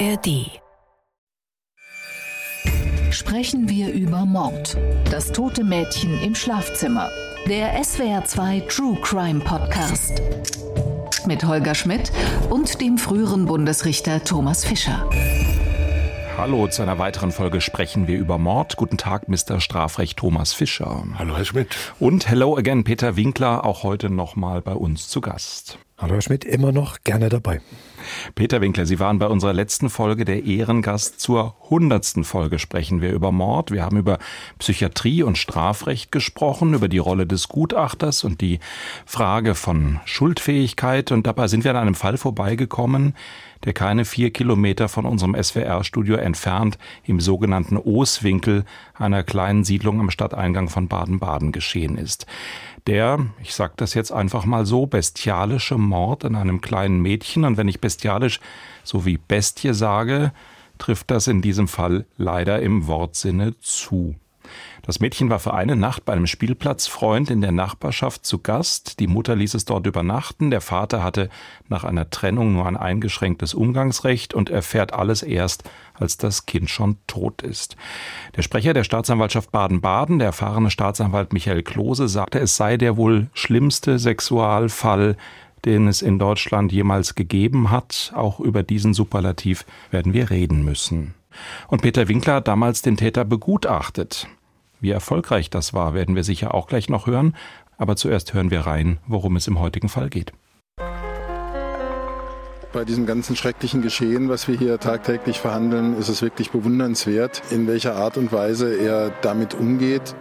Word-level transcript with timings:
ARD. 0.00 0.60
Sprechen 3.10 3.68
wir 3.68 3.92
über 3.92 4.24
Mord. 4.24 4.76
Das 5.10 5.30
tote 5.30 5.62
Mädchen 5.62 6.20
im 6.20 6.34
Schlafzimmer. 6.34 7.10
Der 7.46 7.80
SWR2 7.80 8.66
True 8.68 8.98
Crime 9.02 9.40
Podcast. 9.40 10.20
Mit 11.26 11.44
Holger 11.44 11.74
Schmidt 11.74 12.10
und 12.50 12.80
dem 12.80 12.98
früheren 12.98 13.44
Bundesrichter 13.44 14.24
Thomas 14.24 14.64
Fischer. 14.64 15.08
Hallo, 16.36 16.66
zu 16.66 16.82
einer 16.82 16.98
weiteren 16.98 17.30
Folge 17.30 17.60
sprechen 17.60 18.08
wir 18.08 18.18
über 18.18 18.38
Mord. 18.38 18.76
Guten 18.76 18.98
Tag, 18.98 19.28
Mr. 19.28 19.60
Strafrecht 19.60 20.18
Thomas 20.18 20.52
Fischer. 20.52 21.04
Hallo, 21.16 21.36
Herr 21.36 21.44
Schmidt. 21.44 21.76
Und 22.00 22.28
hello 22.28 22.56
again, 22.56 22.82
Peter 22.82 23.14
Winkler, 23.16 23.64
auch 23.64 23.84
heute 23.84 24.10
nochmal 24.10 24.60
bei 24.60 24.72
uns 24.72 25.08
zu 25.08 25.20
Gast. 25.20 25.78
Hallo, 25.96 26.14
Herr 26.14 26.22
Schmidt, 26.22 26.44
immer 26.44 26.72
noch 26.72 27.04
gerne 27.04 27.28
dabei. 27.28 27.60
Peter 28.34 28.60
Winkler, 28.60 28.84
Sie 28.84 28.98
waren 28.98 29.20
bei 29.20 29.28
unserer 29.28 29.52
letzten 29.52 29.88
Folge 29.88 30.24
der 30.24 30.44
Ehrengast. 30.44 31.20
Zur 31.20 31.54
hundertsten 31.70 32.24
Folge 32.24 32.58
sprechen 32.58 33.00
wir 33.00 33.12
über 33.12 33.30
Mord. 33.30 33.70
Wir 33.70 33.84
haben 33.84 33.96
über 33.96 34.18
Psychiatrie 34.58 35.22
und 35.22 35.38
Strafrecht 35.38 36.10
gesprochen, 36.10 36.74
über 36.74 36.88
die 36.88 36.98
Rolle 36.98 37.28
des 37.28 37.48
Gutachters 37.48 38.24
und 38.24 38.40
die 38.40 38.58
Frage 39.06 39.54
von 39.54 40.00
Schuldfähigkeit. 40.04 41.12
Und 41.12 41.28
dabei 41.28 41.46
sind 41.46 41.62
wir 41.62 41.70
an 41.70 41.76
einem 41.76 41.94
Fall 41.94 42.16
vorbeigekommen, 42.16 43.14
der 43.64 43.72
keine 43.72 44.04
vier 44.04 44.30
Kilometer 44.30 44.88
von 44.88 45.06
unserem 45.06 45.34
SWR-Studio 45.40 46.16
entfernt 46.16 46.78
im 47.04 47.20
sogenannten 47.20 47.76
Ooswinkel 47.76 48.64
einer 48.94 49.22
kleinen 49.22 49.64
Siedlung 49.64 50.00
am 50.00 50.10
Stadteingang 50.10 50.68
von 50.68 50.88
Baden-Baden 50.88 51.52
geschehen 51.52 51.98
ist. 51.98 52.26
Der, 52.86 53.26
ich 53.42 53.54
sage 53.54 53.74
das 53.76 53.94
jetzt 53.94 54.12
einfach 54.12 54.44
mal 54.44 54.66
so, 54.66 54.86
bestialische 54.86 55.78
Mord 55.78 56.24
an 56.24 56.36
einem 56.36 56.60
kleinen 56.60 57.00
Mädchen. 57.00 57.44
Und 57.44 57.56
wenn 57.56 57.68
ich 57.68 57.80
bestialisch 57.80 58.40
so 58.82 59.06
wie 59.06 59.16
Bestie 59.16 59.72
sage, 59.72 60.32
trifft 60.76 61.10
das 61.10 61.26
in 61.26 61.40
diesem 61.40 61.68
Fall 61.68 62.04
leider 62.18 62.60
im 62.60 62.86
Wortsinne 62.86 63.58
zu. 63.60 64.16
Das 64.86 65.00
Mädchen 65.00 65.30
war 65.30 65.38
für 65.38 65.54
eine 65.54 65.76
Nacht 65.76 66.04
bei 66.04 66.12
einem 66.12 66.26
Spielplatzfreund 66.26 67.30
in 67.30 67.40
der 67.40 67.52
Nachbarschaft 67.52 68.26
zu 68.26 68.40
Gast. 68.40 69.00
Die 69.00 69.06
Mutter 69.06 69.34
ließ 69.34 69.54
es 69.54 69.64
dort 69.64 69.86
übernachten. 69.86 70.50
Der 70.50 70.60
Vater 70.60 71.02
hatte 71.02 71.30
nach 71.68 71.84
einer 71.84 72.10
Trennung 72.10 72.52
nur 72.52 72.66
ein 72.66 72.76
eingeschränktes 72.76 73.54
Umgangsrecht 73.54 74.34
und 74.34 74.50
erfährt 74.50 74.92
alles 74.92 75.22
erst, 75.22 75.64
als 75.94 76.18
das 76.18 76.44
Kind 76.44 76.68
schon 76.68 76.98
tot 77.06 77.40
ist. 77.40 77.76
Der 78.36 78.42
Sprecher 78.42 78.74
der 78.74 78.84
Staatsanwaltschaft 78.84 79.50
Baden-Baden, 79.52 80.18
der 80.18 80.26
erfahrene 80.26 80.70
Staatsanwalt 80.70 81.32
Michael 81.32 81.62
Klose, 81.62 82.06
sagte, 82.06 82.38
es 82.40 82.56
sei 82.56 82.76
der 82.76 82.98
wohl 82.98 83.28
schlimmste 83.32 83.98
Sexualfall, 83.98 85.16
den 85.64 85.88
es 85.88 86.02
in 86.02 86.18
Deutschland 86.18 86.72
jemals 86.72 87.14
gegeben 87.14 87.70
hat. 87.70 88.12
Auch 88.14 88.38
über 88.38 88.62
diesen 88.62 88.92
Superlativ 88.92 89.64
werden 89.90 90.12
wir 90.12 90.28
reden 90.28 90.62
müssen. 90.62 91.14
Und 91.68 91.80
Peter 91.80 92.06
Winkler 92.08 92.34
hat 92.34 92.48
damals 92.48 92.82
den 92.82 92.98
Täter 92.98 93.24
begutachtet. 93.24 94.28
Wie 94.84 94.90
erfolgreich 94.90 95.48
das 95.48 95.72
war, 95.72 95.94
werden 95.94 96.14
wir 96.14 96.24
sicher 96.24 96.52
auch 96.52 96.66
gleich 96.66 96.90
noch 96.90 97.06
hören. 97.06 97.34
Aber 97.78 97.96
zuerst 97.96 98.34
hören 98.34 98.50
wir 98.50 98.66
rein, 98.66 98.98
worum 99.06 99.34
es 99.36 99.46
im 99.46 99.58
heutigen 99.58 99.88
Fall 99.88 100.10
geht. 100.10 100.34
Bei 102.70 102.84
diesem 102.84 103.06
ganzen 103.06 103.34
schrecklichen 103.34 103.80
Geschehen, 103.80 104.28
was 104.28 104.46
wir 104.46 104.58
hier 104.58 104.78
tagtäglich 104.78 105.40
verhandeln, 105.40 105.96
ist 105.96 106.10
es 106.10 106.20
wirklich 106.20 106.50
bewundernswert, 106.50 107.40
in 107.50 107.66
welcher 107.66 107.96
Art 107.96 108.18
und 108.18 108.30
Weise 108.30 108.76
er 108.76 109.08
damit 109.22 109.54
umgeht. 109.54 110.14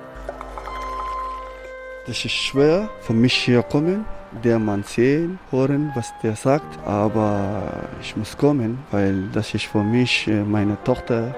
Das 2.08 2.24
ist 2.24 2.32
schwer 2.32 2.90
für 3.02 3.12
mich 3.12 3.34
hier 3.34 3.64
kommen, 3.64 4.06
der 4.46 4.60
Mann 4.60 4.84
sehen, 4.84 5.40
hören, 5.50 5.92
was 5.94 6.14
der 6.24 6.38
sagt, 6.38 6.80
aber 6.88 7.84
ich 8.02 8.16
muss 8.16 8.38
kommen, 8.38 8.80
weil 8.92 9.28
das 9.34 9.54
ist 9.54 9.66
für 9.66 9.84
mich 9.84 10.26
äh, 10.30 10.46
meine 10.46 10.82
Tochter, 10.86 11.36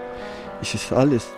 es 0.61 0.75
ist 0.75 0.93
alles. 0.93 1.33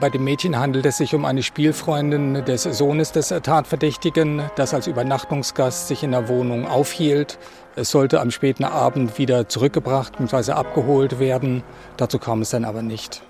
Bei 0.00 0.08
dem 0.08 0.24
Mädchen 0.24 0.58
handelt 0.58 0.86
es 0.86 0.96
sich 0.96 1.14
um 1.14 1.26
eine 1.26 1.42
Spielfreundin 1.42 2.42
des 2.46 2.62
Sohnes 2.62 3.12
des 3.12 3.28
Tatverdächtigen, 3.28 4.42
das 4.56 4.72
als 4.72 4.86
Übernachtungsgast 4.86 5.88
sich 5.88 6.02
in 6.02 6.12
der 6.12 6.28
Wohnung 6.28 6.66
aufhielt. 6.66 7.38
Es 7.76 7.90
sollte 7.90 8.20
am 8.20 8.30
späten 8.30 8.64
Abend 8.64 9.18
wieder 9.18 9.48
zurückgebracht 9.48 10.16
bzw. 10.16 10.52
abgeholt 10.52 11.18
werden. 11.18 11.62
Dazu 11.98 12.18
kam 12.18 12.40
es 12.40 12.48
dann 12.48 12.64
aber 12.64 12.80
nicht. 12.80 13.22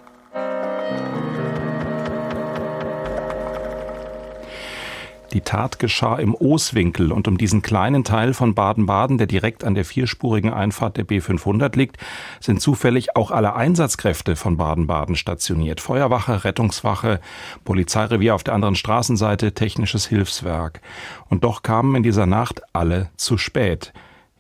Die 5.33 5.43
Tat 5.43 5.79
geschah 5.79 6.17
im 6.17 6.35
Ooswinkel 6.35 7.13
und 7.13 7.29
um 7.29 7.39
diesen 7.39 7.63
kleinen 7.63 8.03
Teil 8.03 8.35
von 8.35 8.55
Baden-Baden, 8.55 9.17
der 9.17 9.29
direkt 9.29 9.63
an 9.63 9.75
der 9.75 9.85
vierspurigen 9.85 10.53
Einfahrt 10.53 10.97
der 10.97 11.07
B500 11.07 11.77
liegt, 11.77 11.99
sind 12.41 12.61
zufällig 12.61 13.17
auch 13.17 13.31
alle 13.31 13.55
Einsatzkräfte 13.55 14.35
von 14.35 14.57
Baden-Baden 14.57 15.15
stationiert. 15.15 15.81
Feuerwache, 15.81 16.43
Rettungswache, 16.45 17.21
Polizeirevier 17.65 18.35
auf 18.35 18.43
der 18.43 18.55
anderen 18.55 18.75
Straßenseite, 18.75 19.53
technisches 19.53 20.07
Hilfswerk. 20.07 20.81
Und 21.29 21.45
doch 21.45 21.63
kamen 21.63 21.95
in 21.95 22.03
dieser 22.03 22.27
Nacht 22.27 22.63
alle 22.73 23.11
zu 23.17 23.39
spät. 23.39 23.93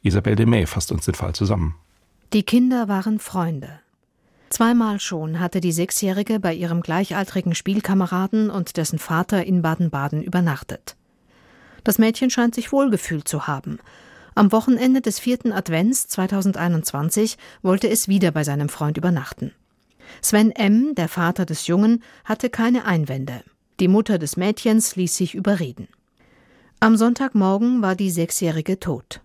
Isabel 0.03 0.34
de 0.34 0.47
May 0.47 0.67
fasst 0.67 0.91
uns 0.91 1.05
den 1.05 1.15
Fall 1.15 1.34
zusammen. 1.34 1.77
Die 2.33 2.43
Kinder 2.43 2.89
waren 2.89 3.19
Freunde. 3.19 3.80
Zweimal 4.50 4.99
schon 4.99 5.38
hatte 5.38 5.61
die 5.61 5.72
Sechsjährige 5.72 6.41
bei 6.41 6.53
ihrem 6.53 6.83
gleichaltrigen 6.83 7.55
Spielkameraden 7.55 8.50
und 8.50 8.77
dessen 8.77 8.99
Vater 8.99 9.47
in 9.47 9.62
Baden-Baden 9.62 10.22
übernachtet. 10.22 10.97
Das 11.84 11.99
Mädchen 11.99 12.31
scheint 12.31 12.56
sich 12.56 12.72
wohlgefühlt 12.72 13.28
zu 13.28 13.47
haben. 13.47 13.78
Am 14.34 14.53
Wochenende 14.53 15.00
des 15.00 15.19
vierten 15.21 15.53
Advents 15.53 16.09
2021 16.09 17.39
wollte 17.62 17.89
es 17.89 18.09
wieder 18.09 18.33
bei 18.33 18.44
seinem 18.44 18.69
Freund 18.69 18.97
übernachten. 18.99 19.53
Sven 20.21 20.50
M., 20.50 20.94
der 20.97 21.09
Vater 21.09 21.47
des 21.47 21.69
Jungen, 21.69 22.03
hatte 22.25 22.50
keine 22.50 22.84
Einwände. 22.84 23.44
Die 23.78 23.89
Mutter 23.89 24.19
des 24.19 24.37
Mädchens 24.37 24.97
ließ 24.97 25.16
sich 25.16 25.34
überreden. 25.34 25.89
Am 26.81 26.97
Sonntagmorgen 26.97 27.83
war 27.83 27.94
die 27.94 28.10
Sechsjährige 28.10 28.81
tot. 28.81 29.21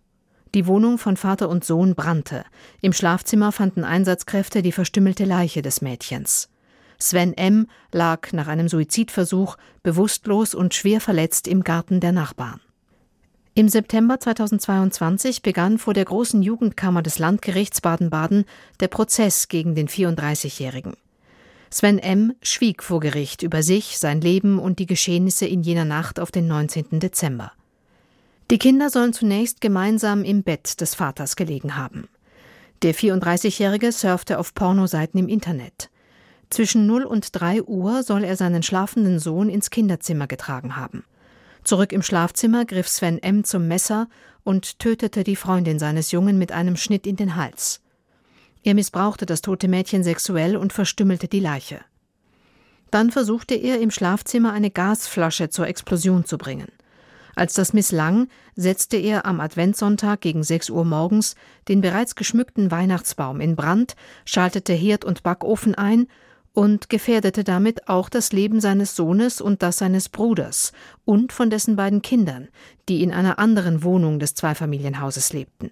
Die 0.55 0.67
Wohnung 0.67 0.97
von 0.97 1.17
Vater 1.17 1.49
und 1.49 1.65
Sohn 1.65 1.95
brannte. 1.95 2.45
Im 2.79 2.93
Schlafzimmer 2.93 3.51
fanden 3.51 3.83
Einsatzkräfte 3.83 4.61
die 4.61 4.71
verstümmelte 4.71 5.25
Leiche 5.25 5.61
des 5.61 5.81
Mädchens. 5.81 6.47
Sven 6.97 7.33
M. 7.33 7.67
lag 7.91 8.31
nach 8.31 8.47
einem 8.47 8.69
Suizidversuch 8.69 9.57
bewusstlos 9.83 10.55
und 10.55 10.73
schwer 10.73 11.01
verletzt 11.01 11.49
im 11.49 11.65
Garten 11.65 11.99
der 11.99 12.13
Nachbarn. 12.13 12.61
Im 13.53 13.67
September 13.67 14.17
2022 14.17 15.41
begann 15.41 15.77
vor 15.77 15.93
der 15.93 16.05
großen 16.05 16.41
Jugendkammer 16.41 17.01
des 17.01 17.19
Landgerichts 17.19 17.81
Baden-Baden 17.81 18.45
der 18.79 18.87
Prozess 18.87 19.49
gegen 19.49 19.75
den 19.75 19.89
34-Jährigen. 19.89 20.93
Sven 21.69 21.99
M. 21.99 22.33
schwieg 22.41 22.81
vor 22.81 23.01
Gericht 23.01 23.43
über 23.43 23.61
sich, 23.61 23.97
sein 23.97 24.21
Leben 24.21 24.59
und 24.59 24.79
die 24.79 24.85
Geschehnisse 24.85 25.47
in 25.47 25.63
jener 25.63 25.83
Nacht 25.83 26.17
auf 26.17 26.31
den 26.31 26.47
19. 26.47 27.01
Dezember. 27.01 27.51
Die 28.51 28.59
Kinder 28.59 28.91
sollen 28.91 29.11
zunächst 29.11 29.59
gemeinsam 29.59 30.23
im 30.23 30.43
Bett 30.43 30.79
des 30.79 30.93
Vaters 30.93 31.35
gelegen 31.35 31.77
haben. 31.77 32.07
Der 32.83 32.93
34-Jährige 32.93 33.91
surfte 33.91 34.37
auf 34.37 34.53
Pornoseiten 34.53 35.19
im 35.19 35.27
Internet. 35.27 35.89
Zwischen 36.51 36.85
0 36.85 37.05
und 37.05 37.29
3 37.31 37.63
Uhr 37.63 38.03
soll 38.03 38.23
er 38.23 38.35
seinen 38.35 38.61
schlafenden 38.61 39.17
Sohn 39.17 39.49
ins 39.49 39.71
Kinderzimmer 39.71 40.27
getragen 40.27 40.75
haben. 40.75 41.03
Zurück 41.63 41.91
im 41.91 42.03
Schlafzimmer 42.03 42.65
griff 42.65 42.87
Sven 42.87 43.17
M. 43.17 43.43
zum 43.43 43.67
Messer 43.67 44.07
und 44.43 44.77
tötete 44.77 45.23
die 45.23 45.35
Freundin 45.35 45.79
seines 45.79 46.11
Jungen 46.11 46.37
mit 46.37 46.51
einem 46.51 46.75
Schnitt 46.75 47.07
in 47.07 47.15
den 47.15 47.35
Hals. 47.35 47.81
Er 48.63 48.75
missbrauchte 48.75 49.25
das 49.25 49.41
tote 49.41 49.67
Mädchen 49.67 50.03
sexuell 50.03 50.55
und 50.55 50.71
verstümmelte 50.71 51.27
die 51.27 51.39
Leiche. 51.39 51.79
Dann 52.91 53.09
versuchte 53.09 53.55
er 53.55 53.81
im 53.81 53.89
Schlafzimmer 53.89 54.53
eine 54.53 54.69
Gasflasche 54.69 55.49
zur 55.49 55.67
Explosion 55.67 56.25
zu 56.25 56.37
bringen. 56.37 56.67
Als 57.35 57.53
das 57.53 57.73
misslang, 57.73 58.29
setzte 58.55 58.97
er 58.97 59.25
am 59.25 59.41
Adventssonntag 59.41 60.21
gegen 60.21 60.43
6 60.43 60.69
Uhr 60.69 60.85
morgens 60.85 61.35
den 61.67 61.81
bereits 61.81 62.15
geschmückten 62.15 62.71
Weihnachtsbaum 62.71 63.41
in 63.41 63.55
Brand, 63.55 63.95
schaltete 64.23 64.73
Herd 64.73 65.03
und 65.03 65.21
Backofen 65.21 65.75
ein 65.75 66.07
und 66.53 66.89
gefährdete 66.89 67.43
damit 67.43 67.89
auch 67.89 68.07
das 68.07 68.31
Leben 68.31 68.61
seines 68.61 68.95
Sohnes 68.95 69.41
und 69.41 69.61
das 69.61 69.77
seines 69.77 70.07
Bruders 70.07 70.71
und 71.03 71.33
von 71.33 71.49
dessen 71.49 71.75
beiden 71.75 72.01
Kindern, 72.01 72.47
die 72.87 73.03
in 73.03 73.13
einer 73.13 73.37
anderen 73.37 73.83
Wohnung 73.83 74.19
des 74.19 74.35
Zweifamilienhauses 74.35 75.33
lebten. 75.33 75.71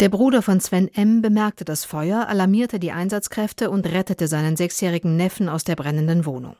Der 0.00 0.08
Bruder 0.08 0.42
von 0.42 0.60
Sven 0.60 0.88
M. 0.88 1.22
bemerkte 1.22 1.64
das 1.64 1.84
Feuer, 1.84 2.26
alarmierte 2.26 2.80
die 2.80 2.90
Einsatzkräfte 2.90 3.70
und 3.70 3.86
rettete 3.86 4.26
seinen 4.26 4.56
sechsjährigen 4.56 5.16
Neffen 5.16 5.48
aus 5.48 5.62
der 5.62 5.76
brennenden 5.76 6.24
Wohnung. 6.24 6.56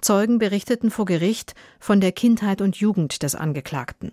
Zeugen 0.00 0.38
berichteten 0.38 0.90
vor 0.90 1.04
Gericht 1.04 1.54
von 1.78 2.00
der 2.00 2.12
Kindheit 2.12 2.60
und 2.60 2.76
Jugend 2.76 3.22
des 3.22 3.34
Angeklagten. 3.34 4.12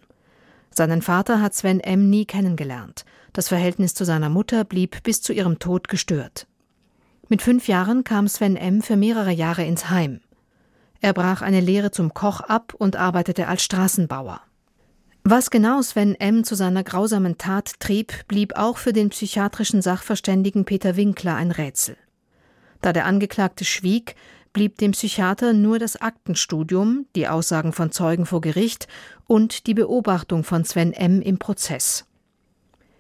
Seinen 0.72 1.02
Vater 1.02 1.42
hat 1.42 1.54
Sven 1.54 1.80
M. 1.80 2.10
nie 2.10 2.26
kennengelernt. 2.26 3.06
Das 3.34 3.48
Verhältnis 3.48 3.94
zu 3.94 4.04
seiner 4.04 4.30
Mutter 4.30 4.64
blieb 4.64 5.04
bis 5.04 5.22
zu 5.22 5.32
ihrem 5.32 5.60
Tod 5.60 5.88
gestört. 5.88 6.48
Mit 7.30 7.42
fünf 7.42 7.68
Jahren 7.68 8.04
kam 8.04 8.28
Sven 8.28 8.56
M. 8.56 8.82
für 8.82 8.98
mehrere 8.98 9.32
Jahre 9.32 9.64
ins 9.64 9.90
Heim. 9.90 10.20
Er 11.02 11.14
brach 11.14 11.42
eine 11.42 11.62
Lehre 11.62 11.92
zum 11.92 12.14
Koch 12.14 12.42
ab 12.42 12.74
und 12.78 12.96
arbeitete 12.96 13.48
als 13.48 13.64
Straßenbauer. 13.64 14.42
Was 15.24 15.50
genau 15.50 15.82
Sven 15.82 16.14
M. 16.16 16.44
zu 16.44 16.56
seiner 16.56 16.84
grausamen 16.84 17.38
Tat 17.38 17.80
trieb, 17.80 18.28
blieb 18.28 18.58
auch 18.58 18.78
für 18.78 18.94
den 18.94 19.10
psychiatrischen 19.10 19.82
Sachverständigen 19.82 20.66
Peter 20.66 20.98
Winkler 20.98 21.36
ein 21.36 21.52
Rätsel. 21.52 21.98
Da 22.82 22.94
der 22.94 23.06
Angeklagte 23.06 23.66
schwieg, 23.66 24.16
blieb 24.56 24.78
dem 24.78 24.92
Psychiater 24.92 25.52
nur 25.52 25.80
das 25.80 25.98
Aktenstudium, 25.98 27.08
die 27.14 27.28
Aussagen 27.28 27.74
von 27.74 27.92
Zeugen 27.92 28.26
vor 28.26 28.40
Gericht 28.40 28.88
und 29.28 29.68
die 29.68 29.74
Beobachtung 29.74 30.46
von 30.46 30.64
Sven 30.64 30.94
M. 30.94 31.22
im 31.22 31.38
Prozess. 31.38 32.06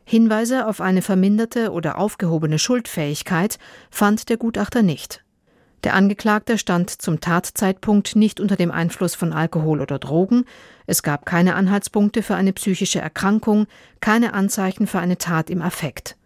Hinweise 0.03 0.67
auf 0.67 0.81
eine 0.81 1.01
verminderte 1.01 1.71
oder 1.71 1.97
aufgehobene 1.97 2.59
Schuldfähigkeit 2.59 3.57
fand 3.89 4.27
der 4.27 4.35
Gutachter 4.35 4.83
nicht. 4.83 5.23
Der 5.85 5.93
Angeklagte 5.93 6.57
stand 6.57 6.89
zum 6.89 7.21
Tatzeitpunkt 7.21 8.17
nicht 8.17 8.41
unter 8.41 8.57
dem 8.57 8.71
Einfluss 8.71 9.15
von 9.15 9.31
Alkohol 9.31 9.79
oder 9.79 9.97
Drogen, 9.97 10.43
es 10.87 11.03
gab 11.03 11.25
keine 11.25 11.55
Anhaltspunkte 11.55 12.21
für 12.21 12.35
eine 12.35 12.51
psychische 12.51 12.99
Erkrankung, 12.99 13.67
keine 14.01 14.33
Anzeichen 14.33 14.87
für 14.87 14.99
eine 14.99 15.17
Tat 15.17 15.49
im 15.49 15.61
Affekt. 15.61 16.17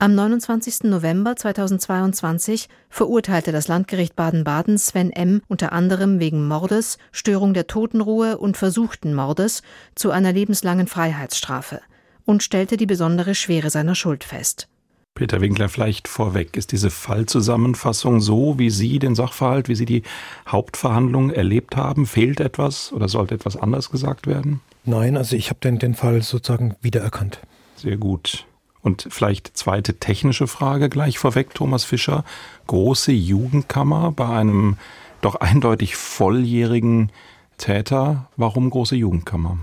Am 0.00 0.14
29. 0.14 0.84
November 0.84 1.34
2022 1.34 2.68
verurteilte 2.88 3.50
das 3.50 3.66
Landgericht 3.66 4.14
Baden-Baden 4.14 4.78
Sven 4.78 5.10
M. 5.10 5.42
unter 5.48 5.72
anderem 5.72 6.20
wegen 6.20 6.46
Mordes, 6.46 6.98
Störung 7.10 7.52
der 7.52 7.66
Totenruhe 7.66 8.38
und 8.38 8.56
versuchten 8.56 9.12
Mordes 9.12 9.62
zu 9.96 10.12
einer 10.12 10.32
lebenslangen 10.32 10.86
Freiheitsstrafe 10.86 11.80
und 12.24 12.44
stellte 12.44 12.76
die 12.76 12.86
besondere 12.86 13.34
Schwere 13.34 13.70
seiner 13.70 13.96
Schuld 13.96 14.22
fest. 14.22 14.68
Peter 15.16 15.40
Winkler, 15.40 15.68
vielleicht 15.68 16.06
vorweg, 16.06 16.56
ist 16.56 16.70
diese 16.70 16.90
Fallzusammenfassung 16.90 18.20
so, 18.20 18.56
wie 18.56 18.70
Sie 18.70 19.00
den 19.00 19.16
Sachverhalt, 19.16 19.68
wie 19.68 19.74
Sie 19.74 19.84
die 19.84 20.04
Hauptverhandlung 20.46 21.30
erlebt 21.30 21.74
haben? 21.74 22.06
Fehlt 22.06 22.38
etwas 22.38 22.92
oder 22.92 23.08
sollte 23.08 23.34
etwas 23.34 23.56
anders 23.56 23.90
gesagt 23.90 24.28
werden? 24.28 24.60
Nein, 24.84 25.16
also 25.16 25.34
ich 25.34 25.50
habe 25.50 25.58
den, 25.58 25.80
den 25.80 25.96
Fall 25.96 26.22
sozusagen 26.22 26.76
wiedererkannt. 26.82 27.40
Sehr 27.74 27.96
gut. 27.96 28.46
Und 28.82 29.06
vielleicht 29.10 29.56
zweite 29.56 29.98
technische 29.98 30.46
Frage 30.46 30.88
gleich 30.88 31.18
vorweg, 31.18 31.54
Thomas 31.54 31.84
Fischer. 31.84 32.24
Große 32.66 33.12
Jugendkammer 33.12 34.12
bei 34.12 34.28
einem 34.28 34.76
doch 35.20 35.36
eindeutig 35.36 35.96
volljährigen 35.96 37.10
Täter. 37.56 38.28
Warum 38.36 38.70
große 38.70 38.96
Jugendkammer? 38.96 39.58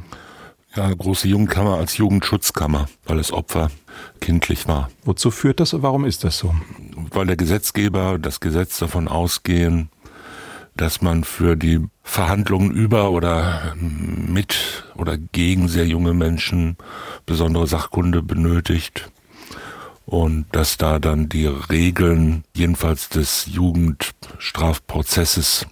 Ja, 0.75 0.93
große 0.93 1.29
Jugendkammer 1.29 1.77
als 1.77 1.95
Jugendschutzkammer, 1.97 2.89
weil 3.05 3.19
es 3.19 3.31
Opfer 3.31 3.71
kindlich 4.19 4.67
war. 4.67 4.89
Wozu 5.05 5.31
führt 5.31 5.61
das? 5.61 5.81
Warum 5.81 6.03
ist 6.03 6.25
das 6.25 6.37
so? 6.37 6.53
Weil 7.11 7.27
der 7.27 7.37
Gesetzgeber, 7.37 8.19
das 8.19 8.41
Gesetz 8.41 8.77
davon 8.77 9.07
ausgehen, 9.07 9.89
dass 10.75 11.01
man 11.01 11.23
für 11.23 11.55
die 11.55 11.79
Verhandlungen 12.03 12.71
über 12.71 13.11
oder 13.11 13.73
mit 13.77 14.83
oder 14.95 15.17
gegen 15.17 15.67
sehr 15.67 15.87
junge 15.87 16.13
Menschen 16.13 16.77
besondere 17.25 17.67
Sachkunde 17.67 18.21
benötigt 18.21 19.09
und 20.05 20.45
dass 20.51 20.77
da 20.77 20.99
dann 20.99 21.29
die 21.29 21.47
Regeln 21.47 22.43
jedenfalls 22.55 23.09
des 23.09 23.47
Jugendstrafprozesses 23.47 25.65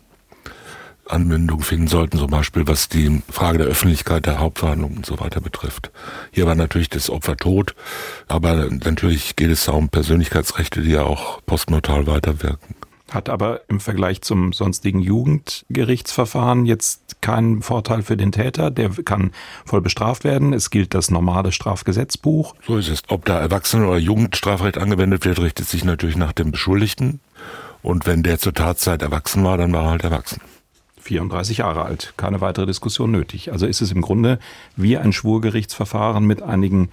Anwendung 1.06 1.62
finden 1.62 1.88
sollten, 1.88 2.18
zum 2.18 2.30
Beispiel 2.30 2.66
was 2.66 2.88
die 2.88 3.22
Frage 3.30 3.58
der 3.58 3.68
Öffentlichkeit 3.68 4.26
der 4.26 4.40
Hauptverhandlungen 4.40 4.96
und 4.98 5.06
so 5.06 5.20
weiter 5.20 5.42
betrifft. 5.42 5.92
Hier 6.32 6.48
war 6.48 6.56
natürlich 6.56 6.90
das 6.90 7.10
Opfer 7.10 7.36
tot, 7.36 7.76
aber 8.30 8.70
natürlich 8.70 9.36
geht 9.36 9.52
es 9.52 9.66
da 9.66 9.74
um 9.74 9.90
Persönlichkeitsrechte, 9.90 10.82
die 10.82 10.92
ja 10.92 11.04
auch 11.04 11.42
postmortal 11.46 12.08
weiterwirken 12.08 12.76
hat 13.12 13.30
aber 13.30 13.62
im 13.68 13.80
Vergleich 13.80 14.22
zum 14.22 14.54
sonstigen 14.54 15.00
Jugendgerichtsverfahren 15.00 16.66
jetzt 16.66 17.22
keinen 17.22 17.62
Vorteil 17.62 18.02
für 18.02 18.18
den 18.18 18.32
Täter. 18.32 18.72
Der 18.72 18.90
kann 18.90 19.32
voll 19.66 19.82
bestraft 19.82 20.24
werden. 20.24 20.54
Es 20.54 20.70
gilt 20.70 20.94
das 20.94 21.12
normale 21.12 21.52
Strafgesetzbuch. 21.52 22.56
So 22.66 22.78
ist 22.78 22.90
es. 22.90 23.04
Ob 23.10 23.26
da 23.26 23.40
Erwachsenen- 23.40 23.88
oder 23.88 23.98
Jugendstrafrecht 23.98 24.78
angewendet 24.78 25.26
wird, 25.26 25.40
richtet 25.40 25.68
sich 25.68 25.84
natürlich 25.84 26.16
nach 26.16 26.34
dem 26.34 26.52
Beschuldigten. 26.52 27.20
Und 27.82 28.06
wenn 28.08 28.24
der 28.24 28.40
zur 28.40 28.54
Tatzeit 28.54 29.02
erwachsen 29.02 29.44
war, 29.44 29.58
dann 29.58 29.74
war 29.74 29.84
er 29.84 29.90
halt 29.92 30.04
erwachsen. 30.04 30.42
34 31.02 31.58
Jahre 31.58 31.84
alt. 31.84 32.14
Keine 32.18 32.42
weitere 32.42 32.66
Diskussion 32.66 33.12
nötig. 33.12 33.52
Also 33.52 33.66
ist 33.66 33.82
es 33.82 33.92
im 33.92 34.02
Grunde 34.02 34.40
wie 34.78 34.98
ein 34.98 35.12
Schwurgerichtsverfahren 35.12 36.26
mit 36.26 36.42
einigen 36.42 36.90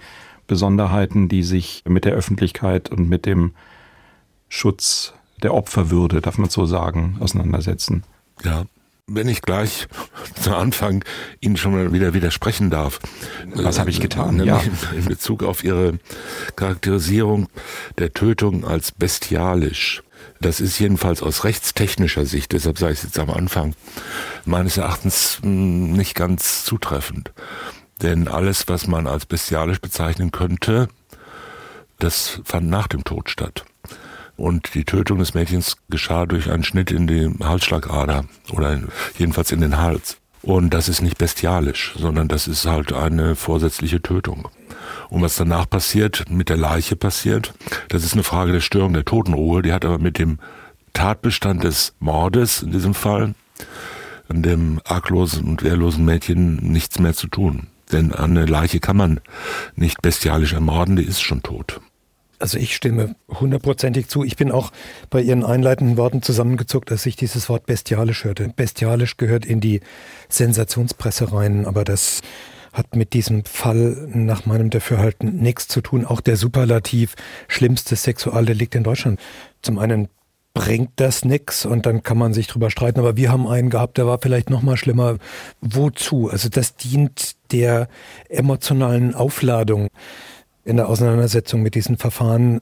Besonderheiten, 0.47 1.29
die 1.29 1.43
sich 1.43 1.83
mit 1.87 2.03
der 2.03 2.13
Öffentlichkeit 2.13 2.89
und 2.89 3.07
mit 3.07 3.25
dem 3.25 3.53
Schutz 4.49 5.13
der 5.41 5.53
Opferwürde, 5.53 6.21
darf 6.21 6.37
man 6.37 6.49
so 6.49 6.65
sagen, 6.65 7.17
auseinandersetzen. 7.19 8.03
Ja, 8.43 8.65
wenn 9.07 9.27
ich 9.27 9.41
gleich 9.41 9.87
zu 10.41 10.55
Anfang 10.55 11.03
Ihnen 11.39 11.57
schon 11.57 11.73
mal 11.73 11.93
wieder 11.93 12.13
widersprechen 12.13 12.69
darf. 12.69 12.99
Was 13.53 13.79
habe 13.79 13.89
ich 13.89 13.99
getan? 13.99 14.39
Äh, 14.39 14.45
ja. 14.45 14.61
In 14.95 15.05
Bezug 15.05 15.43
auf 15.43 15.63
Ihre 15.63 15.99
Charakterisierung 16.55 17.47
der 17.97 18.13
Tötung 18.13 18.65
als 18.65 18.91
bestialisch. 18.91 20.03
Das 20.39 20.59
ist 20.59 20.79
jedenfalls 20.79 21.21
aus 21.21 21.43
rechtstechnischer 21.43 22.25
Sicht, 22.25 22.51
deshalb 22.51 22.77
sage 22.77 22.93
ich 22.93 22.99
es 22.99 23.05
jetzt 23.05 23.19
am 23.19 23.29
Anfang, 23.29 23.75
meines 24.45 24.77
Erachtens 24.77 25.39
hm, 25.41 25.93
nicht 25.93 26.15
ganz 26.15 26.63
zutreffend. 26.63 27.31
Denn 28.01 28.27
alles, 28.27 28.67
was 28.67 28.87
man 28.87 29.05
als 29.05 29.25
bestialisch 29.25 29.79
bezeichnen 29.79 30.31
könnte, 30.31 30.87
das 31.99 32.41
fand 32.43 32.69
nach 32.69 32.87
dem 32.87 33.03
Tod 33.03 33.29
statt. 33.29 33.65
Und 34.41 34.73
die 34.73 34.85
Tötung 34.85 35.19
des 35.19 35.35
Mädchens 35.35 35.77
geschah 35.91 36.25
durch 36.25 36.49
einen 36.49 36.63
Schnitt 36.63 36.89
in 36.89 37.05
die 37.05 37.29
Halsschlagader 37.43 38.25
oder 38.51 38.81
jedenfalls 39.19 39.51
in 39.51 39.61
den 39.61 39.77
Hals. 39.77 40.17
Und 40.41 40.73
das 40.73 40.89
ist 40.89 41.03
nicht 41.03 41.19
bestialisch, 41.19 41.93
sondern 41.95 42.27
das 42.27 42.47
ist 42.47 42.65
halt 42.65 42.91
eine 42.91 43.35
vorsätzliche 43.35 44.01
Tötung. 44.01 44.47
Und 45.09 45.21
was 45.21 45.35
danach 45.35 45.69
passiert, 45.69 46.25
mit 46.31 46.49
der 46.49 46.57
Leiche 46.57 46.95
passiert, 46.95 47.53
das 47.89 48.03
ist 48.03 48.13
eine 48.13 48.23
Frage 48.23 48.51
der 48.51 48.61
Störung 48.61 48.93
der 48.93 49.05
Totenruhe. 49.05 49.61
Die 49.61 49.73
hat 49.73 49.85
aber 49.85 49.99
mit 49.99 50.17
dem 50.17 50.39
Tatbestand 50.93 51.63
des 51.63 51.93
Mordes 51.99 52.63
in 52.63 52.71
diesem 52.71 52.95
Fall, 52.95 53.35
an 54.27 54.41
dem 54.41 54.81
arglosen 54.85 55.43
und 55.43 55.61
wehrlosen 55.61 56.03
Mädchen 56.03 56.55
nichts 56.55 56.97
mehr 56.97 57.13
zu 57.13 57.27
tun. 57.27 57.67
Denn 57.91 58.11
eine 58.11 58.47
Leiche 58.47 58.79
kann 58.79 58.97
man 58.97 59.19
nicht 59.75 60.01
bestialisch 60.01 60.53
ermorden, 60.53 60.95
die 60.95 61.05
ist 61.05 61.21
schon 61.21 61.43
tot. 61.43 61.79
Also 62.41 62.57
ich 62.57 62.75
stimme 62.75 63.15
hundertprozentig 63.29 64.07
zu. 64.07 64.23
Ich 64.23 64.35
bin 64.35 64.51
auch 64.51 64.71
bei 65.09 65.21
Ihren 65.21 65.45
einleitenden 65.45 65.97
Worten 65.97 66.21
zusammengezuckt, 66.21 66.91
als 66.91 67.05
ich 67.05 67.15
dieses 67.15 67.49
Wort 67.49 67.65
bestialisch 67.65 68.23
hörte. 68.23 68.51
Bestialisch 68.55 69.17
gehört 69.17 69.45
in 69.45 69.61
die 69.61 69.81
Sensationspresse 70.29 71.31
rein, 71.33 71.65
aber 71.65 71.83
das 71.83 72.21
hat 72.73 72.95
mit 72.95 73.13
diesem 73.13 73.43
Fall 73.45 74.07
nach 74.13 74.45
meinem 74.45 74.69
Dafürhalten 74.69 75.37
nichts 75.37 75.67
zu 75.67 75.81
tun. 75.81 76.05
Auch 76.05 76.21
der 76.21 76.37
Superlativ 76.37 77.15
schlimmstes 77.47 78.03
Sexualdelikt 78.03 78.75
in 78.75 78.83
Deutschland. 78.83 79.19
Zum 79.61 79.77
einen 79.77 80.07
bringt 80.53 80.91
das 80.97 81.23
nix 81.23 81.65
und 81.65 81.85
dann 81.85 82.03
kann 82.03 82.17
man 82.17 82.33
sich 82.33 82.47
drüber 82.47 82.69
streiten, 82.69 82.99
aber 82.99 83.15
wir 83.15 83.31
haben 83.31 83.47
einen 83.47 83.69
gehabt, 83.69 83.97
der 83.97 84.07
war 84.07 84.19
vielleicht 84.21 84.49
noch 84.49 84.61
mal 84.61 84.77
schlimmer. 84.77 85.17
Wozu? 85.61 86.29
Also 86.29 86.49
das 86.49 86.75
dient 86.75 87.35
der 87.51 87.87
emotionalen 88.27 89.15
Aufladung 89.15 89.87
in 90.63 90.77
der 90.77 90.89
Auseinandersetzung 90.89 91.61
mit 91.61 91.75
diesen 91.75 91.97
Verfahren, 91.97 92.59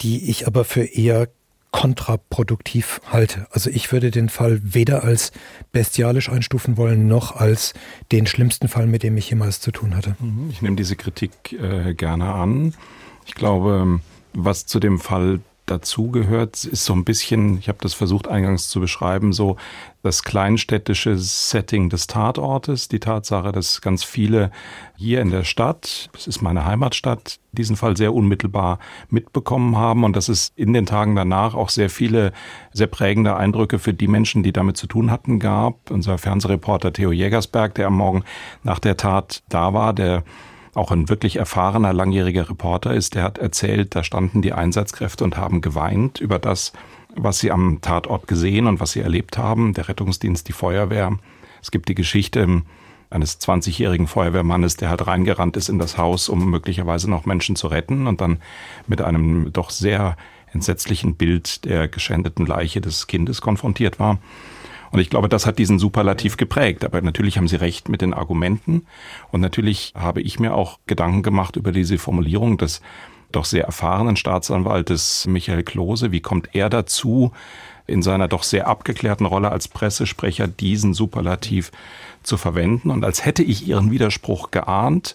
die 0.00 0.30
ich 0.30 0.46
aber 0.46 0.64
für 0.64 0.84
eher 0.84 1.28
kontraproduktiv 1.70 3.00
halte. 3.06 3.46
Also 3.50 3.68
ich 3.68 3.92
würde 3.92 4.10
den 4.10 4.28
Fall 4.28 4.60
weder 4.62 5.04
als 5.04 5.32
bestialisch 5.72 6.30
einstufen 6.30 6.76
wollen, 6.76 7.06
noch 7.06 7.36
als 7.36 7.74
den 8.12 8.26
schlimmsten 8.26 8.68
Fall, 8.68 8.86
mit 8.86 9.02
dem 9.02 9.16
ich 9.16 9.28
jemals 9.28 9.60
zu 9.60 9.72
tun 9.72 9.94
hatte. 9.94 10.16
Mhm. 10.18 10.48
Ich 10.50 10.62
nehme 10.62 10.76
diese 10.76 10.96
Kritik 10.96 11.52
äh, 11.52 11.92
gerne 11.94 12.32
an. 12.32 12.74
Ich 13.26 13.34
glaube, 13.34 14.00
was 14.32 14.64
zu 14.64 14.80
dem 14.80 14.98
Fall 14.98 15.40
dazugehört, 15.66 16.64
ist 16.64 16.84
so 16.84 16.94
ein 16.94 17.04
bisschen, 17.04 17.58
ich 17.58 17.68
habe 17.68 17.78
das 17.80 17.94
versucht 17.94 18.28
eingangs 18.28 18.68
zu 18.68 18.80
beschreiben, 18.80 19.32
so 19.32 19.56
das 20.02 20.22
kleinstädtische 20.22 21.18
Setting 21.18 21.90
des 21.90 22.06
Tatortes, 22.06 22.88
die 22.88 23.00
Tatsache, 23.00 23.50
dass 23.52 23.80
ganz 23.80 24.04
viele 24.04 24.52
hier 24.96 25.20
in 25.20 25.30
der 25.30 25.44
Stadt, 25.44 26.08
das 26.12 26.26
ist 26.28 26.42
meine 26.42 26.64
Heimatstadt, 26.64 27.40
diesen 27.52 27.76
Fall 27.76 27.96
sehr 27.96 28.14
unmittelbar 28.14 28.78
mitbekommen 29.10 29.76
haben 29.76 30.04
und 30.04 30.14
dass 30.14 30.28
es 30.28 30.52
in 30.54 30.72
den 30.72 30.86
Tagen 30.86 31.16
danach 31.16 31.54
auch 31.54 31.70
sehr 31.70 31.90
viele 31.90 32.32
sehr 32.72 32.86
prägende 32.86 33.36
Eindrücke 33.36 33.78
für 33.78 33.94
die 33.94 34.08
Menschen, 34.08 34.42
die 34.42 34.52
damit 34.52 34.76
zu 34.76 34.86
tun 34.86 35.10
hatten, 35.10 35.40
gab. 35.40 35.90
Unser 35.90 36.18
Fernsehreporter 36.18 36.92
Theo 36.92 37.12
Jägersberg, 37.12 37.74
der 37.74 37.88
am 37.88 37.96
Morgen 37.96 38.24
nach 38.62 38.78
der 38.78 38.96
Tat 38.96 39.42
da 39.48 39.74
war, 39.74 39.92
der 39.92 40.22
auch 40.76 40.90
ein 40.90 41.08
wirklich 41.08 41.36
erfahrener 41.36 41.92
langjähriger 41.92 42.50
Reporter 42.50 42.94
ist, 42.94 43.14
der 43.14 43.22
hat 43.22 43.38
erzählt, 43.38 43.94
da 43.94 44.04
standen 44.04 44.42
die 44.42 44.52
Einsatzkräfte 44.52 45.24
und 45.24 45.36
haben 45.36 45.62
geweint 45.62 46.20
über 46.20 46.38
das, 46.38 46.72
was 47.14 47.38
sie 47.38 47.50
am 47.50 47.80
Tatort 47.80 48.28
gesehen 48.28 48.66
und 48.66 48.78
was 48.78 48.92
sie 48.92 49.00
erlebt 49.00 49.38
haben, 49.38 49.72
der 49.72 49.88
Rettungsdienst, 49.88 50.46
die 50.48 50.52
Feuerwehr. 50.52 51.18
Es 51.62 51.70
gibt 51.70 51.88
die 51.88 51.94
Geschichte 51.94 52.62
eines 53.08 53.40
20-jährigen 53.40 54.06
Feuerwehrmannes, 54.06 54.76
der 54.76 54.90
halt 54.90 55.06
reingerannt 55.06 55.56
ist 55.56 55.70
in 55.70 55.78
das 55.78 55.96
Haus, 55.96 56.28
um 56.28 56.50
möglicherweise 56.50 57.08
noch 57.08 57.24
Menschen 57.24 57.56
zu 57.56 57.68
retten 57.68 58.06
und 58.06 58.20
dann 58.20 58.38
mit 58.86 59.00
einem 59.00 59.52
doch 59.52 59.70
sehr 59.70 60.16
entsetzlichen 60.52 61.16
Bild 61.16 61.64
der 61.64 61.88
geschändeten 61.88 62.44
Leiche 62.44 62.82
des 62.82 63.06
Kindes 63.06 63.40
konfrontiert 63.40 63.98
war. 63.98 64.18
Und 64.96 65.02
ich 65.02 65.10
glaube, 65.10 65.28
das 65.28 65.44
hat 65.44 65.58
diesen 65.58 65.78
Superlativ 65.78 66.38
geprägt. 66.38 66.82
Aber 66.82 67.02
natürlich 67.02 67.36
haben 67.36 67.48
Sie 67.48 67.56
recht 67.56 67.90
mit 67.90 68.00
den 68.00 68.14
Argumenten. 68.14 68.86
Und 69.30 69.42
natürlich 69.42 69.92
habe 69.94 70.22
ich 70.22 70.40
mir 70.40 70.54
auch 70.54 70.78
Gedanken 70.86 71.22
gemacht 71.22 71.56
über 71.56 71.70
diese 71.70 71.98
Formulierung 71.98 72.56
des 72.56 72.80
doch 73.30 73.44
sehr 73.44 73.64
erfahrenen 73.64 74.16
Staatsanwaltes 74.16 75.26
Michael 75.26 75.64
Klose. 75.64 76.12
Wie 76.12 76.22
kommt 76.22 76.54
er 76.54 76.70
dazu, 76.70 77.32
in 77.86 78.00
seiner 78.00 78.26
doch 78.26 78.42
sehr 78.42 78.68
abgeklärten 78.68 79.26
Rolle 79.26 79.52
als 79.52 79.68
Pressesprecher 79.68 80.48
diesen 80.48 80.94
Superlativ 80.94 81.72
zu 82.22 82.38
verwenden? 82.38 82.88
Und 82.88 83.04
als 83.04 83.22
hätte 83.26 83.42
ich 83.42 83.68
Ihren 83.68 83.90
Widerspruch 83.90 84.50
geahnt, 84.50 85.14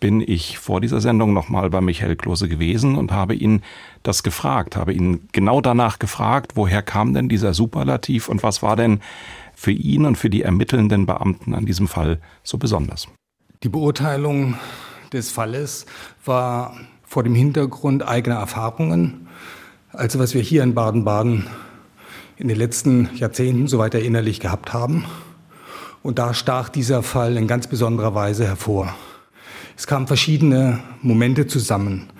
bin 0.00 0.22
ich 0.26 0.58
vor 0.58 0.80
dieser 0.80 1.00
Sendung 1.00 1.34
nochmal 1.34 1.70
bei 1.70 1.80
Michael 1.80 2.16
Klose 2.16 2.48
gewesen 2.48 2.96
und 2.96 3.12
habe 3.12 3.34
ihn 3.34 3.62
das 4.02 4.22
gefragt, 4.22 4.76
habe 4.76 4.94
ihn 4.94 5.28
genau 5.32 5.60
danach 5.60 5.98
gefragt, 5.98 6.52
woher 6.56 6.82
kam 6.82 7.12
denn 7.12 7.28
dieser 7.28 7.54
Superlativ 7.54 8.28
und 8.28 8.42
was 8.42 8.62
war 8.62 8.76
denn 8.76 9.00
für 9.54 9.72
ihn 9.72 10.06
und 10.06 10.16
für 10.16 10.30
die 10.30 10.42
ermittelnden 10.42 11.04
Beamten 11.04 11.54
an 11.54 11.66
diesem 11.66 11.86
Fall 11.86 12.18
so 12.42 12.56
besonders? 12.56 13.08
Die 13.62 13.68
Beurteilung 13.68 14.56
des 15.12 15.30
Falles 15.30 15.84
war 16.24 16.74
vor 17.06 17.22
dem 17.22 17.34
Hintergrund 17.34 18.06
eigener 18.06 18.36
Erfahrungen. 18.36 19.28
Also 19.92 20.18
was 20.18 20.32
wir 20.32 20.40
hier 20.40 20.62
in 20.62 20.74
Baden-Baden 20.74 21.46
in 22.36 22.48
den 22.48 22.56
letzten 22.56 23.10
Jahrzehnten 23.16 23.66
so 23.66 23.78
weiter 23.78 24.00
innerlich 24.00 24.40
gehabt 24.40 24.72
haben. 24.72 25.04
Und 26.02 26.18
da 26.18 26.32
stach 26.32 26.70
dieser 26.70 27.02
Fall 27.02 27.36
in 27.36 27.46
ganz 27.46 27.66
besonderer 27.66 28.14
Weise 28.14 28.46
hervor. 28.46 28.94
Es 29.80 29.86
kamen 29.86 30.06
verschiedene 30.06 30.78
Momente 31.00 31.46
zusammen. 31.46 32.10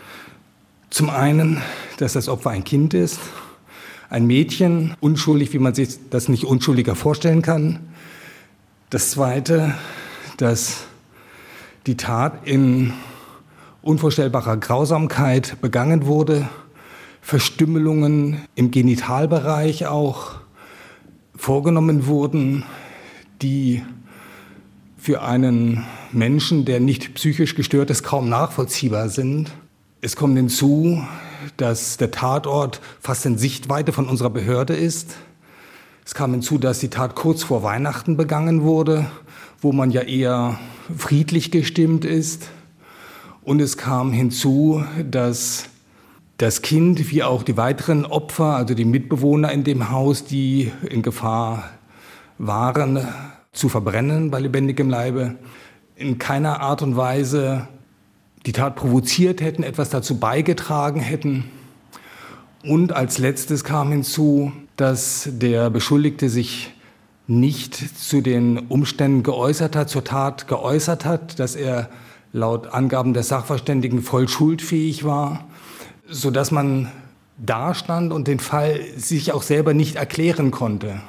Zum 0.88 1.10
einen, 1.10 1.60
dass 1.98 2.14
das 2.14 2.26
Opfer 2.26 2.48
ein 2.48 2.64
Kind 2.64 2.94
ist, 2.94 3.20
ein 4.08 4.26
Mädchen, 4.26 4.94
unschuldig, 5.00 5.52
wie 5.52 5.58
man 5.58 5.74
sich 5.74 5.98
das 6.08 6.30
nicht 6.30 6.44
unschuldiger 6.44 6.94
vorstellen 6.94 7.42
kann. 7.42 7.80
Das 8.88 9.10
zweite, 9.10 9.74
dass 10.38 10.84
die 11.86 11.98
Tat 11.98 12.48
in 12.48 12.94
unvorstellbarer 13.82 14.56
Grausamkeit 14.56 15.60
begangen 15.60 16.06
wurde, 16.06 16.48
Verstümmelungen 17.20 18.40
im 18.54 18.70
Genitalbereich 18.70 19.86
auch 19.86 20.36
vorgenommen 21.36 22.06
wurden, 22.06 22.64
die 23.42 23.82
für 25.00 25.22
einen 25.22 25.86
Menschen, 26.12 26.66
der 26.66 26.78
nicht 26.78 27.14
psychisch 27.14 27.54
gestört 27.54 27.88
ist, 27.88 28.02
kaum 28.02 28.28
nachvollziehbar 28.28 29.08
sind. 29.08 29.50
Es 30.02 30.14
kommt 30.14 30.36
hinzu, 30.36 31.02
dass 31.56 31.96
der 31.96 32.10
Tatort 32.10 32.80
fast 33.00 33.24
in 33.24 33.38
Sichtweite 33.38 33.92
von 33.92 34.08
unserer 34.08 34.28
Behörde 34.28 34.74
ist. 34.74 35.16
Es 36.04 36.14
kam 36.14 36.32
hinzu, 36.32 36.58
dass 36.58 36.80
die 36.80 36.90
Tat 36.90 37.14
kurz 37.14 37.42
vor 37.42 37.62
Weihnachten 37.62 38.18
begangen 38.18 38.62
wurde, 38.62 39.10
wo 39.60 39.72
man 39.72 39.90
ja 39.90 40.02
eher 40.02 40.58
friedlich 40.96 41.50
gestimmt 41.50 42.04
ist. 42.04 42.50
Und 43.42 43.60
es 43.60 43.78
kam 43.78 44.12
hinzu, 44.12 44.84
dass 45.10 45.64
das 46.36 46.60
Kind 46.60 47.10
wie 47.10 47.22
auch 47.22 47.42
die 47.42 47.56
weiteren 47.56 48.04
Opfer, 48.04 48.56
also 48.56 48.74
die 48.74 48.84
Mitbewohner 48.84 49.50
in 49.50 49.64
dem 49.64 49.90
Haus, 49.90 50.24
die 50.24 50.72
in 50.88 51.00
Gefahr 51.02 51.70
waren, 52.36 53.06
zu 53.52 53.68
verbrennen 53.68 54.30
bei 54.30 54.40
lebendigem 54.40 54.88
Leibe, 54.88 55.36
in 55.96 56.18
keiner 56.18 56.60
Art 56.60 56.82
und 56.82 56.96
Weise 56.96 57.68
die 58.46 58.52
Tat 58.52 58.76
provoziert 58.76 59.40
hätten, 59.40 59.62
etwas 59.62 59.90
dazu 59.90 60.18
beigetragen 60.18 61.00
hätten. 61.00 61.44
Und 62.62 62.92
als 62.92 63.18
letztes 63.18 63.64
kam 63.64 63.90
hinzu, 63.90 64.52
dass 64.76 65.28
der 65.30 65.68
Beschuldigte 65.70 66.28
sich 66.28 66.72
nicht 67.26 67.74
zu 67.98 68.22
den 68.22 68.58
Umständen 68.58 69.22
geäußert 69.22 69.76
hat, 69.76 69.88
zur 69.88 70.04
Tat 70.04 70.48
geäußert 70.48 71.04
hat, 71.04 71.38
dass 71.38 71.54
er 71.54 71.90
laut 72.32 72.68
Angaben 72.68 73.12
der 73.12 73.22
Sachverständigen 73.22 74.02
voll 74.02 74.28
schuldfähig 74.28 75.04
war, 75.04 75.44
so 76.08 76.30
dass 76.30 76.50
man 76.50 76.90
dastand 77.36 78.12
und 78.12 78.26
den 78.26 78.40
Fall 78.40 78.80
sich 78.96 79.32
auch 79.32 79.42
selber 79.42 79.74
nicht 79.74 79.96
erklären 79.96 80.50
konnte, 80.50 81.00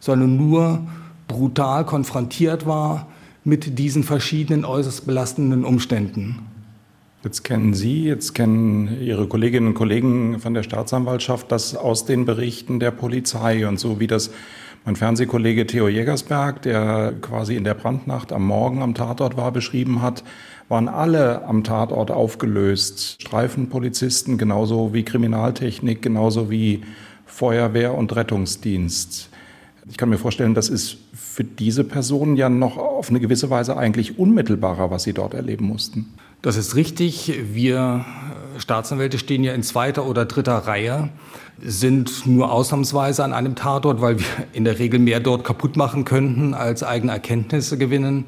sondern 0.00 0.36
nur 0.36 0.86
brutal 1.30 1.86
konfrontiert 1.86 2.66
war 2.66 3.06
mit 3.44 3.78
diesen 3.78 4.02
verschiedenen 4.02 4.64
äußerst 4.64 5.06
belastenden 5.06 5.64
Umständen. 5.64 6.40
Jetzt 7.22 7.44
kennen 7.44 7.74
Sie, 7.74 8.04
jetzt 8.04 8.34
kennen 8.34 9.00
Ihre 9.00 9.26
Kolleginnen 9.28 9.68
und 9.68 9.74
Kollegen 9.74 10.40
von 10.40 10.54
der 10.54 10.62
Staatsanwaltschaft 10.62 11.52
das 11.52 11.76
aus 11.76 12.04
den 12.04 12.24
Berichten 12.24 12.80
der 12.80 12.90
Polizei 12.90 13.68
und 13.68 13.78
so 13.78 14.00
wie 14.00 14.06
das 14.06 14.30
mein 14.84 14.96
Fernsehkollege 14.96 15.66
Theo 15.66 15.88
Jägersberg, 15.88 16.62
der 16.62 17.12
quasi 17.20 17.56
in 17.56 17.64
der 17.64 17.74
Brandnacht 17.74 18.32
am 18.32 18.46
Morgen 18.46 18.82
am 18.82 18.94
Tatort 18.94 19.36
war, 19.36 19.52
beschrieben 19.52 20.00
hat, 20.00 20.24
waren 20.70 20.88
alle 20.88 21.44
am 21.44 21.64
Tatort 21.64 22.10
aufgelöst. 22.10 23.20
Streifenpolizisten 23.20 24.38
genauso 24.38 24.94
wie 24.94 25.04
Kriminaltechnik, 25.04 26.00
genauso 26.00 26.50
wie 26.50 26.82
Feuerwehr 27.26 27.94
und 27.94 28.16
Rettungsdienst. 28.16 29.29
Ich 29.88 29.96
kann 29.96 30.08
mir 30.08 30.18
vorstellen, 30.18 30.54
das 30.54 30.68
ist 30.68 30.98
für 31.14 31.44
diese 31.44 31.84
Personen 31.84 32.36
ja 32.36 32.48
noch 32.48 32.76
auf 32.76 33.08
eine 33.08 33.20
gewisse 33.20 33.50
Weise 33.50 33.76
eigentlich 33.76 34.18
unmittelbarer, 34.18 34.90
was 34.90 35.04
sie 35.04 35.12
dort 35.12 35.34
erleben 35.34 35.66
mussten. 35.66 36.12
Das 36.42 36.56
ist 36.56 36.74
richtig. 36.74 37.32
Wir 37.52 38.04
äh, 38.56 38.60
Staatsanwälte 38.60 39.18
stehen 39.18 39.44
ja 39.44 39.54
in 39.54 39.62
zweiter 39.62 40.06
oder 40.06 40.24
dritter 40.24 40.58
Reihe, 40.58 41.10
sind 41.62 42.26
nur 42.26 42.52
ausnahmsweise 42.52 43.24
an 43.24 43.32
einem 43.32 43.54
Tatort, 43.54 44.00
weil 44.00 44.18
wir 44.18 44.26
in 44.52 44.64
der 44.64 44.78
Regel 44.78 45.00
mehr 45.00 45.20
dort 45.20 45.44
kaputt 45.44 45.76
machen 45.76 46.04
könnten, 46.04 46.54
als 46.54 46.82
eigene 46.82 47.12
Erkenntnisse 47.12 47.78
gewinnen. 47.78 48.24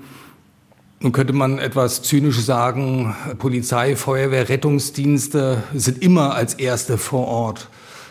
Nun 1.00 1.12
könnte 1.12 1.32
man 1.32 1.58
etwas 1.58 2.02
zynisch 2.02 2.40
sagen, 2.40 3.16
Polizei, 3.38 3.96
Feuerwehr, 3.96 4.48
Rettungsdienste 4.48 5.62
sind 5.74 6.00
immer 6.00 6.34
als 6.34 6.54
Erste 6.54 6.96
vor 6.96 7.26
Ort, 7.26 7.68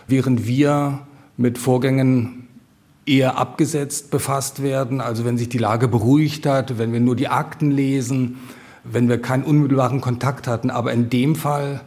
während 0.07 0.45
wir 0.45 0.99
mit 1.37 1.57
Vorgängen 1.57 2.40
eher 3.11 3.37
abgesetzt 3.37 4.09
befasst 4.09 4.63
werden. 4.63 5.01
Also 5.01 5.25
wenn 5.25 5.37
sich 5.37 5.49
die 5.49 5.57
Lage 5.57 5.87
beruhigt 5.87 6.45
hat, 6.45 6.77
wenn 6.77 6.93
wir 6.93 7.01
nur 7.01 7.15
die 7.15 7.27
Akten 7.27 7.69
lesen, 7.69 8.37
wenn 8.83 9.09
wir 9.09 9.21
keinen 9.21 9.43
unmittelbaren 9.43 10.01
Kontakt 10.01 10.47
hatten. 10.47 10.69
Aber 10.69 10.93
in 10.93 11.09
dem 11.09 11.35
Fall, 11.35 11.81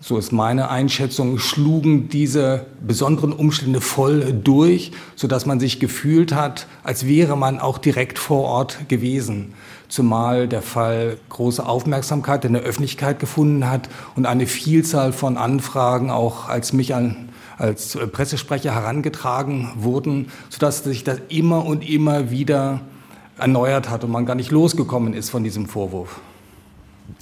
so 0.00 0.16
ist 0.16 0.32
meine 0.32 0.70
Einschätzung, 0.70 1.38
schlugen 1.38 2.08
diese 2.08 2.66
besonderen 2.86 3.32
Umstände 3.32 3.80
voll 3.80 4.32
durch, 4.32 4.92
sodass 5.16 5.44
man 5.44 5.60
sich 5.60 5.80
gefühlt 5.80 6.34
hat, 6.34 6.66
als 6.84 7.06
wäre 7.06 7.36
man 7.36 7.58
auch 7.58 7.78
direkt 7.78 8.18
vor 8.18 8.44
Ort 8.44 8.88
gewesen. 8.88 9.54
Zumal 9.88 10.48
der 10.48 10.62
Fall 10.62 11.18
große 11.28 11.64
Aufmerksamkeit 11.64 12.44
in 12.44 12.54
der 12.54 12.62
Öffentlichkeit 12.62 13.18
gefunden 13.18 13.68
hat 13.68 13.88
und 14.16 14.26
eine 14.26 14.46
Vielzahl 14.46 15.12
von 15.12 15.36
Anfragen 15.36 16.10
auch 16.10 16.48
als 16.48 16.72
mich 16.72 16.94
an 16.94 17.28
als 17.58 17.94
äh, 17.94 18.06
Pressesprecher 18.06 18.74
herangetragen 18.74 19.70
wurden, 19.76 20.26
sodass 20.48 20.84
sich 20.84 21.04
das 21.04 21.20
immer 21.28 21.64
und 21.64 21.88
immer 21.88 22.30
wieder 22.30 22.82
erneuert 23.38 23.90
hat 23.90 24.04
und 24.04 24.10
man 24.10 24.26
gar 24.26 24.34
nicht 24.34 24.50
losgekommen 24.50 25.12
ist 25.14 25.30
von 25.30 25.44
diesem 25.44 25.66
Vorwurf. 25.66 26.20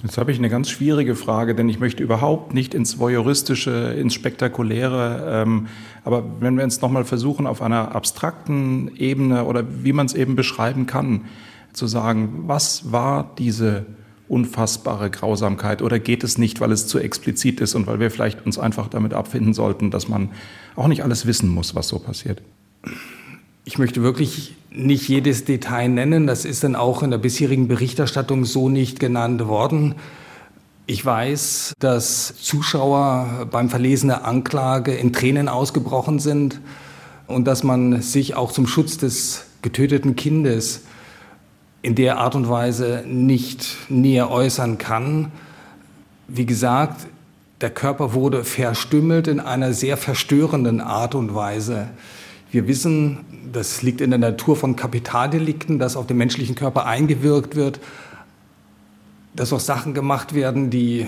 Jetzt 0.01 0.17
habe 0.17 0.31
ich 0.31 0.37
eine 0.37 0.49
ganz 0.49 0.69
schwierige 0.69 1.15
Frage, 1.15 1.55
denn 1.55 1.67
ich 1.67 1.79
möchte 1.79 2.03
überhaupt 2.03 2.53
nicht 2.53 2.73
ins 2.73 2.99
Voyeuristische, 2.99 3.93
ins 3.93 4.13
Spektakuläre. 4.13 5.43
Ähm, 5.43 5.67
aber 6.05 6.23
wenn 6.39 6.55
wir 6.55 6.63
uns 6.63 6.81
nochmal 6.81 7.05
versuchen, 7.05 7.47
auf 7.47 7.61
einer 7.61 7.93
abstrakten 7.93 8.95
Ebene 8.95 9.45
oder 9.45 9.63
wie 9.83 9.93
man 9.93 10.05
es 10.05 10.13
eben 10.13 10.35
beschreiben 10.35 10.85
kann, 10.85 11.25
zu 11.73 11.87
sagen, 11.87 12.43
was 12.47 12.91
war 12.91 13.33
diese 13.37 13.85
unfassbare 14.33 15.11
Grausamkeit 15.11 15.81
oder 15.81 15.99
geht 15.99 16.23
es 16.23 16.37
nicht, 16.37 16.59
weil 16.59 16.71
es 16.71 16.87
zu 16.87 16.99
explizit 16.99 17.61
ist 17.61 17.75
und 17.75 17.85
weil 17.85 17.99
wir 17.99 18.09
vielleicht 18.09 18.45
uns 18.45 18.57
einfach 18.57 18.87
damit 18.87 19.13
abfinden 19.13 19.53
sollten, 19.53 19.91
dass 19.91 20.07
man 20.07 20.29
auch 20.75 20.87
nicht 20.87 21.03
alles 21.03 21.25
wissen 21.27 21.49
muss, 21.49 21.75
was 21.75 21.87
so 21.87 21.99
passiert? 21.99 22.41
Ich 23.63 23.77
möchte 23.77 24.01
wirklich 24.01 24.55
nicht 24.71 25.07
jedes 25.07 25.45
Detail 25.45 25.87
nennen. 25.87 26.27
Das 26.27 26.45
ist 26.45 26.63
dann 26.63 26.75
auch 26.75 27.03
in 27.03 27.11
der 27.11 27.19
bisherigen 27.19 27.67
Berichterstattung 27.67 28.43
so 28.43 28.69
nicht 28.69 28.99
genannt 28.99 29.47
worden. 29.47 29.95
Ich 30.85 31.05
weiß, 31.05 31.73
dass 31.79 32.33
Zuschauer 32.41 33.47
beim 33.51 33.69
Verlesen 33.69 34.09
der 34.09 34.25
Anklage 34.25 34.93
in 34.93 35.13
Tränen 35.13 35.47
ausgebrochen 35.47 36.19
sind 36.19 36.59
und 37.27 37.45
dass 37.45 37.63
man 37.63 38.01
sich 38.01 38.35
auch 38.35 38.51
zum 38.51 38.67
Schutz 38.67 38.97
des 38.97 39.45
getöteten 39.61 40.17
Kindes 40.17 40.81
in 41.83 41.95
der 41.95 42.17
Art 42.17 42.33
und 42.33 42.49
Weise 42.49 43.03
nicht 43.05 43.75
näher 43.89 44.31
äußern 44.31 44.77
kann. 44.79 45.31
Wie 46.27 46.45
gesagt, 46.45 47.05
der 47.59 47.69
Körper 47.69 48.13
wurde 48.13 48.45
verstümmelt 48.45 49.27
in 49.27 49.39
einer 49.41 49.73
sehr 49.73 49.97
verstörenden 49.97 50.81
Art 50.81 51.13
und 51.13 51.35
Weise. 51.35 51.89
Wir 52.51 52.67
wissen, 52.67 53.25
das 53.51 53.81
liegt 53.81 53.99
in 53.99 54.11
der 54.11 54.19
Natur 54.19 54.55
von 54.55 54.77
Kapitaldelikten, 54.77 55.77
dass 55.77 55.97
auf 55.97 56.07
den 56.07 56.17
menschlichen 56.17 56.55
Körper 56.55 56.85
eingewirkt 56.85 57.55
wird, 57.55 57.81
dass 59.35 59.51
auch 59.51 59.59
Sachen 59.59 59.93
gemacht 59.93 60.33
werden, 60.33 60.69
die 60.69 61.05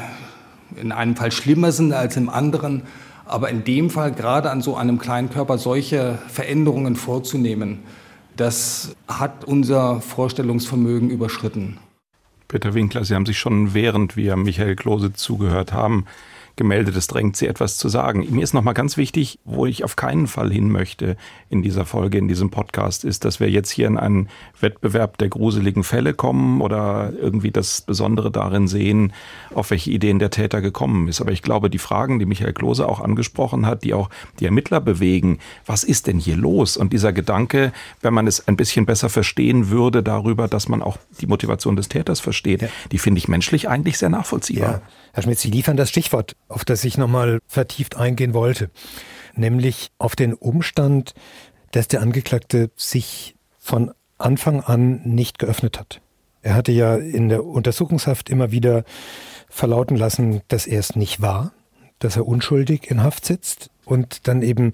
in 0.75 0.91
einem 0.91 1.15
Fall 1.15 1.31
schlimmer 1.31 1.71
sind 1.71 1.93
als 1.93 2.17
im 2.17 2.29
anderen. 2.29 2.81
Aber 3.25 3.49
in 3.49 3.63
dem 3.63 3.89
Fall, 3.89 4.11
gerade 4.11 4.51
an 4.51 4.61
so 4.61 4.75
einem 4.75 4.99
kleinen 4.99 5.29
Körper, 5.29 5.57
solche 5.57 6.17
Veränderungen 6.27 6.97
vorzunehmen, 6.97 7.79
das 8.35 8.95
hat 9.07 9.45
unser 9.45 10.01
Vorstellungsvermögen 10.01 11.09
überschritten. 11.09 11.77
Peter 12.47 12.73
Winkler, 12.73 13.03
Sie 13.05 13.15
haben 13.15 13.25
sich 13.25 13.39
schon 13.39 13.73
während 13.73 14.15
wir 14.15 14.35
Michael 14.35 14.75
Klose 14.75 15.13
zugehört 15.13 15.73
haben, 15.73 16.05
gemeldet. 16.55 16.95
Es 16.95 17.07
drängt 17.07 17.37
sie 17.37 17.47
etwas 17.47 17.77
zu 17.77 17.89
sagen. 17.89 18.25
Mir 18.29 18.43
ist 18.43 18.53
nochmal 18.53 18.73
ganz 18.73 18.97
wichtig, 18.97 19.39
wo 19.45 19.65
ich 19.65 19.83
auf 19.83 19.95
keinen 19.95 20.27
Fall 20.27 20.51
hin 20.51 20.71
möchte 20.71 21.17
in 21.49 21.61
dieser 21.61 21.85
Folge, 21.85 22.17
in 22.17 22.27
diesem 22.27 22.49
Podcast, 22.49 23.03
ist, 23.03 23.25
dass 23.25 23.39
wir 23.39 23.49
jetzt 23.49 23.69
hier 23.69 23.87
in 23.87 23.97
einen 23.97 24.29
Wettbewerb 24.59 25.17
der 25.17 25.29
gruseligen 25.29 25.83
Fälle 25.83 26.13
kommen 26.13 26.61
oder 26.61 27.13
irgendwie 27.19 27.51
das 27.51 27.81
Besondere 27.81 28.31
darin 28.31 28.67
sehen, 28.67 29.13
auf 29.53 29.71
welche 29.71 29.91
Ideen 29.91 30.19
der 30.19 30.29
Täter 30.29 30.61
gekommen 30.61 31.07
ist. 31.07 31.21
Aber 31.21 31.31
ich 31.31 31.41
glaube, 31.41 31.69
die 31.69 31.77
Fragen, 31.77 32.19
die 32.19 32.25
Michael 32.25 32.53
Klose 32.53 32.87
auch 32.87 32.99
angesprochen 32.99 33.65
hat, 33.65 33.83
die 33.83 33.93
auch 33.93 34.09
die 34.39 34.45
Ermittler 34.45 34.81
bewegen, 34.81 35.39
was 35.65 35.83
ist 35.83 36.07
denn 36.07 36.19
hier 36.19 36.37
los? 36.37 36.77
Und 36.77 36.93
dieser 36.93 37.13
Gedanke, 37.13 37.71
wenn 38.01 38.13
man 38.13 38.27
es 38.27 38.47
ein 38.47 38.57
bisschen 38.57 38.85
besser 38.85 39.09
verstehen 39.09 39.69
würde 39.69 40.03
darüber, 40.03 40.47
dass 40.47 40.67
man 40.69 40.81
auch 40.81 40.97
die 41.19 41.27
Motivation 41.27 41.75
des 41.75 41.89
Täters 41.89 42.19
versteht, 42.19 42.61
ja. 42.61 42.67
die 42.91 42.97
finde 42.97 43.19
ich 43.19 43.27
menschlich 43.27 43.69
eigentlich 43.69 43.97
sehr 43.97 44.09
nachvollziehbar. 44.09 44.71
Ja. 44.71 44.81
Herr 45.13 45.23
Schmidt, 45.23 45.39
Sie 45.39 45.49
liefern 45.49 45.77
das 45.77 45.89
Stichwort, 45.89 46.35
auf 46.47 46.65
das 46.65 46.83
ich 46.83 46.97
nochmal 46.97 47.39
vertieft 47.47 47.97
eingehen 47.97 48.33
wollte, 48.33 48.69
nämlich 49.35 49.91
auf 49.97 50.15
den 50.15 50.33
Umstand, 50.33 51.13
dass 51.71 51.87
der 51.87 52.01
Angeklagte 52.01 52.71
sich 52.75 53.35
von 53.59 53.91
Anfang 54.17 54.61
an 54.61 55.01
nicht 55.03 55.39
geöffnet 55.39 55.79
hat. 55.79 56.01
Er 56.41 56.53
hatte 56.53 56.71
ja 56.71 56.95
in 56.95 57.29
der 57.29 57.43
Untersuchungshaft 57.43 58.29
immer 58.29 58.51
wieder 58.51 58.83
verlauten 59.49 59.97
lassen, 59.97 60.41
dass 60.47 60.67
er 60.67 60.79
es 60.79 60.95
nicht 60.95 61.21
war, 61.21 61.51
dass 61.99 62.17
er 62.17 62.27
unschuldig 62.27 62.89
in 62.89 63.01
Haft 63.01 63.25
sitzt 63.25 63.69
und 63.85 64.27
dann 64.27 64.41
eben 64.41 64.73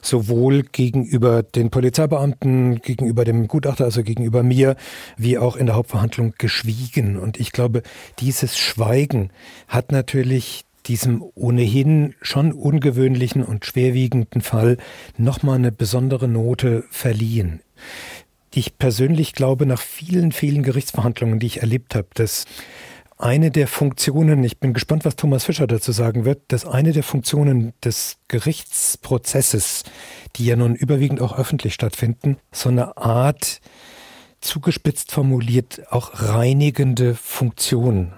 sowohl 0.00 0.62
gegenüber 0.62 1.42
den 1.42 1.70
Polizeibeamten, 1.70 2.80
gegenüber 2.80 3.24
dem 3.24 3.46
Gutachter, 3.48 3.84
also 3.84 4.02
gegenüber 4.02 4.42
mir, 4.42 4.76
wie 5.16 5.38
auch 5.38 5.56
in 5.56 5.66
der 5.66 5.74
Hauptverhandlung 5.74 6.34
geschwiegen. 6.38 7.18
Und 7.18 7.38
ich 7.38 7.52
glaube, 7.52 7.82
dieses 8.18 8.58
Schweigen 8.58 9.30
hat 9.68 9.92
natürlich 9.92 10.64
diesem 10.86 11.22
ohnehin 11.34 12.14
schon 12.20 12.52
ungewöhnlichen 12.52 13.42
und 13.42 13.64
schwerwiegenden 13.64 14.40
Fall 14.40 14.78
nochmal 15.16 15.56
eine 15.56 15.72
besondere 15.72 16.28
Note 16.28 16.84
verliehen. 16.90 17.60
Ich 18.54 18.78
persönlich 18.78 19.32
glaube, 19.32 19.64
nach 19.64 19.80
vielen, 19.80 20.32
vielen 20.32 20.62
Gerichtsverhandlungen, 20.62 21.38
die 21.38 21.46
ich 21.46 21.60
erlebt 21.60 21.94
habe, 21.94 22.08
dass 22.14 22.44
eine 23.16 23.50
der 23.50 23.68
Funktionen, 23.68 24.42
ich 24.42 24.58
bin 24.58 24.74
gespannt, 24.74 25.04
was 25.04 25.16
Thomas 25.16 25.44
Fischer 25.44 25.66
dazu 25.66 25.92
sagen 25.92 26.24
wird, 26.24 26.40
dass 26.48 26.66
eine 26.66 26.92
der 26.92 27.04
Funktionen 27.04 27.72
des 27.84 28.16
Gerichtsprozesses, 28.28 29.84
die 30.36 30.46
ja 30.46 30.56
nun 30.56 30.74
überwiegend 30.74 31.20
auch 31.20 31.38
öffentlich 31.38 31.72
stattfinden, 31.72 32.36
so 32.50 32.68
eine 32.68 32.96
Art 32.96 33.60
zugespitzt 34.40 35.12
formuliert 35.12 35.82
auch 35.90 36.10
reinigende 36.14 37.14
Funktion 37.14 38.12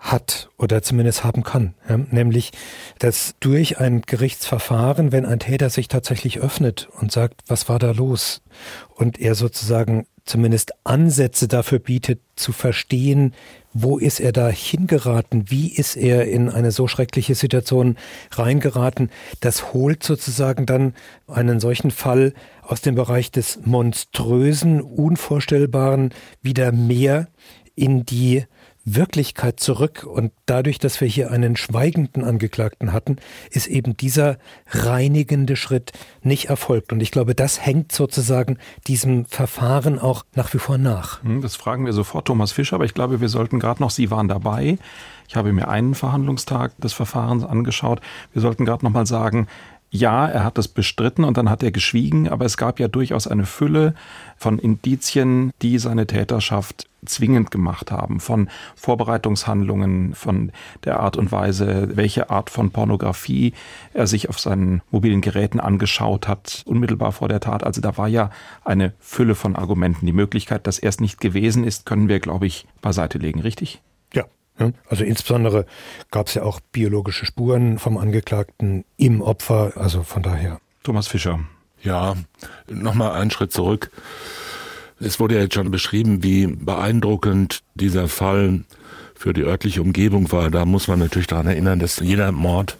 hat 0.00 0.48
oder 0.56 0.82
zumindest 0.82 1.24
haben 1.24 1.44
kann. 1.44 1.74
Ja, 1.88 1.98
nämlich, 1.98 2.52
dass 2.98 3.34
durch 3.38 3.78
ein 3.78 4.00
Gerichtsverfahren, 4.02 5.12
wenn 5.12 5.26
ein 5.26 5.38
Täter 5.38 5.70
sich 5.70 5.88
tatsächlich 5.88 6.40
öffnet 6.40 6.88
und 6.98 7.12
sagt, 7.12 7.42
was 7.46 7.68
war 7.68 7.78
da 7.78 7.92
los, 7.92 8.42
und 8.88 9.20
er 9.20 9.34
sozusagen 9.34 10.06
zumindest 10.24 10.72
Ansätze 10.84 11.48
dafür 11.48 11.78
bietet, 11.78 12.20
zu 12.36 12.52
verstehen, 12.52 13.34
wo 13.72 13.98
ist 13.98 14.20
er 14.20 14.32
da 14.32 14.48
hingeraten? 14.48 15.50
Wie 15.50 15.72
ist 15.72 15.96
er 15.96 16.26
in 16.26 16.48
eine 16.48 16.72
so 16.72 16.88
schreckliche 16.88 17.34
Situation 17.34 17.96
reingeraten? 18.32 19.10
Das 19.40 19.72
holt 19.72 20.02
sozusagen 20.02 20.66
dann 20.66 20.94
einen 21.26 21.60
solchen 21.60 21.90
Fall 21.90 22.32
aus 22.62 22.80
dem 22.80 22.94
Bereich 22.94 23.30
des 23.30 23.60
Monströsen, 23.64 24.80
Unvorstellbaren 24.80 26.10
wieder 26.42 26.72
mehr 26.72 27.28
in 27.74 28.04
die 28.04 28.44
Wirklichkeit 28.84 29.60
zurück. 29.60 30.04
Und 30.04 30.32
dadurch, 30.46 30.78
dass 30.78 31.00
wir 31.00 31.08
hier 31.08 31.30
einen 31.30 31.56
schweigenden 31.56 32.24
Angeklagten 32.24 32.92
hatten, 32.92 33.16
ist 33.50 33.66
eben 33.66 33.96
dieser 33.96 34.38
reinigende 34.68 35.56
Schritt 35.56 35.92
nicht 36.22 36.46
erfolgt. 36.46 36.92
Und 36.92 37.00
ich 37.00 37.10
glaube, 37.10 37.34
das 37.34 37.64
hängt 37.64 37.92
sozusagen 37.92 38.58
diesem 38.86 39.26
Verfahren 39.26 39.98
auch 39.98 40.24
nach 40.34 40.52
wie 40.54 40.58
vor 40.58 40.78
nach. 40.78 41.22
Hm, 41.22 41.42
das 41.42 41.56
fragen 41.56 41.86
wir 41.86 41.92
sofort 41.92 42.26
Thomas 42.26 42.52
Fischer, 42.52 42.76
aber 42.76 42.84
ich 42.84 42.94
glaube, 42.94 43.20
wir 43.20 43.28
sollten 43.28 43.60
gerade 43.60 43.82
noch, 43.82 43.90
Sie 43.90 44.10
waren 44.10 44.28
dabei. 44.28 44.78
Ich 45.28 45.36
habe 45.36 45.52
mir 45.52 45.68
einen 45.68 45.94
Verhandlungstag 45.94 46.76
des 46.78 46.92
Verfahrens 46.92 47.44
angeschaut. 47.44 48.00
Wir 48.32 48.42
sollten 48.42 48.64
gerade 48.64 48.84
noch 48.84 48.92
mal 48.92 49.06
sagen, 49.06 49.46
ja, 49.90 50.26
er 50.28 50.44
hat 50.44 50.56
es 50.56 50.68
bestritten 50.68 51.24
und 51.24 51.36
dann 51.36 51.50
hat 51.50 51.62
er 51.62 51.72
geschwiegen, 51.72 52.28
aber 52.28 52.44
es 52.44 52.56
gab 52.56 52.78
ja 52.78 52.86
durchaus 52.86 53.26
eine 53.26 53.44
Fülle 53.44 53.94
von 54.36 54.58
Indizien, 54.58 55.52
die 55.62 55.78
seine 55.78 56.06
Täterschaft 56.06 56.88
zwingend 57.04 57.50
gemacht 57.50 57.90
haben, 57.90 58.20
von 58.20 58.48
Vorbereitungshandlungen, 58.76 60.14
von 60.14 60.52
der 60.84 61.00
Art 61.00 61.16
und 61.16 61.32
Weise, 61.32 61.96
welche 61.96 62.30
Art 62.30 62.50
von 62.50 62.70
Pornografie 62.70 63.52
er 63.92 64.06
sich 64.06 64.28
auf 64.28 64.38
seinen 64.38 64.82
mobilen 64.90 65.22
Geräten 65.22 65.58
angeschaut 65.58 66.28
hat, 66.28 66.62
unmittelbar 66.66 67.10
vor 67.12 67.28
der 67.28 67.40
Tat. 67.40 67.64
Also 67.64 67.80
da 67.80 67.96
war 67.96 68.06
ja 68.06 68.30
eine 68.64 68.92
Fülle 69.00 69.34
von 69.34 69.56
Argumenten. 69.56 70.06
Die 70.06 70.12
Möglichkeit, 70.12 70.66
dass 70.66 70.78
er 70.78 70.90
es 70.90 71.00
nicht 71.00 71.20
gewesen 71.20 71.64
ist, 71.64 71.86
können 71.86 72.08
wir, 72.08 72.20
glaube 72.20 72.46
ich, 72.46 72.66
beiseite 72.80 73.18
legen, 73.18 73.40
richtig? 73.40 73.80
Also 74.88 75.04
insbesondere 75.04 75.66
gab 76.10 76.28
es 76.28 76.34
ja 76.34 76.42
auch 76.42 76.60
biologische 76.72 77.26
Spuren 77.26 77.78
vom 77.78 77.96
Angeklagten 77.98 78.84
im 78.96 79.22
Opfer, 79.22 79.72
also 79.76 80.02
von 80.02 80.22
daher. 80.22 80.60
Thomas 80.82 81.08
Fischer. 81.08 81.40
Ja, 81.82 82.14
nochmal 82.68 83.12
einen 83.12 83.30
Schritt 83.30 83.52
zurück. 83.52 83.90
Es 84.98 85.18
wurde 85.18 85.36
ja 85.36 85.42
jetzt 85.42 85.54
schon 85.54 85.70
beschrieben, 85.70 86.22
wie 86.22 86.46
beeindruckend 86.46 87.62
dieser 87.74 88.06
Fall 88.08 88.64
für 89.20 89.34
die 89.34 89.42
örtliche 89.42 89.82
Umgebung 89.82 90.32
war. 90.32 90.50
Da 90.50 90.64
muss 90.64 90.88
man 90.88 90.98
natürlich 90.98 91.26
daran 91.26 91.46
erinnern, 91.46 91.78
dass 91.78 92.00
jeder 92.00 92.32
Mord 92.32 92.78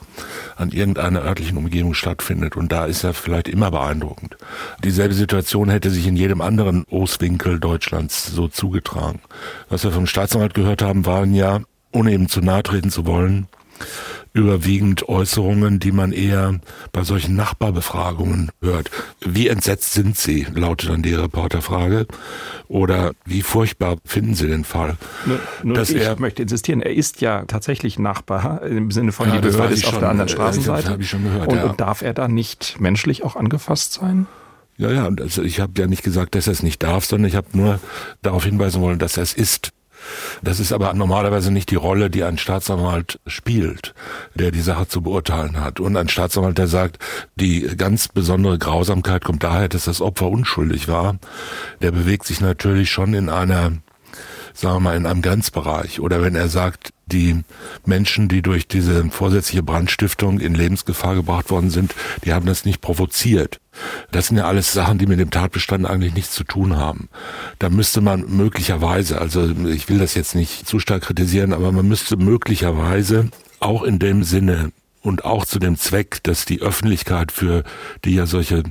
an 0.57 0.71
irgendeiner 0.71 1.23
örtlichen 1.23 1.59
Umgebung 1.59 1.93
stattfindet. 1.93 2.57
Und 2.57 2.73
da 2.73 2.87
ist 2.87 3.05
er 3.05 3.13
vielleicht 3.13 3.47
immer 3.47 3.71
beeindruckend. 3.71 4.39
Dieselbe 4.83 5.13
Situation 5.13 5.69
hätte 5.69 5.91
sich 5.91 6.07
in 6.07 6.17
jedem 6.17 6.41
anderen 6.41 6.85
Ostwinkel 6.91 7.61
Deutschlands 7.61 8.27
so 8.27 8.49
zugetragen. 8.49 9.21
Was 9.69 9.85
wir 9.85 9.93
vom 9.93 10.07
Staatsanwalt 10.07 10.55
gehört 10.55 10.81
haben, 10.81 11.05
waren 11.05 11.35
ja, 11.35 11.61
ohne 11.93 12.13
ihm 12.13 12.29
zu 12.29 12.41
nahe 12.41 12.63
treten 12.63 12.91
zu 12.91 13.07
wollen, 13.07 13.49
überwiegend 14.33 15.09
Äußerungen, 15.09 15.81
die 15.81 15.91
man 15.91 16.13
eher 16.13 16.61
bei 16.93 17.03
solchen 17.03 17.35
Nachbarbefragungen 17.35 18.51
hört. 18.63 18.91
Wie 19.21 19.49
entsetzt 19.49 19.93
sind 19.93 20.17
Sie, 20.17 20.47
lautet 20.55 20.91
dann 20.91 21.03
die 21.03 21.15
Reporterfrage. 21.15 22.07
Oder 22.69 23.13
wie 23.25 23.43
furchtbar 23.43 23.97
finden 24.05 24.35
Sie 24.35 24.47
den 24.47 24.65
Fall? 24.65 24.97
Nur, 25.27 25.41
nur 25.65 25.75
dass 25.75 25.91
ich 25.91 26.03
er, 26.03 26.19
möchte 26.21 26.43
insistieren, 26.43 26.81
er 26.81 26.95
ist 26.95 27.21
ja 27.21 27.45
tatsächlich 27.47 27.99
Nachbar, 27.99 28.63
im 28.63 28.93
Sinne 28.93 29.11
von, 29.11 29.29
ja, 29.29 29.37
die 29.37 29.49
Behörde 29.49 29.75
ist 29.75 29.87
auf 29.87 29.99
der 29.99 30.11
anderen 30.11 30.29
äh, 30.29 30.33
Straßenseite. 30.33 30.91
Das 30.91 31.01
ich 31.01 31.11
schon 31.11 31.25
gehört, 31.25 31.49
und, 31.49 31.57
ja. 31.57 31.65
und 31.65 31.81
darf 31.81 32.03
er 32.03 32.15
da 32.15 32.29
nicht 32.29 32.81
menschlich 32.81 33.25
auch 33.25 33.35
angefasst 33.35 33.95
sein? 33.95 34.27
Ja, 34.77 34.91
ja, 34.93 35.11
also 35.21 35.43
ich 35.43 35.61
habe 35.61 35.73
ja 35.77 35.87
nicht 35.87 36.05
gesagt, 36.05 36.35
dass 36.35 36.47
er 36.47 36.53
es 36.53 36.63
nicht 36.63 36.83
darf, 36.83 37.05
sondern 37.05 37.29
ich 37.29 37.37
habe 37.37 37.49
nur 37.53 37.81
darauf 38.23 38.45
hinweisen 38.45 38.81
wollen, 38.81 38.99
dass 38.99 39.17
er 39.17 39.25
es 39.25 39.35
ist. 39.35 39.73
Das 40.43 40.61
ist 40.61 40.73
aber 40.73 40.93
normalerweise 40.95 41.51
nicht 41.51 41.71
die 41.71 41.77
Rolle, 41.77 42.11
die 42.11 42.25
ein 42.25 42.39
Staatsanwalt 42.39 43.21
spielt, 43.27 43.95
der 44.35 44.51
die 44.51 44.61
Sache 44.61 44.89
zu 44.89 45.03
beurteilen 45.03 45.61
hat. 45.61 45.81
Und 45.81 45.97
ein 45.97 46.09
Staatsanwalt, 46.09 46.59
der 46.59 46.69
sagt, 46.69 46.99
die 47.37 47.63
ganz 47.77 48.09
besondere 48.09 48.59
Grausamkeit 48.59 49.25
kommt 49.25 49.43
daher, 49.43 49.69
dass 49.69 49.85
das 49.85 50.01
Opfer 50.01 50.29
unschuldig 50.29 50.89
war, 50.89 51.19
der 51.83 51.91
bewegt 51.91 52.27
sich 52.27 52.41
natürlich 52.41 52.91
schon 52.91 53.15
in 53.15 53.29
einer 53.29 53.73
sagen 54.53 54.77
wir 54.77 54.81
mal, 54.81 54.97
in 54.97 55.07
einem 55.07 55.23
Grenzbereich. 55.23 56.01
Oder 56.01 56.23
wenn 56.23 56.35
er 56.35 56.49
sagt, 56.49 56.93
die 57.07 57.43
Menschen, 57.85 58.29
die 58.29 58.43
durch 58.43 58.69
diese 58.69 59.09
vorsätzliche 59.11 59.63
Brandstiftung 59.63 60.41
in 60.41 60.55
Lebensgefahr 60.55 61.15
gebracht 61.15 61.51
worden 61.51 61.71
sind, 61.71 61.95
die 62.25 62.33
haben 62.33 62.47
das 62.47 62.65
nicht 62.65 62.81
provoziert. 62.81 63.61
Das 64.11 64.27
sind 64.27 64.37
ja 64.37 64.47
alles 64.47 64.73
Sachen, 64.73 64.99
die 64.99 65.07
mit 65.07 65.21
dem 65.21 65.31
Tatbestand 65.31 65.87
eigentlich 65.87 66.15
nichts 66.15 66.35
zu 66.35 66.45
tun 66.45 66.77
haben. 66.77 67.09
Da 67.59 67.71
müsste 67.71 68.01
man 68.01 68.25
möglicherweise, 68.29 69.21
also 69.21 69.49
ich 69.67 69.89
will 69.89 69.99
das 69.99 70.15
jetzt 70.15 70.35
nicht 70.35 70.67
zu 70.67 70.79
stark 70.79 71.03
kritisieren, 71.03 71.53
aber 71.53 71.73
man 71.73 71.87
müsste 71.87 72.17
möglicherweise 72.17 73.31
auch 73.61 73.83
in 73.83 73.99
dem 73.99 74.25
Sinne 74.25 74.73
und 75.03 75.25
auch 75.25 75.45
zu 75.47 75.59
dem 75.59 75.77
Zweck, 75.77 76.23
dass 76.23 76.45
die 76.45 76.61
Öffentlichkeit, 76.61 77.33
für 77.33 77.65
die 78.05 78.15
ja 78.15 78.27
solche 78.27 78.63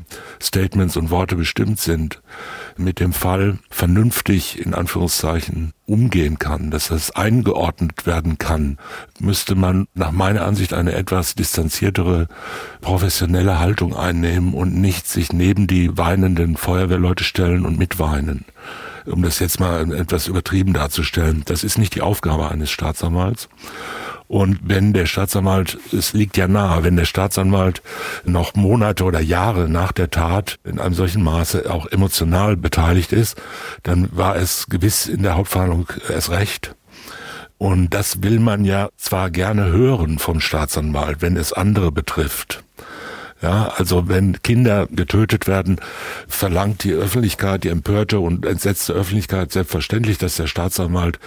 Statements 0.42 0.96
und 0.96 1.10
Worte 1.10 1.36
bestimmt 1.36 1.80
sind, 1.80 2.22
mit 2.78 3.00
dem 3.00 3.14
Fall 3.14 3.58
vernünftig 3.70 4.64
in 4.64 4.74
Anführungszeichen 4.74 5.74
umgehen 5.86 6.38
kann, 6.38 6.70
dass 6.70 6.90
das 6.90 7.12
eingeordnet 7.12 8.06
werden 8.06 8.38
kann, 8.38 8.78
müsste 9.20 9.56
man 9.56 9.88
nach 9.96 10.12
meiner 10.12 10.46
Ansicht 10.46 10.74
eine 10.74 10.94
etwas 10.94 11.34
distanziertere 11.34 12.28
professionelle 12.82 13.60
Haltung 13.60 13.96
einnehmen 13.96 14.54
und 14.54 14.76
nicht 14.76 15.08
sich 15.08 15.34
neben 15.34 15.66
die 15.66 15.98
weinenden 15.98 16.58
Feuerwehrleute 16.58 17.24
stellen 17.24 17.66
und 17.66 17.80
mitweinen 17.80 18.46
um 19.06 19.24
das 19.24 19.40
jetzt 19.40 19.60
mal 19.60 19.92
etwas 19.94 20.28
übertrieben 20.28 20.74
darzustellen. 20.74 21.44
Das 21.46 21.64
ist 21.64 21.78
nicht 21.78 21.96
die 21.96 22.02
Aufgabe 22.02 22.52
eines 22.52 22.70
Staatsanwalts. 22.70 23.50
Und 24.30 24.60
wenn 24.62 24.94
der 24.94 25.08
Staatsanwalt, 25.08 25.80
es 25.92 26.14
liegt 26.14 26.38
ja 26.38 26.48
nahe, 26.48 26.84
wenn 26.84 26.96
der 26.96 27.06
Staatsanwalt 27.06 27.82
noch 28.26 28.54
Monate 28.54 29.04
oder 29.04 29.20
Jahre 29.20 29.68
nach 29.68 29.92
der 29.92 30.12
Tat 30.12 30.60
in 30.64 30.80
einem 30.80 30.94
solchen 30.94 31.24
Maße 31.24 31.68
auch 31.68 31.88
emotional 31.88 32.56
beteiligt 32.56 33.12
ist, 33.12 33.42
dann 33.82 34.08
war 34.12 34.36
es 34.36 34.68
gewiss 34.70 35.08
in 35.08 35.24
der 35.24 35.36
Hauptverhandlung 35.36 35.88
erst 36.08 36.30
recht. 36.30 36.76
Und 37.58 37.96
das 37.96 38.22
will 38.22 38.40
man 38.40 38.66
ja 38.66 38.90
zwar 38.98 39.32
gerne 39.32 39.66
hören 39.72 40.20
vom 40.20 40.42
Staatsanwalt, 40.42 41.24
wenn 41.24 41.36
es 41.36 41.52
andere 41.52 41.92
betrifft. 41.92 42.64
Ja, 43.42 43.74
also 43.78 44.10
wenn 44.10 44.42
Kinder 44.42 44.88
getötet 44.92 45.48
werden, 45.48 45.80
verlangt 46.28 46.84
die 46.84 46.92
Öffentlichkeit, 46.92 47.64
die 47.64 47.70
empörte 47.70 48.20
und 48.20 48.46
entsetzte 48.46 48.92
Öffentlichkeit 48.94 49.54
selbstverständlich, 49.54 50.18
dass 50.18 50.36
der 50.36 50.48
Staatsanwalt 50.48 51.20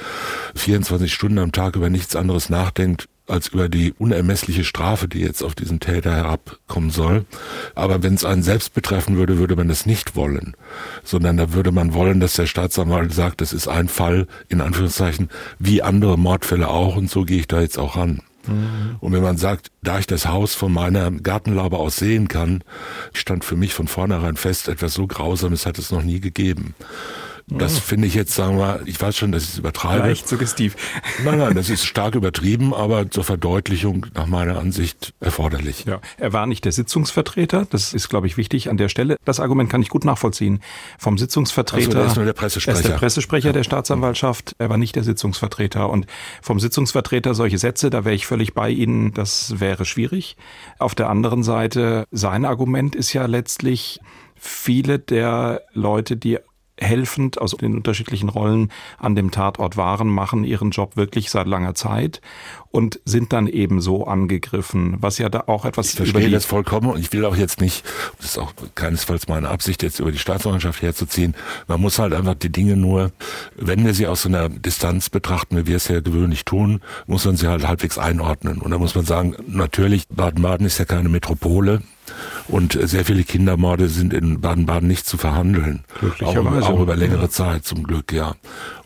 24 0.55 1.12
Stunden 1.12 1.38
am 1.38 1.53
Tag 1.53 1.75
über 1.75 1.88
nichts 1.88 2.14
anderes 2.14 2.51
nachdenkt, 2.51 3.09
als 3.27 3.48
über 3.48 3.70
die 3.70 3.92
unermessliche 3.92 4.64
Strafe, 4.64 5.09
die 5.09 5.20
jetzt 5.20 5.42
auf 5.42 5.55
diesen 5.55 5.81
Täter 5.81 6.14
herabkommen 6.14 6.90
soll. 6.90 7.25
Aber 7.75 8.03
wenn 8.03 8.14
es 8.14 8.27
einen 8.27 8.42
selbst 8.42 8.75
betreffen 8.75 9.16
würde, 9.16 9.38
würde 9.38 9.57
man 9.57 9.70
es 9.70 9.87
nicht 9.87 10.14
wollen, 10.14 10.55
sondern 11.05 11.38
da 11.38 11.55
würde 11.55 11.72
man 11.72 11.94
wollen, 11.94 12.20
dass 12.20 12.35
der 12.35 12.46
Staatsanwalt 12.46 13.14
sagt, 13.14 13.40
das 13.40 13.55
ist 13.55 13.68
ein 13.68 13.88
Fall, 13.88 14.27
in 14.48 14.61
Anführungszeichen, 14.61 15.31
wie 15.59 15.83
andere 15.83 16.18
Mordfälle 16.18 16.68
auch 16.68 16.96
und 16.96 17.11
so 17.11 17.25
gehe 17.25 17.38
ich 17.38 17.48
da 17.48 17.62
jetzt 17.62 17.79
auch 17.79 17.96
ran. 17.96 18.20
Mhm. 18.47 18.97
Und 19.01 19.13
wenn 19.13 19.23
man 19.23 19.37
sagt, 19.37 19.71
da 19.83 19.99
ich 19.99 20.07
das 20.07 20.27
Haus 20.27 20.55
von 20.55 20.73
meiner 20.73 21.11
Gartenlaube 21.11 21.79
aus 21.79 21.97
sehen 21.97 22.29
kann, 22.29 22.65
stand 23.13 23.45
für 23.45 23.57
mich 23.57 23.75
von 23.75 23.89
vornherein 23.89 24.37
fest, 24.37 24.69
etwas 24.69 24.95
so 24.95 25.07
Grausames 25.07 25.67
hat 25.67 25.79
es 25.79 25.91
noch 25.91 26.03
nie 26.03 26.21
gegeben. 26.21 26.75
Das 27.49 27.79
finde 27.79 28.07
ich 28.07 28.15
jetzt, 28.15 28.35
sagen 28.35 28.59
wir, 28.59 28.83
ich 28.87 29.01
weiß 29.01 29.17
schon, 29.17 29.33
dass 29.33 29.45
ich 29.45 29.51
es 29.51 29.59
übertreibe. 29.59 30.07
Leicht 30.09 30.29
suggestiv. 30.29 30.77
Nein, 31.25 31.39
nein, 31.39 31.55
das 31.55 31.71
ist 31.71 31.85
stark 31.85 32.15
übertrieben, 32.15 32.75
aber 32.75 33.11
zur 33.11 33.25
Verdeutlichung 33.25 34.07
nach 34.15 34.27
meiner 34.27 34.59
Ansicht 34.59 35.13
erforderlich. 35.21 35.85
Ja, 35.85 36.01
er 36.19 36.33
war 36.33 36.47
nicht 36.47 36.65
der 36.65 36.73
Sitzungsvertreter. 36.73 37.67
Das 37.71 37.95
ist, 37.95 38.09
glaube 38.09 38.27
ich, 38.27 38.37
wichtig 38.37 38.71
an 38.71 38.77
der 38.77 38.89
Stelle. 38.89 39.17
Das 39.25 39.41
Argument 39.41 39.71
kann 39.71 39.83
ich 39.83 39.89
gut 39.89 40.05
nachvollziehen. 40.05 40.61
Vom 40.99 41.19
Sitzungsvertreter. 41.19 41.87
Also, 41.89 41.99
er 41.99 42.07
ist 42.07 42.17
nur 42.17 42.25
der 42.25 42.33
Pressesprecher. 42.33 42.77
Er 42.77 42.81
ist 42.81 42.89
der 42.89 42.97
Pressesprecher 42.97 43.49
ja. 43.49 43.53
der 43.53 43.65
Staatsanwaltschaft. 43.65 44.55
Er 44.59 44.71
war 44.71 44.79
nicht 44.79 44.97
der 44.97 45.05
Sitzungsvertreter. 45.05 45.91
Und 45.91 46.07
vom 46.41 46.61
Sitzungsvertreter 46.61 47.35
solche 47.35 47.59
Sätze, 47.59 47.91
da 47.91 48.05
wäre 48.05 48.15
ich 48.15 48.27
völlig 48.27 48.55
bei 48.55 48.71
Ihnen. 48.71 49.13
Das 49.13 49.61
wäre 49.61 49.85
schwierig. 49.85 50.37
Auf 50.79 50.95
der 50.95 51.11
anderen 51.11 51.43
Seite, 51.43 52.07
sein 52.11 52.45
Argument 52.45 52.95
ist 52.95 53.13
ja 53.13 53.27
letztlich, 53.27 54.01
viele 54.43 54.99
der 54.99 55.63
Leute, 55.73 56.17
die 56.17 56.39
helfend 56.83 57.40
aus 57.40 57.53
den 57.53 57.75
unterschiedlichen 57.75 58.29
Rollen 58.29 58.71
an 58.99 59.14
dem 59.14 59.31
Tatort 59.31 59.77
waren, 59.77 60.09
machen 60.09 60.45
ihren 60.45 60.71
Job 60.71 60.97
wirklich 60.97 61.31
seit 61.31 61.47
langer 61.47 61.75
Zeit 61.75 62.21
und 62.71 63.01
sind 63.05 63.33
dann 63.33 63.47
eben 63.47 63.81
so 63.81 64.07
angegriffen, 64.07 64.97
was 65.01 65.18
ja 65.18 65.29
da 65.29 65.45
auch 65.47 65.64
etwas 65.64 65.90
ich 65.90 65.97
verstehe 65.97 66.31
das 66.31 66.47
vollkommen 66.47 66.90
und 66.90 66.99
ich 66.99 67.12
will 67.12 67.25
auch 67.25 67.37
jetzt 67.37 67.61
nicht, 67.61 67.85
das 68.18 68.31
ist 68.31 68.38
auch 68.38 68.53
keinesfalls 68.75 69.29
meine 69.29 69.51
Absicht, 69.51 69.83
jetzt 69.83 70.01
über 70.01 70.11
die 70.11 70.18
Staatsanwaltschaft 70.18 70.83
herzuziehen. 70.83 71.35
Man 71.68 71.81
muss 71.81 71.99
halt 71.99 72.14
einfach 72.14 72.35
die 72.35 72.51
Dinge 72.51 72.77
nur, 72.77 73.12
wenn 73.57 73.85
wir 73.85 73.95
sie 73.95 74.07
aus 74.07 74.23
so 74.23 74.29
einer 74.29 74.49
Distanz 74.49 75.11
betrachten, 75.11 75.57
wie 75.57 75.66
wir 75.66 75.77
es 75.77 75.88
ja 75.88 76.01
gewöhnlich 76.01 76.45
tun, 76.45 76.81
muss 77.07 77.25
man 77.25 77.37
sie 77.37 77.47
halt 77.47 77.66
halbwegs 77.68 77.99
einordnen. 77.99 78.61
Und 78.61 78.71
da 78.71 78.79
muss 78.79 78.95
man 78.95 79.05
sagen, 79.05 79.37
natürlich, 79.47 80.09
Baden-Baden 80.09 80.66
ist 80.66 80.79
ja 80.79 80.87
keine 80.87 81.09
Metropole. 81.11 81.83
Und 82.49 82.79
sehr 82.81 83.05
viele 83.05 83.25
Kindermorde 83.25 83.88
sind 83.88 84.12
in 84.12 84.41
Baden-Baden 84.41 84.88
nicht 84.88 85.07
zu 85.07 85.17
verhandeln. 85.17 85.85
Auch, 86.23 86.37
auch 86.37 86.81
über 86.81 86.97
längere 86.97 87.31
Zeit 87.31 87.65
zum 87.65 87.85
Glück, 87.85 88.12
ja. 88.12 88.35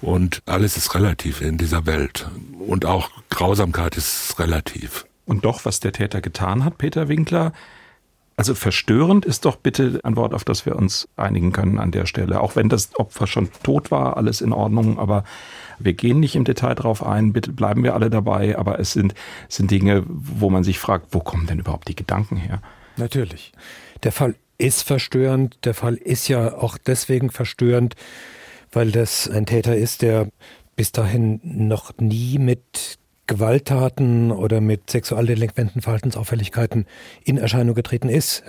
Und 0.01 0.43
alles 0.47 0.77
ist 0.77 0.95
relativ 0.95 1.41
in 1.41 1.59
dieser 1.59 1.87
Welt. 1.87 2.29
Und 2.59 2.85
auch 2.85 3.11
Grausamkeit 3.31 3.97
ist 3.97 4.39
relativ. 4.39 5.07
Und 5.25 5.45
doch, 5.45 5.65
was 5.65 5.81
der 5.81 5.93
Täter 5.93 6.21
getan 6.21 6.65
hat, 6.65 6.79
Peter 6.79 7.09
Winkler, 7.09 7.53
also 8.37 8.55
verstörend 8.55 9.25
ist 9.25 9.47
doch 9.47 9.57
bitte 9.57 10.01
ein 10.05 10.15
Wort, 10.17 10.35
auf 10.35 10.45
das 10.45 10.67
wir 10.67 10.77
uns 10.77 11.09
einigen 11.17 11.53
können 11.53 11.79
an 11.79 11.91
der 11.91 12.05
Stelle. 12.05 12.41
Auch 12.41 12.55
wenn 12.55 12.69
das 12.69 12.95
Opfer 12.97 13.27
schon 13.27 13.49
tot 13.63 13.91
war, 13.91 14.19
alles 14.19 14.43
in 14.43 14.53
Ordnung, 14.53 14.99
aber 14.99 15.25
wir 15.79 15.95
gehen 15.95 16.21
nicht 16.21 16.37
im 16.37 16.45
Detail 16.45 16.75
drauf 16.75 17.05
ein, 17.05 17.33
bitte 17.33 17.53
bleiben 17.53 17.83
wir 17.83 17.95
alle 17.95 18.11
dabei, 18.11 18.59
aber 18.59 18.79
es 18.79 18.93
sind, 18.93 19.15
sind 19.49 19.71
Dinge, 19.71 20.05
wo 20.07 20.51
man 20.51 20.65
sich 20.65 20.79
fragt, 20.79 21.09
wo 21.13 21.21
kommen 21.21 21.47
denn 21.47 21.59
überhaupt 21.59 21.89
die 21.89 21.97
Gedanken 21.97 22.37
her? 22.37 22.61
Natürlich. 22.97 23.53
Der 24.03 24.13
Fall 24.13 24.35
ist 24.59 24.83
verstörend. 24.83 25.59
Der 25.65 25.75
Fall 25.75 25.95
ist 25.95 26.29
ja 26.29 26.55
auch 26.57 26.79
deswegen 26.79 27.31
verstörend, 27.31 27.95
weil 28.73 28.91
das 28.91 29.29
ein 29.29 29.47
Täter 29.47 29.77
ist, 29.77 30.03
der 30.03 30.29
bis 30.77 30.93
dahin 30.93 31.41
noch 31.43 31.93
nie 31.99 32.39
mit 32.39 32.99
Gewalttaten 33.27 34.31
oder 34.31 34.61
mit 34.61 34.91
sexualdelinquenten 34.91 35.83
Verhaltensauffälligkeiten 35.83 36.87
in 37.25 37.39
Erscheinung 37.39 37.75
getreten 37.75 38.09
ist. 38.09 38.45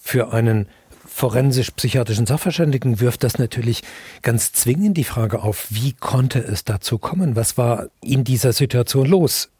Für 0.00 0.32
einen 0.32 0.68
forensisch-psychiatrischen 1.06 2.26
Sachverständigen 2.26 3.00
wirft 3.00 3.22
das 3.24 3.38
natürlich 3.38 3.82
ganz 4.22 4.52
zwingend 4.52 4.96
die 4.96 5.04
Frage 5.04 5.42
auf, 5.42 5.66
wie 5.70 5.92
konnte 5.92 6.40
es 6.40 6.64
dazu 6.64 6.98
kommen? 6.98 7.36
Was 7.36 7.56
war 7.56 7.86
in 8.02 8.24
dieser 8.24 8.52
Situation 8.52 9.06
los? 9.06 9.50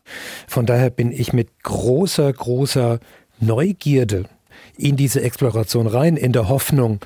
Von 0.48 0.66
daher 0.66 0.90
bin 0.90 1.12
ich 1.12 1.32
mit 1.32 1.62
großer, 1.62 2.32
großer 2.32 2.98
Neugierde 3.40 4.24
in 4.76 4.96
diese 4.96 5.22
Exploration 5.22 5.86
rein, 5.86 6.16
in 6.16 6.32
der 6.32 6.48
Hoffnung, 6.48 7.00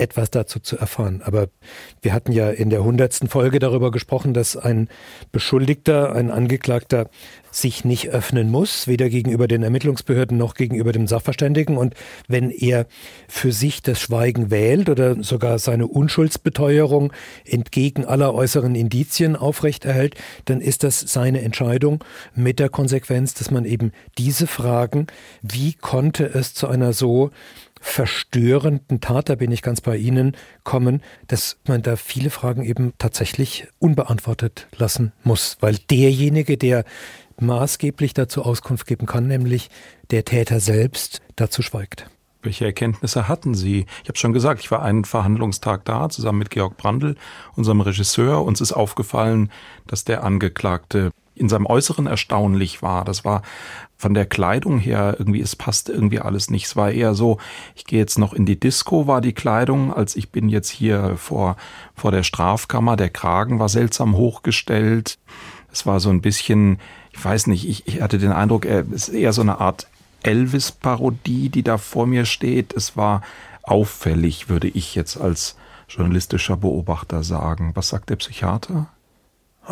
etwas 0.00 0.30
dazu 0.30 0.58
zu 0.58 0.78
erfahren. 0.78 1.22
Aber 1.24 1.48
wir 2.02 2.12
hatten 2.12 2.32
ja 2.32 2.50
in 2.50 2.70
der 2.70 2.82
hundertsten 2.82 3.28
Folge 3.28 3.58
darüber 3.58 3.90
gesprochen, 3.90 4.34
dass 4.34 4.56
ein 4.56 4.88
Beschuldigter, 5.30 6.14
ein 6.14 6.30
Angeklagter 6.30 7.10
sich 7.50 7.84
nicht 7.84 8.10
öffnen 8.10 8.50
muss, 8.50 8.86
weder 8.86 9.08
gegenüber 9.08 9.48
den 9.48 9.62
Ermittlungsbehörden 9.62 10.36
noch 10.36 10.54
gegenüber 10.54 10.92
dem 10.92 11.06
Sachverständigen. 11.06 11.76
Und 11.76 11.94
wenn 12.28 12.50
er 12.50 12.86
für 13.28 13.52
sich 13.52 13.82
das 13.82 14.00
Schweigen 14.00 14.50
wählt 14.50 14.88
oder 14.88 15.22
sogar 15.22 15.58
seine 15.58 15.86
Unschuldsbeteuerung 15.86 17.12
entgegen 17.44 18.04
aller 18.04 18.34
äußeren 18.34 18.74
Indizien 18.74 19.36
aufrechterhält, 19.36 20.14
dann 20.44 20.60
ist 20.60 20.84
das 20.84 21.00
seine 21.00 21.42
Entscheidung 21.42 22.04
mit 22.34 22.58
der 22.58 22.68
Konsequenz, 22.68 23.34
dass 23.34 23.50
man 23.50 23.64
eben 23.64 23.92
diese 24.18 24.46
Fragen, 24.46 25.06
wie 25.42 25.74
konnte 25.74 26.24
es 26.24 26.54
zu 26.54 26.68
einer 26.68 26.92
so 26.92 27.30
verstörenden 27.80 29.00
Tat, 29.00 29.30
da 29.30 29.34
bin 29.34 29.50
ich 29.50 29.62
ganz 29.62 29.80
bei 29.80 29.96
Ihnen, 29.96 30.36
kommen, 30.64 31.02
dass 31.26 31.58
man 31.66 31.82
da 31.82 31.96
viele 31.96 32.30
Fragen 32.30 32.62
eben 32.62 32.92
tatsächlich 32.98 33.66
unbeantwortet 33.78 34.68
lassen 34.76 35.12
muss, 35.24 35.56
weil 35.60 35.76
derjenige, 35.90 36.58
der 36.58 36.84
maßgeblich 37.42 38.14
dazu 38.14 38.42
Auskunft 38.42 38.86
geben 38.86 39.06
kann, 39.06 39.26
nämlich 39.26 39.70
der 40.10 40.24
Täter 40.24 40.60
selbst, 40.60 41.20
dazu 41.36 41.62
schweigt. 41.62 42.08
Welche 42.42 42.64
Erkenntnisse 42.64 43.28
hatten 43.28 43.54
Sie? 43.54 43.84
Ich 44.02 44.08
habe 44.08 44.18
schon 44.18 44.32
gesagt, 44.32 44.60
ich 44.60 44.70
war 44.70 44.82
einen 44.82 45.04
Verhandlungstag 45.04 45.84
da, 45.84 46.08
zusammen 46.08 46.38
mit 46.38 46.50
Georg 46.50 46.78
Brandl, 46.78 47.16
unserem 47.54 47.82
Regisseur. 47.82 48.42
Uns 48.44 48.62
ist 48.62 48.72
aufgefallen, 48.72 49.50
dass 49.86 50.04
der 50.04 50.24
Angeklagte 50.24 51.10
in 51.34 51.48
seinem 51.48 51.66
Äußeren 51.66 52.06
erstaunlich 52.06 52.82
war. 52.82 53.04
Das 53.04 53.24
war 53.24 53.42
von 53.96 54.14
der 54.14 54.26
Kleidung 54.26 54.78
her 54.78 55.16
irgendwie, 55.18 55.40
es 55.40 55.56
passte 55.56 55.92
irgendwie 55.92 56.20
alles 56.20 56.50
nicht. 56.50 56.66
Es 56.66 56.76
war 56.76 56.90
eher 56.90 57.14
so, 57.14 57.38
ich 57.74 57.84
gehe 57.84 57.98
jetzt 57.98 58.18
noch 58.18 58.32
in 58.32 58.46
die 58.46 58.58
Disco, 58.58 59.06
war 59.06 59.20
die 59.20 59.32
Kleidung, 59.32 59.92
als 59.92 60.16
ich 60.16 60.30
bin 60.30 60.48
jetzt 60.48 60.70
hier 60.70 61.16
vor, 61.16 61.56
vor 61.94 62.10
der 62.10 62.22
Strafkammer. 62.22 62.96
Der 62.96 63.10
Kragen 63.10 63.58
war 63.58 63.68
seltsam 63.68 64.16
hochgestellt. 64.16 65.18
Es 65.72 65.86
war 65.86 66.00
so 66.00 66.10
ein 66.10 66.20
bisschen, 66.20 66.78
ich 67.12 67.24
weiß 67.24 67.46
nicht, 67.46 67.68
ich, 67.68 67.86
ich 67.86 68.02
hatte 68.02 68.18
den 68.18 68.32
Eindruck, 68.32 68.64
es 68.64 69.08
ist 69.08 69.14
eher 69.14 69.32
so 69.32 69.42
eine 69.42 69.60
Art 69.60 69.86
Elvis-Parodie, 70.22 71.48
die 71.48 71.62
da 71.62 71.78
vor 71.78 72.06
mir 72.06 72.24
steht. 72.24 72.72
Es 72.72 72.96
war 72.96 73.22
auffällig, 73.62 74.48
würde 74.48 74.68
ich 74.68 74.94
jetzt 74.94 75.16
als 75.16 75.56
journalistischer 75.88 76.56
Beobachter 76.56 77.22
sagen. 77.22 77.72
Was 77.74 77.88
sagt 77.88 78.10
der 78.10 78.16
Psychiater? 78.16 78.88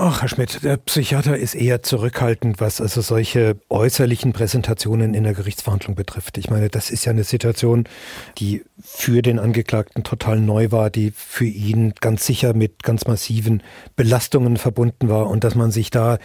Ach, 0.01 0.23
Herr 0.23 0.29
Schmidt, 0.29 0.63
der 0.63 0.77
Psychiater 0.77 1.37
ist 1.37 1.57
eher 1.57 1.83
zurückhaltend, 1.83 2.61
was 2.61 2.81
also 2.81 3.01
solche 3.01 3.57
äußerlichen 3.69 4.33
Präsentationen 4.33 5.13
in 5.13 5.25
der 5.25 5.35
Gerichtsverhandlung 5.35 5.97
betrifft. 5.97 6.39
Ich 6.39 6.51
meine, 6.51 6.69
das 6.69 6.91
ist 6.91 7.05
ja 7.05 7.11
eine 7.11 7.25
Situation, 7.25 7.83
die 8.39 8.63
für 8.81 9.23
den 9.23 9.41
Angeklagten 9.41 10.05
total 10.05 10.39
neu 10.39 10.71
war, 10.71 10.91
die 10.91 11.11
für 11.11 11.47
ihn 11.47 11.95
ganz 12.01 12.25
sicher 12.25 12.55
mit 12.55 12.85
ganz 12.85 13.09
massiven 13.09 13.61
Belastungen 13.97 14.57
verbunden 14.57 15.09
war 15.09 15.27
und 15.27 15.43
dass 15.43 15.57
man 15.57 15.73
sich 15.73 15.91
da 15.91 16.19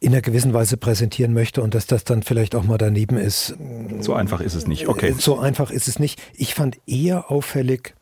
in 0.00 0.12
einer 0.12 0.20
gewissen 0.20 0.52
Weise 0.52 0.76
präsentieren 0.76 1.32
möchte 1.32 1.62
und 1.62 1.74
dass 1.74 1.86
das 1.86 2.04
dann 2.04 2.22
vielleicht 2.22 2.54
auch 2.54 2.64
mal 2.64 2.76
daneben 2.76 3.16
ist. 3.16 3.56
So 4.00 4.12
einfach 4.12 4.42
ist 4.42 4.54
es 4.54 4.66
nicht, 4.66 4.86
okay. 4.86 5.14
So 5.18 5.38
einfach 5.38 5.70
ist 5.70 5.88
es 5.88 5.98
nicht. 5.98 6.20
Ich 6.34 6.54
fand 6.54 6.76
eher 6.86 7.30
auffällig, 7.30 7.94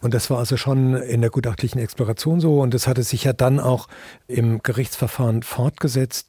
und 0.00 0.14
das 0.14 0.30
war 0.30 0.38
also 0.38 0.56
schon 0.56 0.94
in 0.94 1.20
der 1.20 1.30
gutachtlichen 1.30 1.80
Exploration 1.80 2.40
so. 2.40 2.60
Und 2.60 2.74
das 2.74 2.86
hatte 2.86 3.02
sich 3.02 3.24
ja 3.24 3.32
dann 3.32 3.60
auch 3.60 3.88
im 4.26 4.62
Gerichtsverfahren 4.62 5.42
fortgesetzt, 5.42 6.28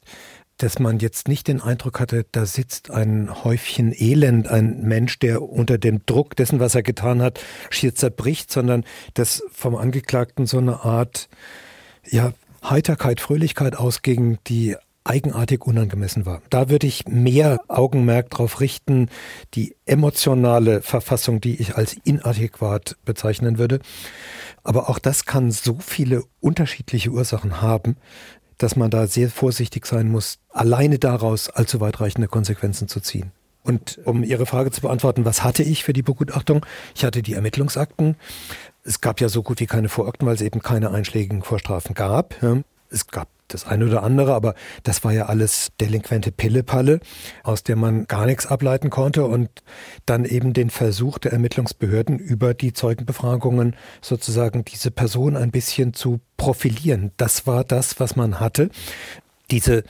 dass 0.62 0.78
man 0.78 0.98
jetzt 0.98 1.26
nicht 1.28 1.48
den 1.48 1.60
Eindruck 1.62 2.00
hatte, 2.00 2.26
da 2.32 2.44
sitzt 2.44 2.90
ein 2.90 3.44
Häufchen 3.44 3.94
Elend, 3.96 4.48
ein 4.48 4.82
Mensch, 4.82 5.18
der 5.18 5.42
unter 5.42 5.78
dem 5.78 6.04
Druck 6.04 6.36
dessen, 6.36 6.60
was 6.60 6.74
er 6.74 6.82
getan 6.82 7.22
hat, 7.22 7.40
schier 7.70 7.94
zerbricht, 7.94 8.52
sondern 8.52 8.84
dass 9.14 9.42
vom 9.52 9.74
Angeklagten 9.74 10.46
so 10.46 10.58
eine 10.58 10.84
Art, 10.84 11.28
ja, 12.06 12.32
Heiterkeit, 12.62 13.20
Fröhlichkeit 13.20 13.74
ausging, 13.74 14.38
die 14.48 14.76
eigenartig 15.04 15.66
unangemessen 15.66 16.26
war. 16.26 16.42
Da 16.50 16.68
würde 16.68 16.86
ich 16.86 17.06
mehr 17.08 17.60
Augenmerk 17.68 18.30
darauf 18.30 18.60
richten, 18.60 19.08
die 19.54 19.74
emotionale 19.86 20.82
Verfassung, 20.82 21.40
die 21.40 21.56
ich 21.56 21.76
als 21.76 21.96
inadäquat 22.04 22.96
bezeichnen 23.04 23.58
würde. 23.58 23.80
Aber 24.62 24.90
auch 24.90 24.98
das 24.98 25.24
kann 25.24 25.50
so 25.50 25.78
viele 25.80 26.24
unterschiedliche 26.40 27.10
Ursachen 27.10 27.62
haben, 27.62 27.96
dass 28.58 28.76
man 28.76 28.90
da 28.90 29.06
sehr 29.06 29.30
vorsichtig 29.30 29.86
sein 29.86 30.10
muss, 30.10 30.38
alleine 30.50 30.98
daraus 30.98 31.48
allzu 31.48 31.80
weitreichende 31.80 32.28
Konsequenzen 32.28 32.88
zu 32.88 33.00
ziehen. 33.00 33.32
Und 33.62 34.00
um 34.04 34.22
Ihre 34.22 34.46
Frage 34.46 34.70
zu 34.70 34.80
beantworten, 34.80 35.24
was 35.24 35.42
hatte 35.44 35.62
ich 35.62 35.84
für 35.84 35.92
die 35.92 36.02
Begutachtung? 36.02 36.64
Ich 36.94 37.04
hatte 37.04 37.22
die 37.22 37.34
Ermittlungsakten. 37.34 38.16
Es 38.84 39.00
gab 39.00 39.20
ja 39.20 39.28
so 39.28 39.42
gut 39.42 39.60
wie 39.60 39.66
keine 39.66 39.88
Vorakten, 39.88 40.26
weil 40.26 40.34
es 40.34 40.40
eben 40.40 40.60
keine 40.60 40.90
einschlägigen 40.90 41.42
Vorstrafen 41.42 41.94
gab. 41.94 42.34
Es 42.90 43.06
gab 43.06 43.28
das 43.48 43.66
eine 43.66 43.86
oder 43.86 44.02
andere, 44.02 44.34
aber 44.34 44.54
das 44.82 45.04
war 45.04 45.12
ja 45.12 45.26
alles 45.26 45.72
delinquente 45.80 46.32
Pillepalle, 46.32 47.00
aus 47.42 47.62
der 47.62 47.76
man 47.76 48.06
gar 48.06 48.26
nichts 48.26 48.46
ableiten 48.46 48.90
konnte 48.90 49.24
und 49.24 49.48
dann 50.06 50.24
eben 50.24 50.52
den 50.52 50.70
Versuch 50.70 51.18
der 51.18 51.32
Ermittlungsbehörden 51.32 52.18
über 52.18 52.54
die 52.54 52.72
Zeugenbefragungen 52.72 53.76
sozusagen 54.00 54.64
diese 54.64 54.90
Person 54.90 55.36
ein 55.36 55.50
bisschen 55.50 55.94
zu 55.94 56.20
profilieren. 56.36 57.12
Das 57.16 57.46
war 57.46 57.64
das, 57.64 58.00
was 58.00 58.16
man 58.16 58.40
hatte. 58.40 58.70
Diese 59.50 59.82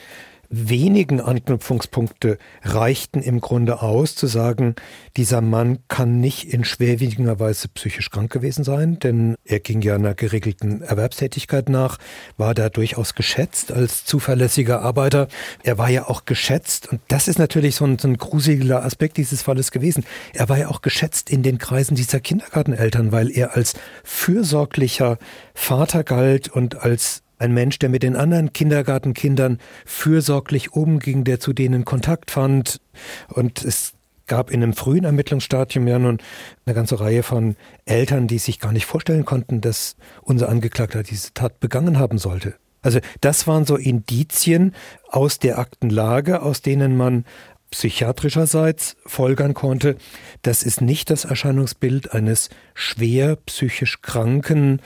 wenigen 0.50 1.20
Anknüpfungspunkte 1.20 2.36
reichten 2.62 3.22
im 3.22 3.40
Grunde 3.40 3.82
aus, 3.82 4.16
zu 4.16 4.26
sagen, 4.26 4.74
dieser 5.16 5.40
Mann 5.40 5.78
kann 5.86 6.20
nicht 6.20 6.52
in 6.52 6.64
schwerwiegender 6.64 7.38
Weise 7.38 7.68
psychisch 7.68 8.10
krank 8.10 8.32
gewesen 8.32 8.64
sein, 8.64 8.98
denn 8.98 9.36
er 9.44 9.60
ging 9.60 9.80
ja 9.80 9.94
einer 9.94 10.14
geregelten 10.14 10.82
Erwerbstätigkeit 10.82 11.68
nach, 11.68 11.98
war 12.36 12.54
da 12.54 12.68
durchaus 12.68 13.14
geschätzt 13.14 13.70
als 13.70 14.04
zuverlässiger 14.04 14.82
Arbeiter. 14.82 15.28
Er 15.62 15.78
war 15.78 15.88
ja 15.88 16.08
auch 16.08 16.24
geschätzt, 16.24 16.88
und 16.90 17.00
das 17.06 17.28
ist 17.28 17.38
natürlich 17.38 17.76
so 17.76 17.84
ein, 17.84 17.98
so 17.98 18.08
ein 18.08 18.16
gruseliger 18.16 18.84
Aspekt 18.84 19.18
dieses 19.18 19.42
Falles 19.42 19.70
gewesen. 19.70 20.04
Er 20.34 20.48
war 20.48 20.58
ja 20.58 20.68
auch 20.68 20.82
geschätzt 20.82 21.30
in 21.30 21.44
den 21.44 21.58
Kreisen 21.58 21.94
dieser 21.94 22.18
Kindergarteneltern, 22.18 23.12
weil 23.12 23.30
er 23.30 23.56
als 23.56 23.74
fürsorglicher 24.02 25.18
Vater 25.54 26.02
galt 26.02 26.48
und 26.48 26.82
als 26.82 27.22
ein 27.40 27.52
Mensch, 27.52 27.78
der 27.78 27.88
mit 27.88 28.02
den 28.02 28.16
anderen 28.16 28.52
Kindergartenkindern 28.52 29.58
fürsorglich 29.84 30.72
umging, 30.72 31.24
der 31.24 31.40
zu 31.40 31.52
denen 31.52 31.84
Kontakt 31.84 32.30
fand. 32.30 32.80
Und 33.28 33.64
es 33.64 33.94
gab 34.26 34.50
in 34.50 34.62
einem 34.62 34.74
frühen 34.74 35.04
Ermittlungsstadium 35.04 35.88
ja 35.88 35.98
nun 35.98 36.18
eine 36.64 36.74
ganze 36.74 37.00
Reihe 37.00 37.24
von 37.24 37.56
Eltern, 37.84 38.28
die 38.28 38.38
sich 38.38 38.60
gar 38.60 38.72
nicht 38.72 38.86
vorstellen 38.86 39.24
konnten, 39.24 39.60
dass 39.60 39.96
unser 40.22 40.48
Angeklagter 40.48 41.02
diese 41.02 41.34
Tat 41.34 41.58
begangen 41.58 41.98
haben 41.98 42.18
sollte. 42.18 42.54
Also 42.82 43.00
das 43.20 43.46
waren 43.46 43.64
so 43.64 43.76
Indizien 43.76 44.74
aus 45.08 45.38
der 45.38 45.58
Aktenlage, 45.58 46.42
aus 46.42 46.62
denen 46.62 46.96
man 46.96 47.24
psychiatrischerseits 47.70 48.96
folgern 49.06 49.54
konnte, 49.54 49.96
das 50.42 50.62
ist 50.62 50.80
nicht 50.80 51.10
das 51.10 51.24
Erscheinungsbild 51.24 52.12
eines 52.12 52.50
schwer 52.74 53.36
psychisch 53.36 54.02
kranken, 54.02 54.80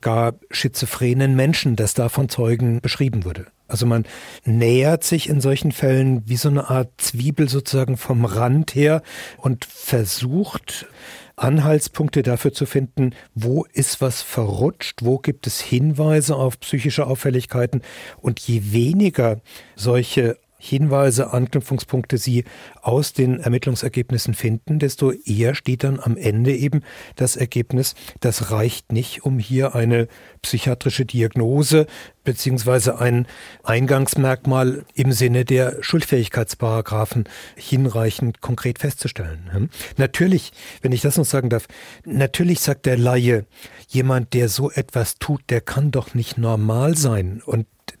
gar 0.00 0.34
schizophrenen 0.50 1.36
Menschen, 1.36 1.76
das 1.76 1.94
da 1.94 2.08
von 2.08 2.28
Zeugen 2.28 2.80
beschrieben 2.80 3.24
wurde. 3.24 3.46
Also 3.68 3.86
man 3.86 4.04
nähert 4.44 5.04
sich 5.04 5.28
in 5.28 5.40
solchen 5.40 5.70
Fällen 5.70 6.22
wie 6.26 6.36
so 6.36 6.48
eine 6.48 6.70
Art 6.70 6.90
Zwiebel 6.98 7.48
sozusagen 7.48 7.96
vom 7.96 8.24
Rand 8.24 8.74
her 8.74 9.02
und 9.38 9.64
versucht 9.64 10.86
Anhaltspunkte 11.36 12.22
dafür 12.22 12.52
zu 12.52 12.66
finden, 12.66 13.14
wo 13.34 13.64
ist 13.72 14.00
was 14.00 14.22
verrutscht, 14.22 15.00
wo 15.02 15.18
gibt 15.18 15.46
es 15.46 15.60
Hinweise 15.60 16.36
auf 16.36 16.58
psychische 16.60 17.06
Auffälligkeiten. 17.06 17.82
Und 18.20 18.40
je 18.40 18.72
weniger 18.72 19.40
solche 19.76 20.36
Hinweise, 20.62 21.32
Anknüpfungspunkte 21.32 22.18
Sie 22.18 22.44
aus 22.82 23.14
den 23.14 23.40
Ermittlungsergebnissen 23.40 24.34
finden, 24.34 24.78
desto 24.78 25.10
eher 25.10 25.54
steht 25.54 25.84
dann 25.84 25.98
am 25.98 26.18
Ende 26.18 26.54
eben 26.54 26.82
das 27.16 27.34
Ergebnis, 27.34 27.94
das 28.20 28.50
reicht 28.50 28.92
nicht, 28.92 29.24
um 29.24 29.38
hier 29.38 29.74
eine 29.74 30.06
psychiatrische 30.42 31.06
Diagnose 31.06 31.86
beziehungsweise 32.24 32.98
ein 32.98 33.26
Eingangsmerkmal 33.62 34.84
im 34.94 35.12
Sinne 35.12 35.44
der 35.44 35.82
Schuldfähigkeitsparagraphen 35.82 37.24
hinreichend 37.56 38.40
konkret 38.40 38.78
festzustellen. 38.78 39.50
Hm? 39.52 39.70
Natürlich, 39.96 40.52
wenn 40.82 40.92
ich 40.92 41.00
das 41.00 41.16
noch 41.16 41.24
sagen 41.24 41.48
darf, 41.48 41.66
natürlich 42.04 42.60
sagt 42.60 42.86
der 42.86 42.98
Laie, 42.98 43.46
jemand, 43.88 44.34
der 44.34 44.48
so 44.48 44.70
etwas 44.70 45.16
tut, 45.18 45.40
der 45.48 45.60
kann 45.60 45.90
doch 45.90 46.14
nicht 46.14 46.38
normal 46.38 46.96
sein. 46.96 47.42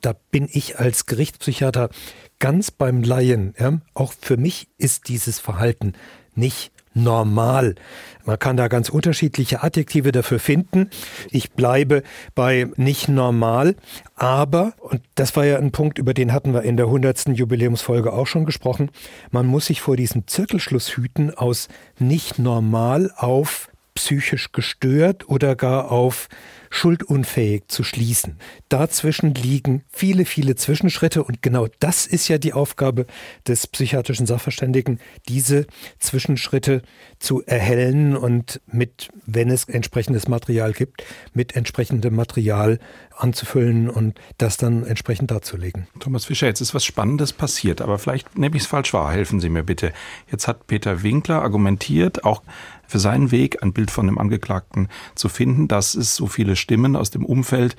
Da 0.00 0.14
bin 0.30 0.48
ich 0.50 0.78
als 0.78 1.06
Gerichtspsychiater 1.06 1.90
ganz 2.38 2.70
beim 2.70 3.02
Laien. 3.02 3.54
Ja? 3.58 3.80
Auch 3.94 4.12
für 4.18 4.36
mich 4.36 4.68
ist 4.78 5.08
dieses 5.08 5.38
Verhalten 5.38 5.94
nicht 6.34 6.72
normal. 6.94 7.76
Man 8.24 8.38
kann 8.38 8.56
da 8.56 8.68
ganz 8.68 8.88
unterschiedliche 8.88 9.62
Adjektive 9.62 10.12
dafür 10.12 10.38
finden. 10.38 10.90
Ich 11.30 11.52
bleibe 11.52 12.02
bei 12.34 12.68
nicht 12.76 13.08
normal, 13.08 13.76
aber, 14.16 14.74
und 14.78 15.00
das 15.14 15.36
war 15.36 15.44
ja 15.44 15.58
ein 15.58 15.72
Punkt, 15.72 15.98
über 15.98 16.14
den 16.14 16.32
hatten 16.32 16.52
wir 16.52 16.62
in 16.62 16.76
der 16.76 16.86
100. 16.86 17.28
Jubiläumsfolge 17.28 18.12
auch 18.12 18.26
schon 18.26 18.44
gesprochen, 18.44 18.90
man 19.30 19.46
muss 19.46 19.66
sich 19.66 19.80
vor 19.80 19.96
diesem 19.96 20.26
Zirkelschluss 20.26 20.96
hüten 20.96 21.32
aus 21.32 21.68
nicht 21.98 22.38
normal 22.38 23.12
auf 23.16 23.69
psychisch 24.00 24.52
gestört 24.52 25.28
oder 25.28 25.54
gar 25.54 25.90
auf 25.90 26.28
schuldunfähig 26.70 27.64
zu 27.66 27.82
schließen. 27.82 28.38
Dazwischen 28.68 29.34
liegen 29.34 29.82
viele, 29.90 30.24
viele 30.24 30.54
Zwischenschritte 30.54 31.24
und 31.24 31.42
genau 31.42 31.66
das 31.80 32.06
ist 32.06 32.28
ja 32.28 32.38
die 32.38 32.52
Aufgabe 32.52 33.06
des 33.46 33.66
psychiatrischen 33.66 34.24
Sachverständigen, 34.24 35.00
diese 35.28 35.66
Zwischenschritte 35.98 36.82
zu 37.18 37.42
erhellen 37.44 38.16
und 38.16 38.60
mit, 38.66 39.08
wenn 39.26 39.50
es 39.50 39.64
entsprechendes 39.64 40.28
Material 40.28 40.72
gibt, 40.72 41.04
mit 41.34 41.56
entsprechendem 41.56 42.14
Material 42.14 42.78
anzufüllen 43.16 43.90
und 43.90 44.20
das 44.38 44.56
dann 44.56 44.84
entsprechend 44.84 45.32
darzulegen. 45.32 45.88
Thomas 45.98 46.24
Fischer, 46.24 46.46
jetzt 46.46 46.60
ist 46.60 46.72
was 46.72 46.84
Spannendes 46.84 47.32
passiert, 47.32 47.82
aber 47.82 47.98
vielleicht 47.98 48.38
nehme 48.38 48.56
ich 48.56 48.62
es 48.62 48.68
falsch 48.68 48.94
wahr. 48.94 49.12
Helfen 49.12 49.40
Sie 49.40 49.48
mir 49.48 49.64
bitte. 49.64 49.92
Jetzt 50.30 50.46
hat 50.46 50.68
Peter 50.68 51.02
Winkler 51.02 51.42
argumentiert, 51.42 52.24
auch 52.24 52.42
für 52.90 52.98
seinen 52.98 53.30
Weg 53.30 53.62
ein 53.62 53.72
Bild 53.72 53.90
von 53.90 54.06
dem 54.06 54.18
Angeklagten 54.18 54.88
zu 55.14 55.28
finden, 55.28 55.68
dass 55.68 55.94
es 55.94 56.16
so 56.16 56.26
viele 56.26 56.56
Stimmen 56.56 56.96
aus 56.96 57.10
dem 57.10 57.24
Umfeld 57.24 57.76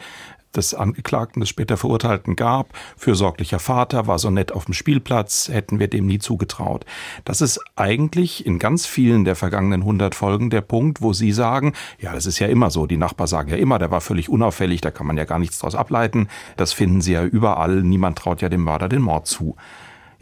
des 0.56 0.74
Angeklagten, 0.74 1.40
des 1.40 1.50
später 1.50 1.78
Verurteilten 1.78 2.36
gab. 2.36 2.74
Fürsorglicher 2.98 3.60
Vater, 3.60 4.08
war 4.08 4.20
so 4.20 4.30
nett 4.30 4.52
auf 4.52 4.66
dem 4.66 4.74
Spielplatz, 4.74 5.50
hätten 5.50 5.80
wir 5.80 5.88
dem 5.88 6.06
nie 6.06 6.20
zugetraut. 6.20 6.86
Das 7.26 7.42
ist 7.42 7.60
eigentlich 7.76 8.46
in 8.46 8.60
ganz 8.60 8.86
vielen 8.86 9.26
der 9.26 9.36
vergangenen 9.36 9.82
100 9.82 10.16
Folgen 10.16 10.50
der 10.50 10.62
Punkt, 10.62 11.02
wo 11.02 11.14
Sie 11.14 11.32
sagen, 11.32 11.74
ja, 12.00 12.14
das 12.14 12.26
ist 12.26 12.40
ja 12.40 12.48
immer 12.48 12.70
so. 12.70 12.86
Die 12.86 12.98
Nachbarn 12.98 13.28
sagen 13.28 13.50
ja 13.50 13.58
immer, 13.58 13.80
der 13.80 13.92
war 13.92 14.02
völlig 14.02 14.30
unauffällig, 14.30 14.82
da 14.82 14.92
kann 14.92 15.08
man 15.08 15.18
ja 15.18 15.26
gar 15.26 15.40
nichts 15.40 15.60
draus 15.60 15.76
ableiten. 15.76 16.28
Das 16.58 16.74
finden 16.74 17.02
Sie 17.02 17.14
ja 17.14 17.24
überall. 17.24 17.82
Niemand 17.84 18.18
traut 18.18 18.42
ja 18.42 18.50
dem 18.50 18.64
Mörder 18.64 18.90
den 18.90 19.02
Mord 19.02 19.28
zu. 19.28 19.56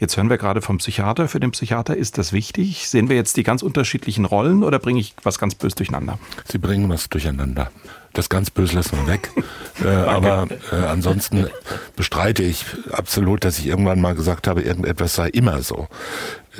Jetzt 0.00 0.16
hören 0.16 0.30
wir 0.30 0.38
gerade 0.38 0.62
vom 0.62 0.78
Psychiater. 0.78 1.28
Für 1.28 1.40
den 1.40 1.50
Psychiater 1.50 1.94
ist 1.94 2.16
das 2.16 2.32
wichtig. 2.32 2.88
Sehen 2.88 3.10
wir 3.10 3.16
jetzt 3.16 3.36
die 3.36 3.42
ganz 3.42 3.62
unterschiedlichen 3.62 4.24
Rollen 4.24 4.64
oder 4.64 4.78
bringe 4.78 4.98
ich 4.98 5.14
was 5.22 5.38
ganz 5.38 5.54
bös 5.54 5.74
durcheinander? 5.74 6.18
Sie 6.48 6.56
bringen 6.56 6.88
was 6.88 7.10
durcheinander. 7.10 7.70
Das 8.14 8.30
ganz 8.30 8.50
Böse 8.50 8.76
lassen 8.76 8.96
wir 8.96 9.06
weg. 9.06 9.30
äh, 9.84 9.88
aber 9.88 10.48
äh, 10.72 10.76
ansonsten 10.86 11.48
bestreite 11.96 12.42
ich 12.42 12.64
absolut, 12.90 13.44
dass 13.44 13.58
ich 13.58 13.66
irgendwann 13.66 14.00
mal 14.00 14.14
gesagt 14.14 14.48
habe, 14.48 14.62
irgendetwas 14.62 15.14
sei 15.14 15.28
immer 15.28 15.62
so. 15.62 15.86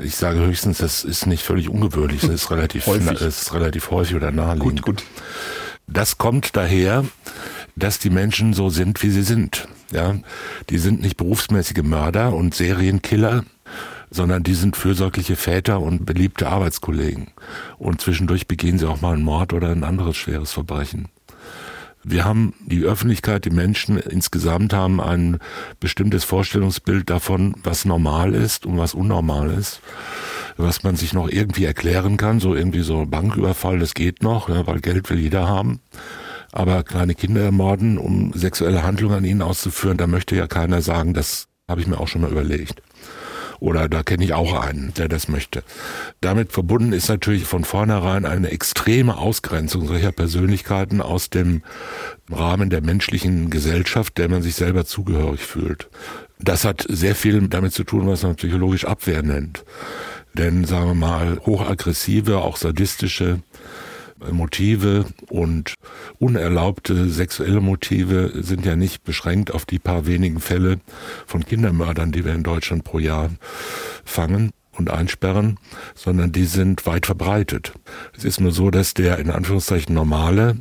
Ich 0.04 0.16
sage 0.16 0.40
höchstens, 0.40 0.78
das 0.78 1.02
ist 1.02 1.26
nicht 1.26 1.42
völlig 1.42 1.70
ungewöhnlich. 1.70 2.20
Das 2.20 2.30
ist 2.30 2.50
relativ 2.50 2.86
häufig, 2.86 3.22
ist 3.22 3.54
relativ 3.54 3.90
häufig 3.90 4.16
oder 4.16 4.30
naheliegend. 4.30 4.82
Gut, 4.82 5.00
gut. 5.00 5.04
Das 5.86 6.18
kommt 6.18 6.56
daher, 6.56 7.06
dass 7.74 7.98
die 7.98 8.10
Menschen 8.10 8.52
so 8.52 8.68
sind, 8.68 9.02
wie 9.02 9.10
sie 9.10 9.22
sind. 9.22 9.66
Ja, 9.92 10.16
die 10.68 10.78
sind 10.78 11.00
nicht 11.00 11.16
berufsmäßige 11.16 11.82
Mörder 11.82 12.32
und 12.32 12.54
Serienkiller, 12.54 13.44
sondern 14.10 14.42
die 14.42 14.54
sind 14.54 14.76
fürsorgliche 14.76 15.36
Väter 15.36 15.80
und 15.80 16.06
beliebte 16.06 16.48
Arbeitskollegen. 16.48 17.28
Und 17.78 18.00
zwischendurch 18.00 18.46
begehen 18.46 18.78
sie 18.78 18.88
auch 18.88 19.00
mal 19.00 19.14
einen 19.14 19.22
Mord 19.22 19.52
oder 19.52 19.70
ein 19.70 19.84
anderes 19.84 20.16
schweres 20.16 20.52
Verbrechen. 20.52 21.08
Wir 22.02 22.24
haben 22.24 22.54
die 22.64 22.84
Öffentlichkeit, 22.84 23.44
die 23.44 23.50
Menschen 23.50 23.98
insgesamt 23.98 24.72
haben 24.72 25.02
ein 25.02 25.38
bestimmtes 25.80 26.24
Vorstellungsbild 26.24 27.10
davon, 27.10 27.54
was 27.62 27.84
normal 27.84 28.34
ist 28.34 28.64
und 28.64 28.78
was 28.78 28.94
unnormal 28.94 29.50
ist, 29.50 29.80
was 30.56 30.82
man 30.82 30.96
sich 30.96 31.12
noch 31.12 31.28
irgendwie 31.28 31.66
erklären 31.66 32.16
kann, 32.16 32.40
so 32.40 32.54
irgendwie 32.54 32.80
so 32.80 33.04
Banküberfall, 33.04 33.78
das 33.78 33.92
geht 33.92 34.22
noch, 34.22 34.48
ja, 34.48 34.66
weil 34.66 34.80
Geld 34.80 35.10
will 35.10 35.18
jeder 35.18 35.46
haben. 35.46 35.80
Aber 36.52 36.82
kleine 36.82 37.14
Kinder 37.14 37.42
ermorden, 37.42 37.98
um 37.98 38.32
sexuelle 38.34 38.82
Handlungen 38.82 39.18
an 39.18 39.24
ihnen 39.24 39.42
auszuführen, 39.42 39.96
da 39.96 40.06
möchte 40.06 40.34
ja 40.34 40.46
keiner 40.46 40.82
sagen, 40.82 41.14
das 41.14 41.48
habe 41.68 41.80
ich 41.80 41.86
mir 41.86 42.00
auch 42.00 42.08
schon 42.08 42.22
mal 42.22 42.30
überlegt. 42.30 42.82
Oder 43.60 43.90
da 43.90 44.02
kenne 44.02 44.24
ich 44.24 44.32
auch 44.32 44.54
einen, 44.54 44.94
der 44.94 45.08
das 45.08 45.28
möchte. 45.28 45.62
Damit 46.22 46.50
verbunden 46.50 46.92
ist 46.92 47.08
natürlich 47.08 47.44
von 47.44 47.64
vornherein 47.64 48.24
eine 48.24 48.50
extreme 48.50 49.18
Ausgrenzung 49.18 49.86
solcher 49.86 50.12
Persönlichkeiten 50.12 51.02
aus 51.02 51.28
dem 51.28 51.62
Rahmen 52.30 52.70
der 52.70 52.80
menschlichen 52.80 53.50
Gesellschaft, 53.50 54.16
der 54.16 54.30
man 54.30 54.40
sich 54.40 54.54
selber 54.54 54.86
zugehörig 54.86 55.42
fühlt. 55.42 55.90
Das 56.38 56.64
hat 56.64 56.86
sehr 56.88 57.14
viel 57.14 57.48
damit 57.48 57.74
zu 57.74 57.84
tun, 57.84 58.06
was 58.06 58.22
man 58.22 58.36
psychologisch 58.36 58.86
Abwehr 58.86 59.22
nennt. 59.22 59.64
Denn, 60.32 60.64
sagen 60.64 60.86
wir 60.86 60.94
mal, 60.94 61.38
hochaggressive, 61.44 62.38
auch 62.38 62.56
sadistische 62.56 63.40
Motive 64.30 65.06
und 65.28 65.74
unerlaubte 66.18 67.08
sexuelle 67.08 67.60
Motive 67.60 68.32
sind 68.42 68.64
ja 68.64 68.76
nicht 68.76 69.04
beschränkt 69.04 69.52
auf 69.52 69.64
die 69.64 69.78
paar 69.78 70.06
wenigen 70.06 70.40
Fälle 70.40 70.80
von 71.26 71.44
Kindermördern, 71.44 72.12
die 72.12 72.24
wir 72.24 72.34
in 72.34 72.42
Deutschland 72.42 72.84
pro 72.84 72.98
Jahr 72.98 73.30
fangen 74.04 74.50
und 74.72 74.90
einsperren, 74.90 75.58
sondern 75.94 76.32
die 76.32 76.44
sind 76.44 76.86
weit 76.86 77.06
verbreitet. 77.06 77.72
Es 78.16 78.24
ist 78.24 78.40
nur 78.40 78.52
so, 78.52 78.70
dass 78.70 78.94
der 78.94 79.18
in 79.18 79.30
Anführungszeichen 79.30 79.94
normale, 79.94 80.56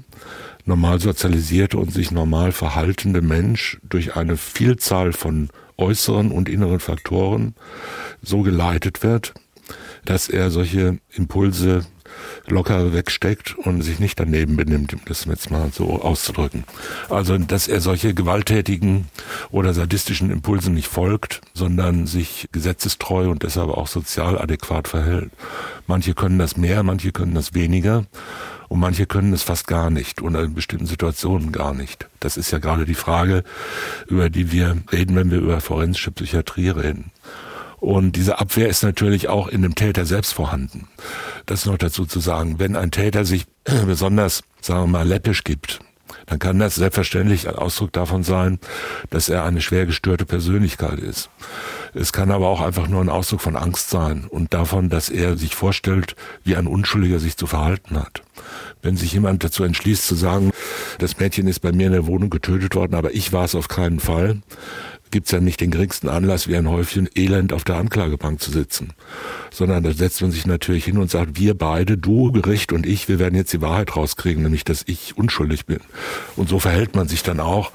normal 0.66 1.00
sozialisierte 1.00 1.78
und 1.78 1.92
sich 1.92 2.12
normal 2.12 2.52
verhaltende 2.52 3.22
Mensch 3.22 3.80
durch 3.84 4.16
eine 4.16 4.38
Vielzahl 4.38 5.14
von 5.14 5.50
äußeren 5.78 6.32
und 6.32 6.50
inneren 6.50 6.80
Faktoren 6.80 7.56
so 8.22 8.42
geleitet 8.42 9.02
wird, 9.04 9.34
dass 10.06 10.30
er 10.30 10.52
solche 10.52 11.00
Impulse 11.12 11.86
locker 12.52 12.94
wegsteckt 12.94 13.58
und 13.58 13.82
sich 13.82 14.00
nicht 14.00 14.20
daneben 14.20 14.56
benimmt, 14.56 14.94
um 14.94 15.02
das 15.06 15.26
jetzt 15.26 15.52
mal 15.52 15.70
so 15.72 16.02
auszudrücken. 16.02 16.64
Also, 17.10 17.38
dass 17.38 17.68
er 17.68 17.82
solche 17.82 18.14
gewalttätigen 18.14 19.08
oder 19.52 19.74
sadistischen 19.74 20.32
Impulsen 20.32 20.74
nicht 20.74 20.88
folgt, 20.88 21.42
sondern 21.54 22.08
sich 22.08 22.50
gesetzestreu 22.52 23.30
und 23.30 23.44
deshalb 23.44 23.70
auch 23.70 23.88
sozial 23.88 24.40
adäquat 24.40 24.88
verhält. 24.88 25.32
Manche 25.88 26.14
können 26.14 26.40
das 26.40 26.58
mehr, 26.58 26.84
manche 26.84 27.12
können 27.12 27.34
das 27.34 27.54
weniger. 27.54 28.06
Und 28.70 28.80
manche 28.80 29.08
können 29.08 29.34
es 29.34 29.42
fast 29.42 29.66
gar 29.66 29.90
nicht 29.90 30.22
oder 30.22 30.44
in 30.44 30.54
bestimmten 30.54 30.86
Situationen 30.86 31.52
gar 31.52 31.74
nicht. 31.74 32.08
Das 32.20 32.38
ist 32.38 32.52
ja 32.52 32.60
gerade 32.60 32.86
die 32.86 32.94
Frage, 32.94 33.44
über 34.08 34.30
die 34.30 34.52
wir 34.52 34.78
reden, 34.92 35.16
wenn 35.16 35.32
wir 35.32 35.40
über 35.40 35.60
forensische 35.60 36.12
Psychiatrie 36.12 36.70
reden. 36.70 37.12
Und 37.80 38.16
diese 38.16 38.40
Abwehr 38.40 38.68
ist 38.68 38.84
natürlich 38.84 39.30
auch 39.30 39.48
in 39.48 39.62
dem 39.62 39.76
Täter 39.76 40.06
selbst 40.06 40.34
vorhanden. 40.34 40.88
Das 41.46 41.66
noch 41.66 41.78
dazu 41.78 42.06
zu 42.06 42.20
sagen. 42.20 42.60
Wenn 42.60 42.76
ein 42.76 42.92
Täter 42.92 43.26
sich 43.26 43.46
besonders, 43.86 44.44
sagen 44.62 44.84
wir 44.84 44.88
mal, 44.88 45.08
läppisch 45.08 45.44
gibt, 45.44 45.80
dann 46.26 46.40
kann 46.40 46.60
das 46.60 46.76
selbstverständlich 46.76 47.48
ein 47.48 47.56
Ausdruck 47.56 47.92
davon 47.92 48.24
sein, 48.24 48.60
dass 49.10 49.30
er 49.30 49.46
eine 49.46 49.62
schwer 49.62 49.86
gestörte 49.86 50.26
Persönlichkeit 50.26 51.00
ist. 51.00 51.30
Es 51.94 52.14
kann 52.14 52.30
aber 52.30 52.48
auch 52.48 52.62
einfach 52.62 52.88
nur 52.88 53.02
ein 53.02 53.10
Ausdruck 53.10 53.42
von 53.42 53.56
Angst 53.56 53.90
sein 53.90 54.26
und 54.30 54.54
davon, 54.54 54.90
dass 54.90 55.10
er 55.10 55.38
sich 55.38 55.56
vorstellt, 55.56 56.16
wie 56.44 56.56
ein 56.56 56.68
Unschuldiger 56.68 57.20
sich 57.20 57.36
zu 57.36 57.48
verhalten 57.48 57.98
hat. 57.98 58.22
Wenn 58.82 58.96
sich 58.96 59.14
jemand 59.14 59.44
dazu 59.44 59.64
entschließt 59.64 60.06
zu 60.06 60.16
sagen, 60.16 60.52
das 61.00 61.18
Mädchen 61.18 61.48
ist 61.48 61.60
bei 61.60 61.72
mir 61.72 61.88
in 61.88 61.94
der 61.94 62.06
Wohnung 62.06 62.30
getötet 62.30 62.76
worden, 62.76 62.96
aber 62.96 63.14
ich 63.14 63.34
war 63.34 63.46
es 63.46 63.56
auf 63.56 63.68
keinen 63.68 64.00
Fall, 64.00 64.42
gibt's 65.12 65.32
ja 65.32 65.40
nicht 65.40 65.62
den 65.62 65.72
geringsten 65.72 66.10
Anlass, 66.10 66.48
wie 66.48 66.56
ein 66.56 66.70
Häufchen 66.70 67.10
Elend 67.16 67.54
auf 67.54 67.64
der 67.64 67.76
Anklagebank 67.76 68.42
zu 68.42 68.52
sitzen. 68.52 68.94
Sondern 69.52 69.84
da 69.84 69.92
setzt 69.94 70.22
man 70.22 70.32
sich 70.32 70.46
natürlich 70.46 70.86
hin 70.86 70.98
und 70.98 71.10
sagt, 71.10 71.40
wir 71.40 71.58
beide, 71.58 71.98
du, 71.98 72.32
Gericht 72.32 72.72
und 72.72 72.86
ich, 72.86 73.08
wir 73.08 73.20
werden 73.20 73.36
jetzt 73.36 73.54
die 73.54 73.62
Wahrheit 73.62 73.96
rauskriegen, 73.96 74.44
nämlich, 74.44 74.64
dass 74.64 74.84
ich 74.86 75.18
unschuldig 75.18 75.66
bin. 75.66 75.80
Und 76.36 76.50
so 76.50 76.60
verhält 76.60 76.96
man 76.96 77.08
sich 77.08 77.24
dann 77.24 77.40
auch. 77.40 77.72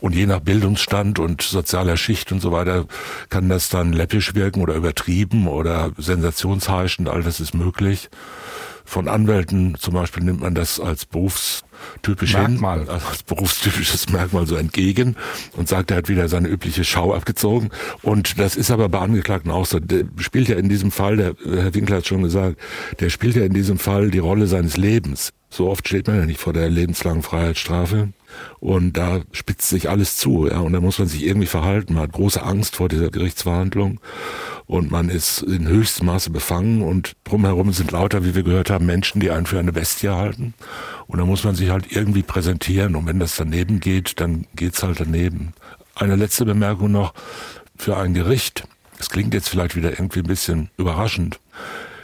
Und 0.00 0.14
je 0.14 0.26
nach 0.26 0.40
Bildungsstand 0.40 1.18
und 1.18 1.42
sozialer 1.42 1.96
Schicht 1.96 2.32
und 2.32 2.40
so 2.40 2.52
weiter 2.52 2.86
kann 3.28 3.48
das 3.48 3.68
dann 3.68 3.92
läppisch 3.92 4.34
wirken 4.34 4.60
oder 4.62 4.74
übertrieben 4.74 5.48
oder 5.48 5.92
sensationsheischend, 5.98 7.08
all 7.08 7.22
das 7.22 7.40
ist 7.40 7.54
möglich. 7.54 8.08
Von 8.86 9.08
Anwälten 9.08 9.74
zum 9.78 9.94
Beispiel 9.94 10.22
nimmt 10.22 10.40
man 10.40 10.54
das 10.54 10.78
als 10.78 11.04
berufstypisch 11.04 12.34
Merkmal. 12.34 12.80
hin, 12.80 12.88
also 12.88 13.06
als 13.08 13.22
berufstypisches 13.24 14.08
Merkmal 14.10 14.46
so 14.46 14.54
entgegen 14.54 15.16
und 15.56 15.68
sagt, 15.68 15.90
er 15.90 15.98
hat 15.98 16.08
wieder 16.08 16.28
seine 16.28 16.48
übliche 16.48 16.84
Schau 16.84 17.12
abgezogen. 17.12 17.70
Und 18.02 18.38
das 18.38 18.54
ist 18.54 18.70
aber 18.70 18.88
bei 18.88 19.00
Angeklagten 19.00 19.50
auch 19.50 19.66
so. 19.66 19.80
Der 19.80 20.04
spielt 20.18 20.48
ja 20.48 20.56
in 20.56 20.68
diesem 20.68 20.92
Fall, 20.92 21.16
der 21.16 21.34
Herr 21.44 21.74
Winkler 21.74 21.96
hat 21.96 22.06
schon 22.06 22.22
gesagt, 22.22 22.58
der 23.00 23.10
spielt 23.10 23.34
ja 23.34 23.44
in 23.44 23.52
diesem 23.52 23.78
Fall 23.78 24.10
die 24.10 24.20
Rolle 24.20 24.46
seines 24.46 24.76
Lebens. 24.76 25.32
So 25.50 25.68
oft 25.68 25.86
steht 25.86 26.06
man 26.06 26.16
ja 26.16 26.26
nicht 26.26 26.40
vor 26.40 26.52
der 26.52 26.70
lebenslangen 26.70 27.22
Freiheitsstrafe. 27.22 28.12
Und 28.60 28.96
da 28.96 29.20
spitzt 29.32 29.68
sich 29.68 29.88
alles 29.88 30.16
zu, 30.16 30.48
ja. 30.48 30.58
Und 30.58 30.72
da 30.72 30.80
muss 30.80 30.98
man 30.98 31.08
sich 31.08 31.24
irgendwie 31.24 31.46
verhalten. 31.46 31.94
Man 31.94 32.04
hat 32.04 32.12
große 32.12 32.42
Angst 32.42 32.76
vor 32.76 32.88
dieser 32.88 33.10
Gerichtsverhandlung. 33.10 34.00
Und 34.66 34.90
man 34.90 35.08
ist 35.08 35.42
in 35.42 35.68
höchstem 35.68 36.06
Maße 36.06 36.30
befangen 36.30 36.82
und 36.82 37.14
drumherum 37.22 37.72
sind 37.72 37.92
lauter, 37.92 38.24
wie 38.24 38.34
wir 38.34 38.42
gehört 38.42 38.68
haben, 38.68 38.84
Menschen, 38.84 39.20
die 39.20 39.30
einen 39.30 39.46
für 39.46 39.60
eine 39.60 39.72
Bestie 39.72 40.08
halten. 40.08 40.54
Und 41.06 41.18
da 41.20 41.24
muss 41.24 41.44
man 41.44 41.54
sich 41.54 41.70
halt 41.70 41.92
irgendwie 41.92 42.22
präsentieren. 42.22 42.96
Und 42.96 43.06
wenn 43.06 43.20
das 43.20 43.36
daneben 43.36 43.78
geht, 43.78 44.20
dann 44.20 44.46
geht's 44.56 44.82
halt 44.82 44.98
daneben. 44.98 45.52
Eine 45.94 46.16
letzte 46.16 46.44
Bemerkung 46.44 46.90
noch 46.90 47.14
für 47.76 47.96
ein 47.96 48.12
Gericht. 48.14 48.66
Das 48.98 49.10
klingt 49.10 49.34
jetzt 49.34 49.48
vielleicht 49.48 49.76
wieder 49.76 49.90
irgendwie 49.90 50.20
ein 50.20 50.26
bisschen 50.26 50.70
überraschend. 50.76 51.38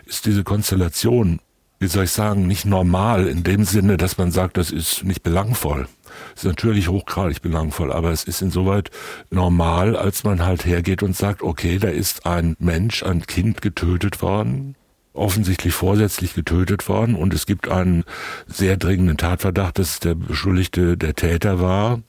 Ist 0.06 0.26
diese 0.26 0.44
Konstellation, 0.44 1.40
wie 1.80 1.88
soll 1.88 2.04
ich 2.04 2.12
sagen, 2.12 2.46
nicht 2.46 2.64
normal 2.64 3.26
in 3.26 3.42
dem 3.42 3.64
Sinne, 3.64 3.96
dass 3.96 4.18
man 4.18 4.30
sagt, 4.30 4.56
das 4.56 4.70
ist 4.70 5.02
nicht 5.02 5.24
belangvoll 5.24 5.88
ist 6.34 6.44
natürlich 6.44 6.88
hochgradig 6.88 7.42
belangvoll, 7.42 7.92
aber 7.92 8.10
es 8.10 8.24
ist 8.24 8.42
insoweit 8.42 8.90
normal, 9.30 9.96
als 9.96 10.24
man 10.24 10.44
halt 10.44 10.64
hergeht 10.64 11.02
und 11.02 11.16
sagt, 11.16 11.42
okay, 11.42 11.78
da 11.78 11.88
ist 11.88 12.26
ein 12.26 12.56
Mensch, 12.58 13.02
ein 13.02 13.26
Kind 13.26 13.62
getötet 13.62 14.22
worden, 14.22 14.76
offensichtlich 15.14 15.74
vorsätzlich 15.74 16.34
getötet 16.34 16.88
worden 16.88 17.14
und 17.14 17.34
es 17.34 17.46
gibt 17.46 17.68
einen 17.68 18.04
sehr 18.46 18.76
dringenden 18.76 19.16
Tatverdacht, 19.16 19.78
dass 19.78 20.00
der 20.00 20.14
Beschuldigte 20.14 20.96
der 20.96 21.14
Täter 21.14 21.60
war 21.60 22.00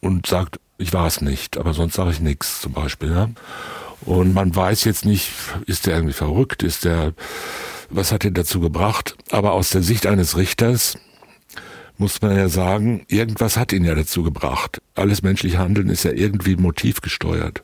und 0.00 0.26
sagt, 0.26 0.58
ich 0.78 0.92
war 0.92 1.06
es 1.06 1.20
nicht, 1.20 1.58
aber 1.58 1.74
sonst 1.74 1.94
sage 1.94 2.10
ich 2.10 2.20
nichts 2.20 2.60
zum 2.60 2.72
Beispiel. 2.72 3.10
Ja? 3.10 3.28
Und 4.02 4.32
man 4.32 4.54
weiß 4.54 4.84
jetzt 4.84 5.04
nicht, 5.04 5.32
ist 5.66 5.86
der 5.86 5.94
irgendwie 5.96 6.14
verrückt, 6.14 6.62
ist 6.62 6.84
der, 6.84 7.12
was 7.90 8.12
hat 8.12 8.24
ihn 8.24 8.34
dazu 8.34 8.60
gebracht? 8.60 9.16
Aber 9.30 9.52
aus 9.52 9.70
der 9.70 9.82
Sicht 9.82 10.06
eines 10.06 10.36
Richters 10.36 10.98
muss 11.98 12.22
man 12.22 12.36
ja 12.36 12.48
sagen, 12.48 13.04
irgendwas 13.08 13.56
hat 13.56 13.72
ihn 13.72 13.84
ja 13.84 13.94
dazu 13.94 14.22
gebracht. 14.22 14.80
Alles 14.94 15.22
menschliche 15.22 15.58
Handeln 15.58 15.88
ist 15.88 16.04
ja 16.04 16.12
irgendwie 16.12 16.56
motivgesteuert. 16.56 17.62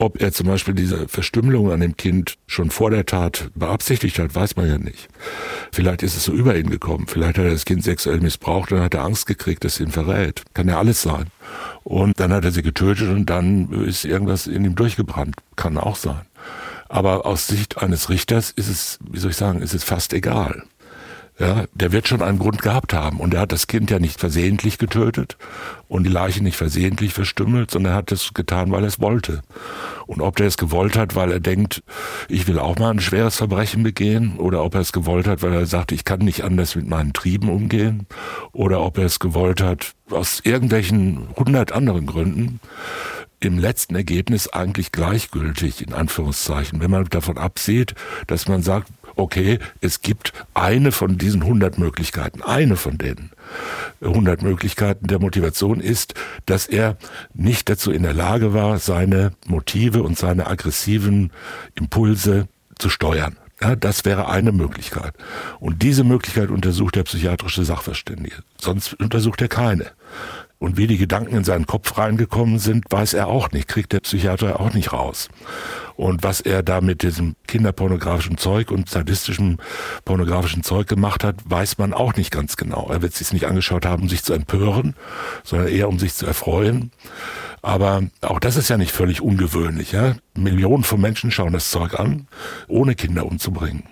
Ob 0.00 0.20
er 0.22 0.30
zum 0.30 0.46
Beispiel 0.46 0.74
diese 0.74 1.08
Verstümmelung 1.08 1.72
an 1.72 1.80
dem 1.80 1.96
Kind 1.96 2.36
schon 2.46 2.70
vor 2.70 2.90
der 2.90 3.04
Tat 3.04 3.50
beabsichtigt 3.56 4.20
hat, 4.20 4.32
weiß 4.32 4.54
man 4.54 4.68
ja 4.68 4.78
nicht. 4.78 5.08
Vielleicht 5.72 6.04
ist 6.04 6.16
es 6.16 6.22
so 6.22 6.32
über 6.32 6.56
ihn 6.56 6.70
gekommen. 6.70 7.08
Vielleicht 7.08 7.36
hat 7.36 7.44
er 7.44 7.50
das 7.50 7.64
Kind 7.64 7.82
sexuell 7.82 8.20
missbraucht 8.20 8.70
und 8.70 8.80
hat 8.80 8.94
er 8.94 9.02
Angst 9.02 9.26
gekriegt, 9.26 9.64
dass 9.64 9.74
sie 9.76 9.82
ihn 9.82 9.90
verrät. 9.90 10.44
Kann 10.54 10.68
ja 10.68 10.78
alles 10.78 11.02
sein. 11.02 11.26
Und 11.82 12.20
dann 12.20 12.32
hat 12.32 12.44
er 12.44 12.52
sie 12.52 12.62
getötet 12.62 13.08
und 13.08 13.26
dann 13.26 13.72
ist 13.86 14.04
irgendwas 14.04 14.46
in 14.46 14.64
ihm 14.64 14.76
durchgebrannt. 14.76 15.34
Kann 15.56 15.76
auch 15.76 15.96
sein. 15.96 16.22
Aber 16.88 17.26
aus 17.26 17.48
Sicht 17.48 17.78
eines 17.78 18.08
Richters 18.08 18.52
ist 18.52 18.68
es, 18.68 18.98
wie 19.10 19.18
soll 19.18 19.32
ich 19.32 19.36
sagen, 19.36 19.60
ist 19.60 19.74
es 19.74 19.82
fast 19.82 20.12
egal. 20.12 20.62
Ja, 21.38 21.66
der 21.72 21.92
wird 21.92 22.08
schon 22.08 22.20
einen 22.20 22.40
Grund 22.40 22.62
gehabt 22.62 22.92
haben. 22.92 23.20
Und 23.20 23.32
er 23.32 23.42
hat 23.42 23.52
das 23.52 23.68
Kind 23.68 23.90
ja 23.90 24.00
nicht 24.00 24.18
versehentlich 24.18 24.76
getötet 24.76 25.36
und 25.86 26.02
die 26.02 26.10
Leiche 26.10 26.42
nicht 26.42 26.56
versehentlich 26.56 27.12
verstümmelt, 27.14 27.70
sondern 27.70 27.92
er 27.92 27.96
hat 27.96 28.10
es 28.10 28.34
getan, 28.34 28.72
weil 28.72 28.82
er 28.82 28.88
es 28.88 29.00
wollte. 29.00 29.42
Und 30.06 30.20
ob 30.20 30.40
er 30.40 30.46
es 30.46 30.56
gewollt 30.56 30.96
hat, 30.96 31.14
weil 31.14 31.30
er 31.30 31.38
denkt, 31.38 31.84
ich 32.28 32.48
will 32.48 32.58
auch 32.58 32.76
mal 32.78 32.90
ein 32.90 33.00
schweres 33.00 33.36
Verbrechen 33.36 33.84
begehen, 33.84 34.36
oder 34.38 34.64
ob 34.64 34.74
er 34.74 34.80
es 34.80 34.92
gewollt 34.92 35.28
hat, 35.28 35.42
weil 35.42 35.52
er 35.52 35.66
sagt, 35.66 35.92
ich 35.92 36.04
kann 36.04 36.20
nicht 36.20 36.42
anders 36.42 36.74
mit 36.74 36.88
meinen 36.88 37.12
Trieben 37.12 37.48
umgehen, 37.48 38.06
oder 38.52 38.80
ob 38.80 38.98
er 38.98 39.04
es 39.04 39.20
gewollt 39.20 39.62
hat, 39.62 39.92
aus 40.10 40.40
irgendwelchen 40.42 41.28
hundert 41.36 41.70
anderen 41.70 42.06
Gründen, 42.06 42.58
im 43.40 43.58
letzten 43.58 43.94
Ergebnis 43.94 44.48
eigentlich 44.48 44.90
gleichgültig, 44.90 45.86
in 45.86 45.92
Anführungszeichen, 45.92 46.80
wenn 46.80 46.90
man 46.90 47.04
davon 47.04 47.38
absieht, 47.38 47.94
dass 48.26 48.48
man 48.48 48.62
sagt, 48.62 48.88
okay, 49.18 49.58
es 49.80 50.00
gibt 50.00 50.32
eine 50.54 50.92
von 50.92 51.18
diesen 51.18 51.42
100 51.42 51.78
Möglichkeiten, 51.78 52.42
eine 52.42 52.76
von 52.76 52.98
denen. 52.98 53.30
100 54.00 54.42
Möglichkeiten 54.42 55.06
der 55.08 55.18
Motivation 55.18 55.80
ist, 55.80 56.14
dass 56.46 56.66
er 56.66 56.96
nicht 57.34 57.68
dazu 57.68 57.90
in 57.90 58.04
der 58.04 58.14
Lage 58.14 58.54
war, 58.54 58.78
seine 58.78 59.32
Motive 59.46 60.02
und 60.02 60.16
seine 60.16 60.46
aggressiven 60.46 61.32
Impulse 61.74 62.48
zu 62.78 62.88
steuern. 62.88 63.36
Ja, 63.60 63.74
das 63.74 64.04
wäre 64.04 64.28
eine 64.28 64.52
Möglichkeit. 64.52 65.14
Und 65.58 65.82
diese 65.82 66.04
Möglichkeit 66.04 66.50
untersucht 66.50 66.94
der 66.94 67.02
psychiatrische 67.02 67.64
Sachverständige. 67.64 68.36
Sonst 68.56 68.94
untersucht 68.94 69.42
er 69.42 69.48
keine. 69.48 69.86
Und 70.60 70.76
wie 70.76 70.86
die 70.86 70.98
Gedanken 70.98 71.36
in 71.36 71.44
seinen 71.44 71.66
Kopf 71.66 71.98
reingekommen 71.98 72.58
sind, 72.58 72.84
weiß 72.90 73.14
er 73.14 73.26
auch 73.26 73.50
nicht, 73.50 73.66
kriegt 73.66 73.92
der 73.92 74.00
Psychiater 74.00 74.60
auch 74.60 74.74
nicht 74.74 74.92
raus. 74.92 75.28
Und 75.98 76.22
was 76.22 76.40
er 76.40 76.62
da 76.62 76.80
mit 76.80 77.02
diesem 77.02 77.34
kinderpornografischen 77.48 78.38
Zeug 78.38 78.70
und 78.70 78.88
sadistischem 78.88 79.56
pornografischen 80.04 80.62
Zeug 80.62 80.86
gemacht 80.86 81.24
hat, 81.24 81.34
weiß 81.44 81.78
man 81.78 81.92
auch 81.92 82.14
nicht 82.14 82.30
ganz 82.30 82.56
genau. 82.56 82.88
Er 82.88 83.02
wird 83.02 83.14
sich 83.14 83.32
nicht 83.32 83.48
angeschaut 83.48 83.84
haben, 83.84 84.02
um 84.02 84.08
sich 84.08 84.22
zu 84.22 84.32
empören, 84.32 84.94
sondern 85.42 85.66
eher 85.66 85.88
um 85.88 85.98
sich 85.98 86.14
zu 86.14 86.24
erfreuen. 86.24 86.92
Aber 87.62 88.04
auch 88.20 88.38
das 88.38 88.54
ist 88.54 88.68
ja 88.68 88.76
nicht 88.76 88.92
völlig 88.92 89.20
ungewöhnlich. 89.20 89.90
Ja? 89.90 90.14
Millionen 90.36 90.84
von 90.84 91.00
Menschen 91.00 91.32
schauen 91.32 91.52
das 91.52 91.72
Zeug 91.72 91.98
an, 91.98 92.28
ohne 92.68 92.94
Kinder 92.94 93.26
umzubringen. 93.26 93.82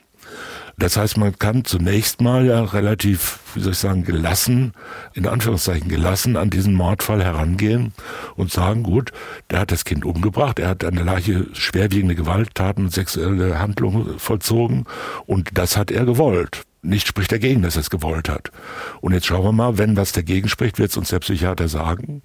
Das 0.79 0.99
heißt, 0.99 1.17
man 1.17 1.39
kann 1.39 1.65
zunächst 1.65 2.21
mal 2.21 2.45
ja 2.45 2.63
relativ, 2.63 3.39
wie 3.55 3.61
soll 3.61 3.73
ich 3.73 3.79
sagen, 3.79 4.05
gelassen, 4.05 4.75
in 5.15 5.27
Anführungszeichen 5.27 5.89
gelassen 5.89 6.37
an 6.37 6.51
diesen 6.51 6.75
Mordfall 6.75 7.25
herangehen 7.25 7.95
und 8.35 8.53
sagen, 8.53 8.83
gut, 8.83 9.11
der 9.51 9.61
hat 9.61 9.73
das 9.73 9.87
Kind 9.87 10.05
umgebracht, 10.05 10.59
er 10.59 10.69
hat 10.69 10.85
an 10.85 10.95
der 10.95 11.05
Leiche 11.05 11.47
schwerwiegende 11.53 12.15
Gewalttaten, 12.15 12.91
sexuelle 12.91 13.59
Handlungen 13.59 14.19
vollzogen 14.19 14.85
und 15.25 15.49
das 15.55 15.79
hat 15.79 15.91
er 15.91 16.05
gewollt. 16.05 16.65
Nicht 16.83 17.09
spricht 17.09 17.33
dagegen, 17.33 17.63
dass 17.63 17.77
er 17.77 17.81
es 17.81 17.91
gewollt 17.91 18.29
hat. 18.29 18.53
Und 19.01 19.13
jetzt 19.13 19.27
schauen 19.27 19.45
wir 19.45 19.53
mal, 19.53 19.79
wenn 19.79 19.97
was 19.97 20.13
dagegen 20.13 20.49
spricht, 20.49 20.79
wird 20.79 20.91
es 20.91 20.97
uns 20.97 21.09
der 21.09 21.19
Psychiater 21.19 21.69
sagen. 21.69 22.23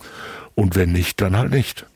Und 0.53 0.75
wenn 0.75 0.91
nicht, 0.91 1.19
dann 1.21 1.35
halt 1.35 1.51
nicht 1.51 1.87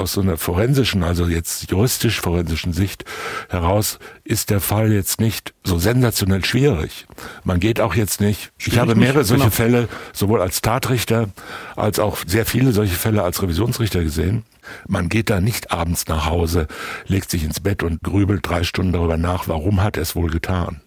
aus 0.00 0.12
so 0.12 0.20
einer 0.20 0.36
forensischen, 0.36 1.02
also 1.02 1.26
jetzt 1.26 1.70
juristisch-forensischen 1.70 2.72
Sicht 2.72 3.04
heraus, 3.48 3.98
ist 4.24 4.50
der 4.50 4.60
Fall 4.60 4.92
jetzt 4.92 5.20
nicht 5.20 5.54
so 5.64 5.78
sensationell 5.78 6.44
schwierig. 6.44 7.06
Man 7.44 7.60
geht 7.60 7.80
auch 7.80 7.94
jetzt 7.94 8.20
nicht, 8.20 8.52
schwierig 8.58 8.74
ich 8.74 8.78
habe 8.78 8.94
mehrere 8.94 9.24
solche 9.24 9.44
genau. 9.44 9.54
Fälle, 9.54 9.88
sowohl 10.12 10.40
als 10.40 10.62
Tatrichter, 10.62 11.28
als 11.76 11.98
auch 11.98 12.18
sehr 12.26 12.46
viele 12.46 12.72
solche 12.72 12.94
Fälle 12.94 13.22
als 13.22 13.42
Revisionsrichter 13.42 14.02
gesehen. 14.02 14.44
Man 14.86 15.08
geht 15.08 15.30
da 15.30 15.40
nicht 15.40 15.72
abends 15.72 16.06
nach 16.06 16.26
Hause, 16.26 16.66
legt 17.06 17.30
sich 17.30 17.44
ins 17.44 17.60
Bett 17.60 17.82
und 17.82 18.02
grübelt 18.02 18.40
drei 18.42 18.62
Stunden 18.62 18.92
darüber 18.92 19.16
nach, 19.16 19.48
warum 19.48 19.82
hat 19.82 19.96
er 19.96 20.02
es 20.02 20.16
wohl 20.16 20.30
getan. 20.30 20.80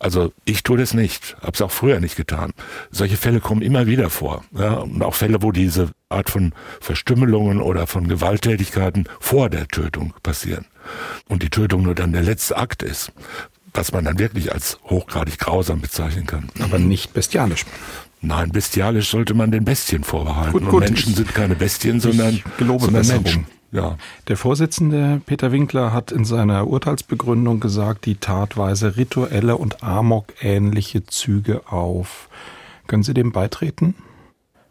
Also 0.00 0.32
ich 0.46 0.62
tue 0.62 0.78
das 0.78 0.94
nicht, 0.94 1.36
habe 1.42 1.52
es 1.52 1.60
auch 1.60 1.70
früher 1.70 2.00
nicht 2.00 2.16
getan. 2.16 2.52
Solche 2.90 3.18
Fälle 3.18 3.38
kommen 3.38 3.60
immer 3.60 3.86
wieder 3.86 4.08
vor. 4.08 4.42
Ja, 4.52 4.78
und 4.78 5.02
auch 5.02 5.14
Fälle, 5.14 5.42
wo 5.42 5.52
diese 5.52 5.90
Art 6.08 6.30
von 6.30 6.54
Verstümmelungen 6.80 7.60
oder 7.60 7.86
von 7.86 8.08
Gewalttätigkeiten 8.08 9.04
vor 9.20 9.50
der 9.50 9.68
Tötung 9.68 10.14
passieren. 10.22 10.64
Und 11.28 11.42
die 11.42 11.50
Tötung 11.50 11.82
nur 11.82 11.94
dann 11.94 12.12
der 12.12 12.22
letzte 12.22 12.56
Akt 12.56 12.82
ist, 12.82 13.12
was 13.74 13.92
man 13.92 14.06
dann 14.06 14.18
wirklich 14.18 14.52
als 14.52 14.78
hochgradig 14.84 15.38
grausam 15.38 15.82
bezeichnen 15.82 16.26
kann. 16.26 16.48
Aber 16.60 16.78
nicht 16.78 17.12
bestialisch. 17.12 17.66
Nein, 18.22 18.52
bestialisch 18.52 19.10
sollte 19.10 19.34
man 19.34 19.50
den 19.50 19.66
Bestien 19.66 20.02
vorbehalten. 20.02 20.52
Gut, 20.52 20.64
gut, 20.64 20.72
und 20.72 20.80
Menschen 20.80 21.14
sind 21.14 21.34
keine 21.34 21.56
Bestien, 21.56 22.00
sondern, 22.00 22.42
sondern 22.58 23.06
Menschen. 23.06 23.46
Ja. 23.72 23.98
Der 24.26 24.36
Vorsitzende 24.36 25.20
Peter 25.24 25.52
Winkler 25.52 25.92
hat 25.92 26.10
in 26.10 26.24
seiner 26.24 26.66
Urteilsbegründung 26.66 27.60
gesagt, 27.60 28.04
die 28.04 28.16
Tat 28.16 28.56
weise 28.56 28.96
rituelle 28.96 29.56
und 29.56 29.82
Amok-ähnliche 29.82 31.06
Züge 31.06 31.62
auf. 31.70 32.28
Können 32.88 33.04
Sie 33.04 33.14
dem 33.14 33.30
beitreten? 33.30 33.94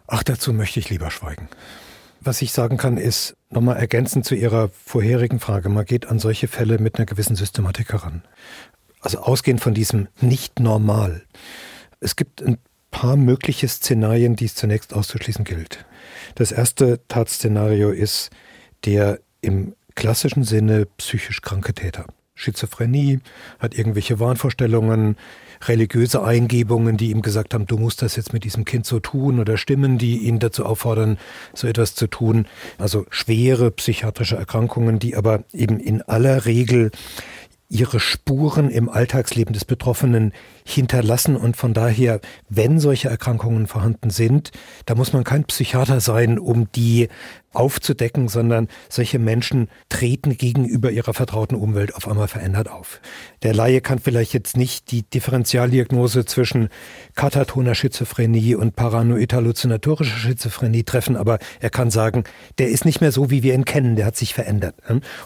Ach, 0.07 0.23
dazu 0.23 0.51
möchte 0.51 0.79
ich 0.79 0.89
lieber 0.89 1.11
schweigen. 1.11 1.47
Was 2.19 2.41
ich 2.41 2.51
sagen 2.51 2.75
kann, 2.75 2.97
ist 2.97 3.37
nochmal 3.49 3.77
ergänzend 3.77 4.25
zu 4.25 4.35
Ihrer 4.35 4.69
vorherigen 4.69 5.39
Frage. 5.39 5.69
Man 5.69 5.85
geht 5.85 6.07
an 6.07 6.19
solche 6.19 6.49
Fälle 6.49 6.79
mit 6.79 6.97
einer 6.97 7.05
gewissen 7.05 7.37
Systematik 7.37 7.93
heran. 7.93 8.23
Also 8.99 9.19
ausgehend 9.19 9.61
von 9.61 9.73
diesem 9.73 10.09
nicht 10.19 10.59
normal. 10.59 11.23
Es 12.01 12.17
gibt 12.17 12.41
ein 12.41 12.57
paar 12.91 13.15
mögliche 13.15 13.69
Szenarien, 13.69 14.35
die 14.35 14.45
es 14.45 14.55
zunächst 14.55 14.93
auszuschließen 14.93 15.45
gilt. 15.45 15.85
Das 16.35 16.51
erste 16.51 16.99
Tatszenario 17.07 17.91
ist, 17.91 18.31
der 18.85 19.19
im 19.41 19.75
klassischen 19.95 20.43
Sinne 20.43 20.87
psychisch 20.97 21.41
kranke 21.41 21.73
Täter. 21.73 22.05
Schizophrenie, 22.39 23.19
hat 23.59 23.77
irgendwelche 23.77 24.19
Wahnvorstellungen, 24.19 25.17
religiöse 25.67 26.23
Eingebungen, 26.23 26.95
die 26.95 27.11
ihm 27.11 27.21
gesagt 27.21 27.53
haben, 27.53 27.67
du 27.67 27.77
musst 27.77 28.01
das 28.01 28.15
jetzt 28.15 28.31
mit 28.31 28.45
diesem 28.45 28.63
Kind 28.63 28.85
so 28.85 29.01
tun 29.01 29.39
oder 29.39 29.57
Stimmen, 29.57 29.97
die 29.97 30.19
ihn 30.19 30.39
dazu 30.39 30.65
auffordern, 30.65 31.17
so 31.53 31.67
etwas 31.67 31.95
zu 31.95 32.07
tun. 32.07 32.47
Also 32.77 33.05
schwere 33.09 33.71
psychiatrische 33.71 34.37
Erkrankungen, 34.37 34.99
die 34.99 35.17
aber 35.17 35.43
eben 35.51 35.81
in 35.81 36.01
aller 36.01 36.45
Regel 36.45 36.91
ihre 37.69 37.99
Spuren 37.99 38.69
im 38.69 38.89
Alltagsleben 38.89 39.53
des 39.53 39.63
Betroffenen 39.63 40.33
hinterlassen 40.65 41.35
und 41.35 41.55
von 41.55 41.75
daher, 41.75 42.19
wenn 42.49 42.79
solche 42.79 43.09
Erkrankungen 43.09 43.67
vorhanden 43.67 44.09
sind, 44.09 44.51
da 44.87 44.95
muss 44.95 45.13
man 45.13 45.23
kein 45.23 45.43
Psychiater 45.43 46.01
sein, 46.01 46.39
um 46.39 46.71
die 46.71 47.09
aufzudecken, 47.53 48.27
sondern 48.27 48.67
solche 48.89 49.19
Menschen 49.19 49.69
treten 49.89 50.37
gegenüber 50.37 50.91
ihrer 50.91 51.13
vertrauten 51.13 51.55
Umwelt 51.55 51.95
auf 51.95 52.07
einmal 52.07 52.27
verändert 52.27 52.69
auf. 52.69 53.01
Der 53.43 53.53
Laie 53.53 53.81
kann 53.81 53.99
vielleicht 53.99 54.33
jetzt 54.33 54.55
nicht 54.55 54.91
die 54.91 55.03
Differentialdiagnose 55.03 56.25
zwischen 56.25 56.69
katatoner 57.15 57.75
Schizophrenie 57.75 58.55
und 58.55 58.75
paranoid-halluzinatorischer 58.75 60.17
Schizophrenie 60.17 60.83
treffen, 60.83 61.15
aber 61.15 61.39
er 61.59 61.69
kann 61.69 61.89
sagen, 61.89 62.23
der 62.59 62.69
ist 62.69 62.85
nicht 62.85 63.01
mehr 63.01 63.11
so, 63.11 63.31
wie 63.31 63.43
wir 63.43 63.53
ihn 63.53 63.65
kennen, 63.65 63.95
der 63.95 64.05
hat 64.05 64.15
sich 64.15 64.33
verändert. 64.33 64.75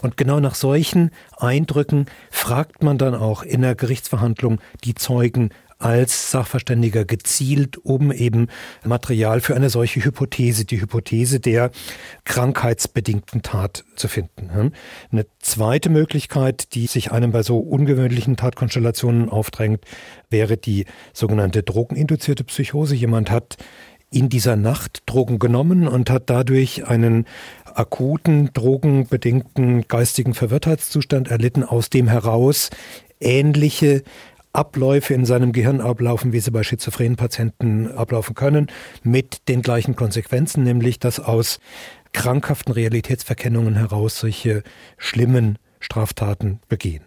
Und 0.02 0.16
genau 0.16 0.40
nach 0.40 0.54
solchen 0.54 1.10
Eindrücken 1.36 2.06
fragt 2.30 2.82
man 2.82 2.98
dann 2.98 3.14
auch 3.14 3.42
in 3.42 3.62
der 3.62 3.74
Gerichtsverhandlung 3.74 4.60
die 4.84 4.94
Zeugen, 4.94 5.50
als 5.84 6.30
Sachverständiger 6.30 7.04
gezielt, 7.04 7.76
um 7.76 8.10
eben 8.10 8.48
Material 8.84 9.42
für 9.42 9.54
eine 9.54 9.68
solche 9.68 10.02
Hypothese, 10.02 10.64
die 10.64 10.80
Hypothese 10.80 11.40
der 11.40 11.70
krankheitsbedingten 12.24 13.42
Tat 13.42 13.84
zu 13.94 14.08
finden. 14.08 14.72
Eine 15.12 15.26
zweite 15.40 15.90
Möglichkeit, 15.90 16.74
die 16.74 16.86
sich 16.86 17.12
einem 17.12 17.32
bei 17.32 17.42
so 17.42 17.58
ungewöhnlichen 17.58 18.36
Tatkonstellationen 18.36 19.28
aufdrängt, 19.28 19.84
wäre 20.30 20.56
die 20.56 20.86
sogenannte 21.12 21.62
drogeninduzierte 21.62 22.44
Psychose. 22.44 22.94
Jemand 22.94 23.30
hat 23.30 23.58
in 24.10 24.30
dieser 24.30 24.56
Nacht 24.56 25.02
Drogen 25.04 25.38
genommen 25.38 25.86
und 25.86 26.08
hat 26.08 26.30
dadurch 26.30 26.86
einen 26.86 27.26
akuten, 27.74 28.50
drogenbedingten 28.54 29.86
geistigen 29.86 30.32
Verwirrtheitszustand 30.32 31.28
erlitten, 31.28 31.62
aus 31.62 31.90
dem 31.90 32.08
heraus 32.08 32.70
ähnliche 33.20 34.02
Abläufe 34.54 35.12
in 35.12 35.26
seinem 35.26 35.52
Gehirn 35.52 35.80
ablaufen, 35.80 36.32
wie 36.32 36.40
sie 36.40 36.52
bei 36.52 36.62
schizophrenen 36.62 37.16
Patienten 37.16 37.90
ablaufen 37.90 38.34
können, 38.34 38.68
mit 39.02 39.48
den 39.48 39.62
gleichen 39.62 39.96
Konsequenzen, 39.96 40.62
nämlich 40.62 40.98
dass 40.98 41.18
aus 41.18 41.58
krankhaften 42.12 42.72
Realitätsverkennungen 42.72 43.74
heraus 43.74 44.20
solche 44.20 44.62
schlimmen 44.96 45.58
Straftaten 45.80 46.60
begehen. 46.68 47.02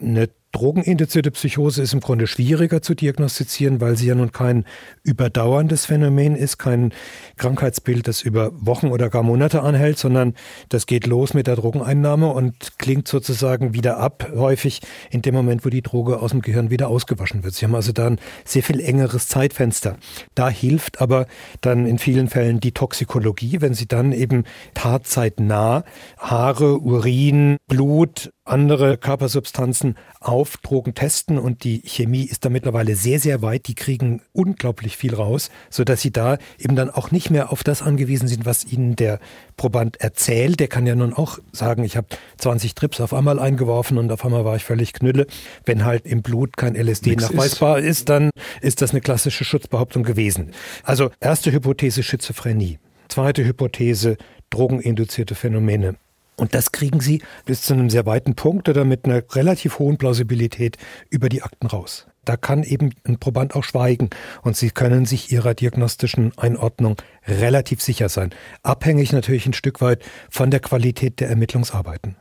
Eine 0.00 0.28
Drogeninduzierte 0.52 1.30
Psychose 1.30 1.80
ist 1.80 1.94
im 1.94 2.00
Grunde 2.00 2.26
schwieriger 2.26 2.82
zu 2.82 2.94
diagnostizieren, 2.94 3.80
weil 3.80 3.96
sie 3.96 4.06
ja 4.06 4.14
nun 4.14 4.32
kein 4.32 4.66
überdauerndes 5.02 5.86
Phänomen 5.86 6.36
ist, 6.36 6.58
kein 6.58 6.92
Krankheitsbild, 7.38 8.06
das 8.06 8.20
über 8.20 8.50
Wochen 8.54 8.88
oder 8.88 9.08
gar 9.08 9.22
Monate 9.22 9.62
anhält, 9.62 9.98
sondern 9.98 10.34
das 10.68 10.86
geht 10.86 11.06
los 11.06 11.32
mit 11.32 11.46
der 11.46 11.56
Drogeneinnahme 11.56 12.28
und 12.28 12.78
klingt 12.78 13.08
sozusagen 13.08 13.72
wieder 13.72 13.96
ab, 13.96 14.30
häufig 14.34 14.82
in 15.10 15.22
dem 15.22 15.34
Moment, 15.34 15.64
wo 15.64 15.70
die 15.70 15.80
Droge 15.80 16.20
aus 16.20 16.32
dem 16.32 16.42
Gehirn 16.42 16.68
wieder 16.68 16.88
ausgewaschen 16.88 17.44
wird. 17.44 17.54
Sie 17.54 17.64
haben 17.64 17.74
also 17.74 17.92
da 17.92 18.08
ein 18.08 18.18
sehr 18.44 18.62
viel 18.62 18.80
engeres 18.80 19.28
Zeitfenster. 19.28 19.96
Da 20.34 20.50
hilft 20.50 21.00
aber 21.00 21.26
dann 21.62 21.86
in 21.86 21.98
vielen 21.98 22.28
Fällen 22.28 22.60
die 22.60 22.72
Toxikologie, 22.72 23.62
wenn 23.62 23.72
sie 23.72 23.88
dann 23.88 24.12
eben 24.12 24.44
tatzeitnah 24.74 25.84
Haare, 26.18 26.78
Urin, 26.78 27.56
Blut, 27.68 28.30
andere 28.44 28.98
Körpersubstanzen 28.98 29.96
auf 30.20 30.56
Drogen 30.56 30.94
testen 30.94 31.38
und 31.38 31.62
die 31.62 31.82
Chemie 31.84 32.24
ist 32.24 32.44
da 32.44 32.50
mittlerweile 32.50 32.96
sehr, 32.96 33.20
sehr 33.20 33.40
weit. 33.40 33.68
Die 33.68 33.74
kriegen 33.74 34.20
unglaublich 34.32 34.96
viel 34.96 35.14
raus, 35.14 35.50
sodass 35.70 36.00
sie 36.00 36.10
da 36.10 36.38
eben 36.58 36.74
dann 36.74 36.90
auch 36.90 37.12
nicht 37.12 37.30
mehr 37.30 37.52
auf 37.52 37.62
das 37.62 37.82
angewiesen 37.82 38.26
sind, 38.26 38.44
was 38.44 38.64
ihnen 38.64 38.96
der 38.96 39.20
Proband 39.56 40.00
erzählt. 40.00 40.58
Der 40.58 40.68
kann 40.68 40.86
ja 40.86 40.94
nun 40.96 41.12
auch 41.12 41.38
sagen, 41.52 41.84
ich 41.84 41.96
habe 41.96 42.08
20 42.38 42.74
Trips 42.74 43.00
auf 43.00 43.14
einmal 43.14 43.38
eingeworfen 43.38 43.96
und 43.96 44.10
auf 44.10 44.24
einmal 44.24 44.44
war 44.44 44.56
ich 44.56 44.64
völlig 44.64 44.92
knülle. 44.92 45.26
Wenn 45.64 45.84
halt 45.84 46.06
im 46.06 46.22
Blut 46.22 46.56
kein 46.56 46.74
LSD 46.74 47.10
Nix 47.10 47.22
nachweisbar 47.22 47.78
ist. 47.78 47.86
ist, 47.86 48.08
dann 48.08 48.30
ist 48.60 48.82
das 48.82 48.90
eine 48.90 49.00
klassische 49.00 49.44
Schutzbehauptung 49.44 50.02
gewesen. 50.02 50.50
Also 50.82 51.10
erste 51.20 51.52
Hypothese 51.52 52.02
Schizophrenie. 52.02 52.78
Zweite 53.08 53.44
Hypothese 53.44 54.16
drogeninduzierte 54.50 55.34
Phänomene. 55.34 55.96
Und 56.36 56.54
das 56.54 56.72
kriegen 56.72 57.00
Sie 57.00 57.22
bis 57.44 57.62
zu 57.62 57.74
einem 57.74 57.90
sehr 57.90 58.06
weiten 58.06 58.34
Punkt 58.34 58.68
oder 58.68 58.84
mit 58.84 59.04
einer 59.04 59.22
relativ 59.32 59.78
hohen 59.78 59.98
Plausibilität 59.98 60.76
über 61.10 61.28
die 61.28 61.42
Akten 61.42 61.66
raus. 61.66 62.06
Da 62.24 62.36
kann 62.36 62.62
eben 62.62 62.94
ein 63.04 63.18
Proband 63.18 63.54
auch 63.54 63.64
schweigen 63.64 64.10
und 64.42 64.56
Sie 64.56 64.70
können 64.70 65.06
sich 65.06 65.32
Ihrer 65.32 65.54
diagnostischen 65.54 66.32
Einordnung 66.38 66.96
relativ 67.26 67.82
sicher 67.82 68.08
sein. 68.08 68.30
Abhängig 68.62 69.12
natürlich 69.12 69.46
ein 69.46 69.52
Stück 69.52 69.80
weit 69.80 70.04
von 70.30 70.50
der 70.50 70.60
Qualität 70.60 71.20
der 71.20 71.28
Ermittlungsarbeiten. 71.28 72.16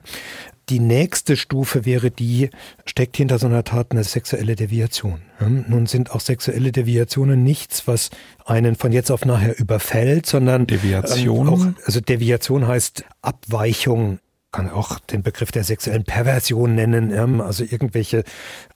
Die 0.69 0.79
nächste 0.79 1.35
Stufe 1.35 1.85
wäre 1.85 2.11
die, 2.11 2.49
steckt 2.85 3.17
hinter 3.17 3.39
so 3.39 3.47
einer 3.47 3.63
Tat 3.63 3.91
eine 3.91 4.03
sexuelle 4.03 4.55
Deviation. 4.55 5.21
Nun 5.67 5.85
sind 5.85 6.11
auch 6.11 6.19
sexuelle 6.19 6.71
Deviationen 6.71 7.43
nichts, 7.43 7.87
was 7.87 8.09
einen 8.45 8.75
von 8.75 8.91
jetzt 8.91 9.11
auf 9.11 9.25
nachher 9.25 9.57
überfällt, 9.59 10.25
sondern 10.25 10.67
Deviation. 10.67 11.47
Ähm, 11.47 11.53
auch, 11.53 11.85
also 11.85 11.99
Deviation 11.99 12.67
heißt 12.67 13.03
Abweichung, 13.21 14.19
kann 14.51 14.69
auch 14.69 14.99
den 14.99 15.23
Begriff 15.23 15.51
der 15.51 15.63
sexuellen 15.63 16.03
Perversion 16.03 16.75
nennen, 16.75 17.41
also 17.41 17.63
irgendwelche 17.63 18.23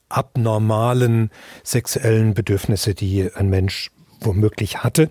abnormalen 0.10 1.32
sexuellen 1.64 2.34
Bedürfnisse, 2.34 2.94
die 2.94 3.30
ein 3.34 3.50
Mensch 3.50 3.92
womöglich 4.26 4.84
hatte. 4.84 5.09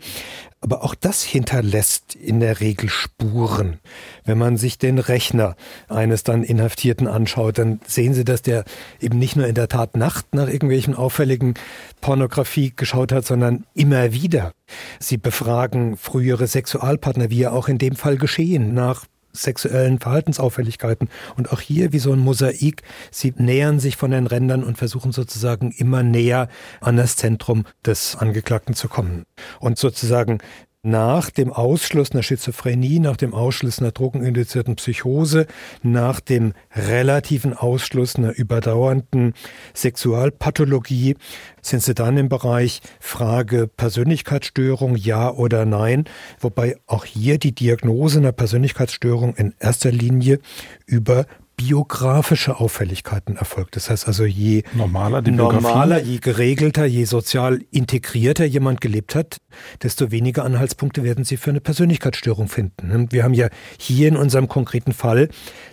Aber 0.61 0.83
auch 0.83 0.95
das 0.95 1.23
hinterlässt 1.23 2.15
in 2.15 2.41
der 2.41 2.61
Regel 2.61 2.89
Spuren. 2.89 3.81
Wenn 4.25 4.39
man 4.39 4.57
sich 4.57 4.79
den 4.79 4.99
Rechner 4.99 5.57
eines 5.89 6.25
dann 6.25 6.43
Inhaftierten 6.43 7.07
anschaut, 7.07 7.59
dann 7.59 7.81
sehen 7.87 8.15
Sie, 8.15 8.25
dass 8.25 8.41
der 8.41 8.65
eben 8.99 9.19
nicht 9.19 9.37
nur 9.37 9.47
in 9.47 9.55
der 9.55 9.69
Tat 9.69 9.95
Nacht 9.95 10.35
nach 10.35 10.49
irgendwelchen 10.49 10.95
auffälligen 10.95 11.55
Pornografie 12.01 12.73
geschaut 12.75 13.13
hat, 13.13 13.27
sondern 13.27 13.67
immer 13.75 14.15
wieder. 14.15 14.53
Sie 14.99 15.19
befragen 15.19 15.99
frühere 15.99 16.47
Sexualpartner, 16.47 17.29
wie 17.29 17.41
ja 17.41 17.53
auch 17.53 17.69
in 17.69 17.77
dem 17.77 17.95
Fall 17.95 18.17
geschehen, 18.17 18.73
nach 18.73 19.05
sexuellen 19.35 19.99
Verhaltensauffälligkeiten. 19.99 21.09
Und 21.37 21.53
auch 21.53 21.61
hier 21.61 21.93
wie 21.93 21.99
so 21.99 22.13
ein 22.13 22.21
Mosaik, 22.21 22.83
sie 23.11 23.35
nähern 23.37 23.81
sich 23.81 23.97
von 23.97 24.11
den 24.11 24.27
Rändern 24.27 24.65
und 24.65 24.79
versuchen 24.79 25.13
sozusagen 25.13 25.73
immer 25.73 26.03
näher 26.03 26.49
an 26.81 26.97
das 26.97 27.17
Zentrum 27.17 27.65
des 27.85 28.17
Angeklagten 28.17 28.75
zu 28.75 28.89
kommen. 28.89 29.25
Und 29.61 29.79
sozusagen 29.79 30.39
nach 30.85 31.31
dem 31.31 31.53
Ausschluss 31.53 32.13
einer 32.13 32.23
Schizophrenie, 32.23 33.01
nach 33.01 33.17
dem 33.17 33.35
Ausschluss 33.35 33.81
einer 33.81 33.91
drogeninduzierten 33.91 34.77
Psychose, 34.77 35.47
nach 35.83 36.21
dem 36.21 36.53
relativen 36.75 37.55
Ausschluss 37.55 38.17
einer 38.17 38.37
überdauernden 38.37 39.33
Sexualpathologie. 39.75 41.17
Sind 41.63 41.83
sie 41.83 41.95
dann 41.95 42.19
im 42.19 42.29
Bereich 42.29 42.83
Frage 43.01 43.67
Persönlichkeitsstörung, 43.67 44.97
ja 44.97 45.33
oder 45.33 45.65
nein, 45.65 46.05
wobei 46.39 46.77
auch 46.87 47.07
hier 47.07 47.39
die 47.39 47.55
Diagnose 47.55 48.19
einer 48.19 48.33
Persönlichkeitsstörung 48.33 49.35
in 49.37 49.55
erster 49.59 49.91
Linie 49.91 50.39
über 50.87 51.27
biografische 51.57 52.59
Auffälligkeiten 52.59 53.37
erfolgt. 53.37 53.77
Das 53.77 53.91
heißt 53.91 54.07
also, 54.07 54.25
je 54.25 54.63
normaler, 54.75 55.23
die 55.23 55.31
normaler 55.31 56.03
je 56.03 56.19
geregelter, 56.19 56.85
je 56.85 57.05
sozial 57.05 57.61
integrierter 57.71 58.45
jemand 58.45 58.81
gelebt 58.81 59.15
hat, 59.15 59.39
desto 59.83 60.11
weniger 60.11 60.45
Anhaltspunkte 60.45 61.05
werden 61.05 61.25
Sie 61.25 61.37
für 61.37 61.51
eine 61.51 61.61
Persönlichkeitsstörung 61.61 62.49
finden. 62.49 63.11
Wir 63.13 63.25
haben 63.25 63.35
ja 63.35 63.49
hier 63.79 64.09
in 64.09 64.17
unserem 64.17 64.49
konkreten 64.49 64.93
Fall 64.93 65.29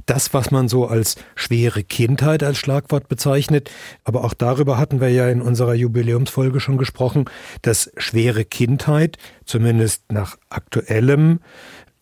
das, 0.06 0.34
was 0.34 0.52
man 0.52 0.68
so 0.68 0.88
als 0.88 1.16
schwere 1.36 1.84
Kindheit 1.84 2.44
als 2.44 2.58
Schlagwort 2.58 3.08
bezeichnet. 3.08 3.72
Aber 4.04 4.24
auch 4.24 4.34
darüber 4.34 4.78
hatten 4.78 5.02
wir 5.02 5.10
ja 5.10 5.30
in 5.30 5.42
unserer 5.42 5.74
Jubiläumsfolge 5.74 6.60
schon 6.60 6.78
gesprochen, 6.78 7.26
dass 7.62 7.92
schwere 7.98 8.46
Kindheit, 8.46 9.18
zumindest 9.46 10.12
nach 10.12 10.38
aktuellem 10.50 11.40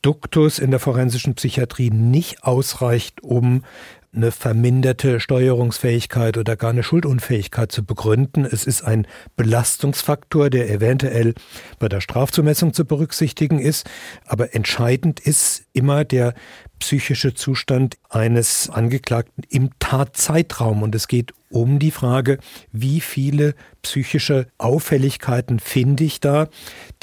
Duktus 0.01 0.59
in 0.59 0.71
der 0.71 0.79
forensischen 0.79 1.35
Psychiatrie 1.35 1.89
nicht 1.89 2.43
ausreicht, 2.43 3.21
um 3.21 3.63
eine 4.11 4.31
verminderte 4.31 5.19
Steuerungsfähigkeit 5.19 6.37
oder 6.37 6.55
gar 6.55 6.71
eine 6.71 6.81
Schuldunfähigkeit 6.81 7.71
zu 7.71 7.85
begründen. 7.85 8.43
Es 8.43 8.65
ist 8.65 8.81
ein 8.81 9.05
Belastungsfaktor, 9.35 10.49
der 10.49 10.69
eventuell 10.69 11.35
bei 11.77 11.89
der 11.89 12.01
Strafzumessung 12.01 12.73
zu 12.73 12.85
berücksichtigen 12.85 13.59
ist. 13.59 13.87
Aber 14.25 14.55
entscheidend 14.55 15.19
ist 15.19 15.65
immer 15.73 16.05
der 16.05 16.33
psychische 16.79 17.35
Zustand 17.35 17.97
eines 18.09 18.69
Angeklagten 18.69 19.43
im 19.47 19.69
Tatzeitraum. 19.77 20.81
Und 20.81 20.95
es 20.95 21.07
geht 21.07 21.33
um 21.49 21.77
die 21.77 21.91
Frage, 21.91 22.39
wie 22.71 23.01
viele 23.01 23.53
psychische 23.83 24.47
Auffälligkeiten 24.57 25.59
finde 25.59 26.03
ich 26.03 26.19
da, 26.19 26.47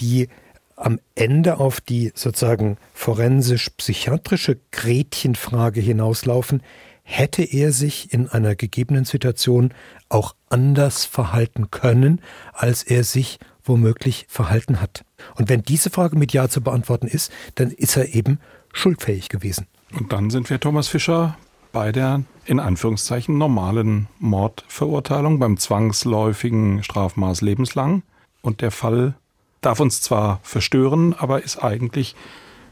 die 0.01 0.29
am 0.77 1.01
Ende 1.15 1.59
auf 1.59 1.81
die 1.81 2.13
sozusagen 2.15 2.77
forensisch-psychiatrische 2.93 4.59
Gretchenfrage 4.71 5.81
hinauslaufen, 5.81 6.63
hätte 7.03 7.43
er 7.43 7.73
sich 7.73 8.13
in 8.13 8.29
einer 8.29 8.55
gegebenen 8.55 9.05
Situation 9.05 9.73
auch 10.09 10.35
anders 10.51 11.05
verhalten 11.05 11.71
können, 11.71 12.21
als 12.53 12.83
er 12.83 13.05
sich 13.05 13.39
womöglich 13.65 14.27
verhalten 14.29 14.81
hat. 14.81 15.05
Und 15.37 15.49
wenn 15.49 15.63
diese 15.63 15.91
Frage 15.91 16.17
mit 16.17 16.33
Ja 16.33 16.49
zu 16.49 16.61
beantworten 16.61 17.07
ist, 17.07 17.33
dann 17.55 17.71
ist 17.71 17.97
er 17.97 18.15
eben 18.15 18.39
schuldfähig 18.73 19.29
gewesen. 19.29 19.67
Und 19.99 20.13
dann 20.13 20.31
sind 20.31 20.51
wir, 20.51 20.61
Thomas 20.61 20.89
Fischer, 20.89 21.37
bei 21.73 21.93
der 21.93 22.23
in 22.45 22.61
Anführungszeichen 22.61 23.39
normalen 23.39 24.09
Mordverurteilung 24.19 25.39
beim 25.39 25.57
zwangsläufigen 25.59 26.83
Strafmaß 26.83 27.41
lebenslang. 27.41 28.03
Und 28.41 28.63
der 28.63 28.71
Fall 28.71 29.15
darf 29.61 29.81
uns 29.81 30.01
zwar 30.01 30.41
verstören, 30.43 31.15
aber 31.15 31.43
ist 31.43 31.63
eigentlich 31.63 32.15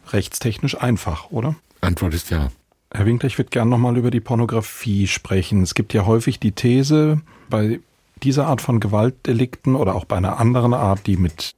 rechtstechnisch 0.09 0.81
einfach, 0.81 1.31
oder? 1.31 1.55
Antwort 1.81 2.15
ist 2.15 2.31
ja. 2.31 2.49
Herr 2.93 3.07
Winkler, 3.07 3.27
ich 3.27 3.39
würde 3.39 3.51
gerne 3.51 3.71
nochmal 3.71 3.97
über 3.97 4.11
die 4.11 4.21
Pornografie 4.21 5.07
sprechen. 5.07 5.63
Es 5.63 5.75
gibt 5.75 5.93
ja 5.95 6.07
häufig 6.07 6.39
die 6.39 6.53
These, 6.53 7.21
bei 7.51 7.81
dieser 8.23 8.47
Art 8.47 8.61
von 8.61 8.81
Gewaltdelikten 8.81 9.75
oder 9.75 9.95
auch 9.95 10.05
bei 10.05 10.17
einer 10.17 10.39
anderen 10.39 10.75
Art, 10.75 11.07
die 11.07 11.17
mit 11.17 11.55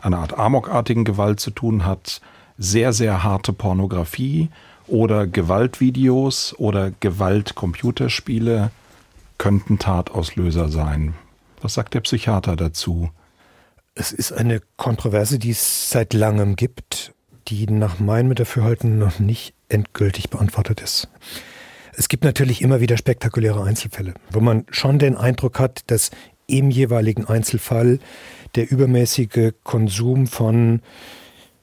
einer 0.00 0.18
Art 0.18 0.38
amokartigen 0.38 1.04
Gewalt 1.04 1.40
zu 1.40 1.50
tun 1.50 1.84
hat, 1.84 2.20
sehr, 2.58 2.92
sehr 2.92 3.22
harte 3.22 3.52
Pornografie 3.52 4.48
oder 4.86 5.26
Gewaltvideos 5.26 6.54
oder 6.58 6.90
Gewaltcomputerspiele 7.00 8.70
könnten 9.38 9.78
Tatauslöser 9.78 10.68
sein. 10.68 11.14
Was 11.62 11.74
sagt 11.74 11.94
der 11.94 12.00
Psychiater 12.00 12.56
dazu? 12.56 13.10
Es 13.94 14.12
ist 14.12 14.32
eine 14.32 14.60
Kontroverse, 14.76 15.38
die 15.38 15.50
es 15.50 15.90
seit 15.90 16.12
langem 16.14 16.56
gibt, 16.56 17.12
die 17.48 17.66
nach 17.66 17.98
meinem 17.98 18.34
Dafürhalten 18.34 18.98
noch 18.98 19.18
nicht 19.18 19.54
endgültig 19.68 20.30
beantwortet 20.30 20.80
ist. 20.80 21.08
Es 21.96 22.08
gibt 22.08 22.24
natürlich 22.24 22.62
immer 22.62 22.80
wieder 22.80 22.96
spektakuläre 22.96 23.64
Einzelfälle, 23.64 24.14
wo 24.30 24.40
man 24.40 24.64
schon 24.70 24.98
den 24.98 25.16
Eindruck 25.16 25.58
hat, 25.58 25.82
dass 25.88 26.10
im 26.46 26.70
jeweiligen 26.70 27.26
Einzelfall 27.26 27.98
der 28.54 28.70
übermäßige 28.70 29.52
Konsum 29.64 30.26
von 30.26 30.82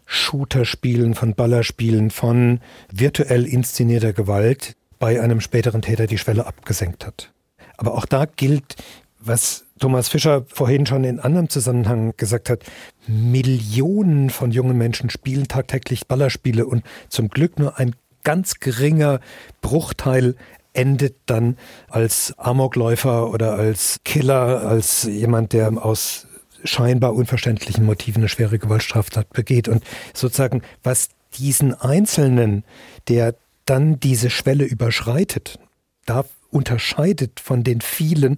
Shooterspielen, 0.05 1.15
von 1.15 1.33
Ballerspielen, 1.33 2.11
von 2.11 2.61
virtuell 2.91 3.45
inszenierter 3.45 4.13
Gewalt 4.13 4.75
bei 4.99 5.21
einem 5.21 5.41
späteren 5.41 5.81
Täter 5.81 6.07
die 6.07 6.17
Schwelle 6.17 6.45
abgesenkt 6.45 7.05
hat. 7.05 7.31
Aber 7.77 7.93
auch 7.93 8.05
da 8.05 8.25
gilt, 8.25 8.75
was 9.19 9.65
Thomas 9.79 10.09
Fischer 10.09 10.45
vorhin 10.47 10.85
schon 10.85 11.03
in 11.03 11.19
anderem 11.19 11.49
Zusammenhang 11.49 12.13
gesagt 12.17 12.49
hat, 12.49 12.63
Millionen 13.07 14.29
von 14.29 14.51
jungen 14.51 14.77
Menschen 14.77 15.09
spielen 15.09 15.47
tagtäglich 15.47 16.07
Ballerspiele 16.07 16.65
und 16.65 16.83
zum 17.09 17.29
Glück 17.29 17.59
nur 17.59 17.77
ein 17.77 17.95
ganz 18.23 18.59
geringer 18.59 19.19
Bruchteil 19.61 20.35
endet 20.73 21.15
dann 21.25 21.57
als 21.89 22.33
Amokläufer 22.37 23.31
oder 23.31 23.53
als 23.53 23.99
Killer, 24.03 24.67
als 24.67 25.03
jemand, 25.03 25.53
der 25.53 25.83
aus 25.83 26.27
scheinbar 26.63 27.13
unverständlichen 27.13 27.85
Motiven 27.85 28.21
eine 28.21 28.29
schwere 28.29 28.59
Gewaltstraftat 28.59 29.31
begeht. 29.31 29.67
Und 29.67 29.83
sozusagen, 30.13 30.61
was 30.83 31.09
diesen 31.37 31.73
Einzelnen, 31.73 32.63
der 33.07 33.35
dann 33.65 33.99
diese 33.99 34.29
Schwelle 34.29 34.65
überschreitet, 34.65 35.59
da 36.05 36.25
unterscheidet 36.49 37.39
von 37.39 37.63
den 37.63 37.81
vielen, 37.81 38.37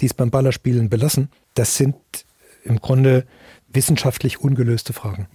die 0.00 0.06
es 0.06 0.14
beim 0.14 0.30
Ballerspielen 0.30 0.88
belassen, 0.88 1.28
das 1.54 1.76
sind 1.76 1.96
im 2.64 2.80
Grunde 2.80 3.26
wissenschaftlich 3.68 4.40
ungelöste 4.40 4.92
Fragen. 4.92 5.28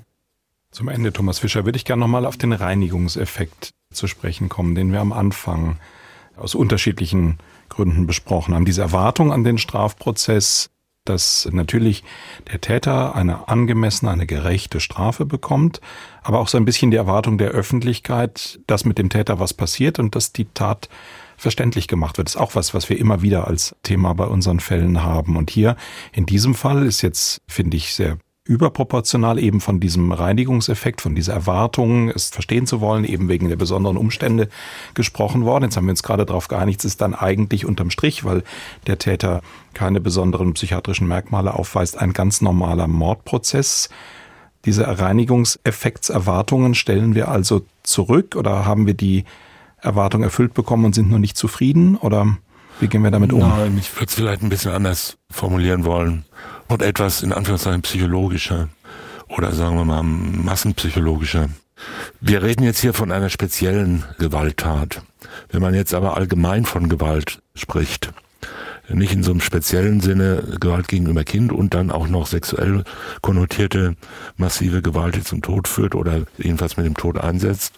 Zum 0.72 0.90
Ende, 0.90 1.14
Thomas 1.14 1.40
Fischer, 1.40 1.66
würde 1.66 1.78
ich 1.78 1.86
gerne 1.86 2.02
nochmal 2.02 2.26
auf 2.26 2.38
den 2.38 2.54
Reinigungseffekt 2.54 3.72
zu 3.92 4.08
sprechen 4.08 4.50
kommen, 4.50 4.76
den 4.76 4.92
wir 4.92 5.00
am 5.00 5.14
Anfang 5.14 5.78
aus 6.36 6.56
unterschiedlichen 6.56 7.40
Gründen 7.70 8.06
besprochen 8.06 8.54
haben. 8.54 8.66
Diese 8.66 8.82
Erwartung 8.82 9.32
an 9.32 9.44
den 9.44 9.58
Strafprozess, 9.58 10.70
dass 11.06 11.48
natürlich 11.52 12.04
der 12.52 12.62
Täter 12.62 13.16
eine 13.16 13.48
angemessene, 13.48 14.12
eine 14.12 14.28
gerechte 14.28 14.80
Strafe 14.80 15.26
bekommt, 15.26 15.82
aber 16.22 16.40
auch 16.40 16.48
so 16.48 16.58
ein 16.58 16.66
bisschen 16.66 16.92
die 16.92 16.98
Erwartung 16.98 17.38
der 17.38 17.52
Öffentlichkeit, 17.52 18.60
dass 18.68 18.86
mit 18.86 18.98
dem 18.98 19.10
Täter 19.10 19.40
was 19.40 19.54
passiert 19.54 20.00
und 20.00 20.16
dass 20.16 20.34
die 20.34 20.46
Tat 20.54 20.90
verständlich 21.38 21.88
gemacht 21.88 22.18
wird. 22.18 22.28
Das 22.28 22.36
ist 22.36 22.42
auch 22.42 22.56
was, 22.56 22.74
was 22.74 22.90
wir 22.90 23.00
immer 23.00 23.22
wieder 23.22 23.48
als 23.48 23.76
Thema 23.84 24.14
bei 24.14 24.26
unseren 24.26 24.60
Fällen 24.60 25.04
haben. 25.04 25.38
Und 25.38 25.50
hier 25.50 25.78
in 26.12 26.26
diesem 26.26 26.56
Fall 26.56 26.86
ist 26.86 27.02
jetzt, 27.02 27.42
finde 27.48 27.78
ich, 27.78 27.94
sehr 27.94 28.18
überproportional 28.48 29.40
eben 29.40 29.60
von 29.60 29.80
diesem 29.80 30.12
Reinigungseffekt, 30.12 31.02
von 31.02 31.16
dieser 31.16 31.34
Erwartung, 31.34 32.10
es 32.10 32.30
verstehen 32.30 32.66
zu 32.66 32.80
wollen, 32.80 33.04
eben 33.04 33.28
wegen 33.28 33.50
der 33.50 33.58
besonderen 33.58 33.98
Umstände 33.98 34.48
gesprochen 34.94 35.44
worden. 35.44 35.66
Jetzt 35.66 35.78
haben 35.78 35.86
wir 35.86 35.92
uns 35.92 36.04
gerade 36.04 36.26
darauf 36.26 36.48
geeinigt, 36.48 36.80
es 36.80 36.86
ist 36.86 37.02
dann 37.02 37.14
eigentlich 37.14 37.66
unterm 37.66 37.90
Strich, 37.90 38.24
weil 38.24 38.44
der 38.88 38.98
Täter 38.98 39.42
keine 39.74 40.00
besonderen 40.00 40.54
psychiatrischen 40.54 41.08
Merkmale 41.08 41.54
aufweist, 41.54 41.98
ein 41.98 42.14
ganz 42.14 42.42
normaler 42.42 42.88
Mordprozess. 42.88 43.90
Diese 44.66 45.00
Reinigungseffektserwartungen 45.00 46.74
stellen 46.74 47.16
wir 47.16 47.28
also 47.28 47.66
zurück 47.84 48.36
oder 48.36 48.66
haben 48.66 48.88
wir 48.88 48.94
die 48.94 49.26
Erwartung 49.82 50.24
erfüllt 50.24 50.54
bekommen 50.54 50.86
und 50.86 50.96
sind 50.96 51.10
noch 51.10 51.20
nicht 51.20 51.38
zufrieden? 51.38 51.96
Oder 51.96 52.38
wie 52.80 52.88
gehen 52.88 53.04
wir 53.04 53.12
damit 53.12 53.34
um? 53.34 53.40
Nein, 53.40 53.78
ich 53.78 53.94
würde 53.96 54.06
es 54.06 54.16
vielleicht 54.16 54.42
ein 54.44 54.50
bisschen 54.50 54.72
anders 54.72 55.18
formulieren 55.32 55.86
wollen. 55.86 56.26
Und 56.68 56.82
etwas 56.82 57.24
in 57.24 57.34
Anführungszeichen 57.34 57.82
psychologischer 57.82 58.70
oder 59.30 59.52
sagen 59.52 59.78
wir 59.78 59.86
mal 59.86 60.04
massenpsychologischer. 60.04 61.50
Wir 62.22 62.44
reden 62.44 62.64
jetzt 62.64 62.80
hier 62.80 62.94
von 62.94 63.12
einer 63.12 63.30
speziellen 63.30 64.04
Gewalttat. 64.18 65.02
Wenn 65.50 65.62
man 65.62 65.76
jetzt 65.76 65.94
aber 65.94 66.18
allgemein 66.18 66.66
von 66.66 66.90
Gewalt 66.90 67.42
spricht, 67.56 68.12
nicht 68.90 69.14
in 69.14 69.24
so 69.24 69.32
einem 69.32 69.42
speziellen 69.42 70.00
Sinne 70.00 70.44
Gewalt 70.60 70.88
gegenüber 70.88 71.24
Kind 71.24 71.52
und 71.52 71.74
dann 71.74 71.92
auch 71.92 72.08
noch 72.08 72.28
sexuell 72.28 72.84
konnotierte 73.22 73.96
massive 74.38 74.82
Gewalt, 74.82 75.16
die 75.16 75.24
zum 75.24 75.42
Tod 75.42 75.68
führt 75.68 75.96
oder 75.96 76.24
jedenfalls 76.38 76.78
mit 76.78 76.86
dem 76.86 76.96
Tod 76.96 77.18
einsetzt, 77.18 77.74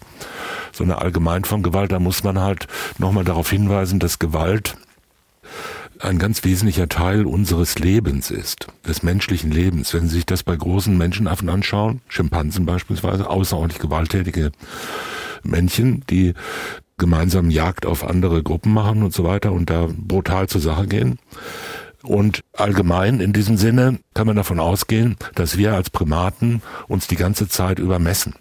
sondern 0.72 1.00
allgemein 1.00 1.46
von 1.46 1.64
Gewalt, 1.64 1.92
da 1.92 2.00
muss 2.00 2.24
man 2.24 2.40
halt 2.40 2.68
nochmal 2.98 3.24
darauf 3.24 3.50
hinweisen, 3.50 4.00
dass 4.00 4.20
Gewalt 4.20 4.78
ein 6.00 6.18
ganz 6.18 6.44
wesentlicher 6.44 6.88
Teil 6.88 7.26
unseres 7.26 7.78
Lebens 7.78 8.32
ist, 8.32 8.68
des 8.88 9.04
menschlichen 9.04 9.52
Lebens. 9.52 9.94
Wenn 9.94 10.08
Sie 10.08 10.16
sich 10.16 10.26
das 10.26 10.44
bei 10.44 10.56
großen 10.56 10.98
Menschenaffen 10.98 11.50
anschauen, 11.50 12.02
Schimpansen 12.08 12.66
beispielsweise, 12.66 13.30
außerordentlich 13.30 13.82
gewalttätige 13.82 14.52
Männchen, 15.44 16.04
die 16.10 16.36
gemeinsam 17.00 17.50
Jagd 17.50 17.86
auf 17.86 18.06
andere 18.06 18.44
Gruppen 18.44 18.74
machen 18.74 19.02
und 19.04 19.14
so 19.14 19.24
weiter 19.24 19.52
und 19.52 19.70
da 19.70 19.88
brutal 19.92 20.48
zur 20.48 20.62
Sache 20.62 20.86
gehen. 20.86 21.18
Und 22.04 22.42
allgemein 22.54 23.20
in 23.20 23.34
diesem 23.34 23.58
Sinne 23.58 24.00
kann 24.14 24.28
man 24.28 24.36
davon 24.36 24.60
ausgehen, 24.60 25.18
dass 25.36 25.58
wir 25.58 25.74
als 25.74 25.90
Primaten 25.90 26.62
uns 26.88 27.08
die 27.08 27.18
ganze 27.18 27.50
Zeit 27.50 27.80
übermessen 27.80 28.36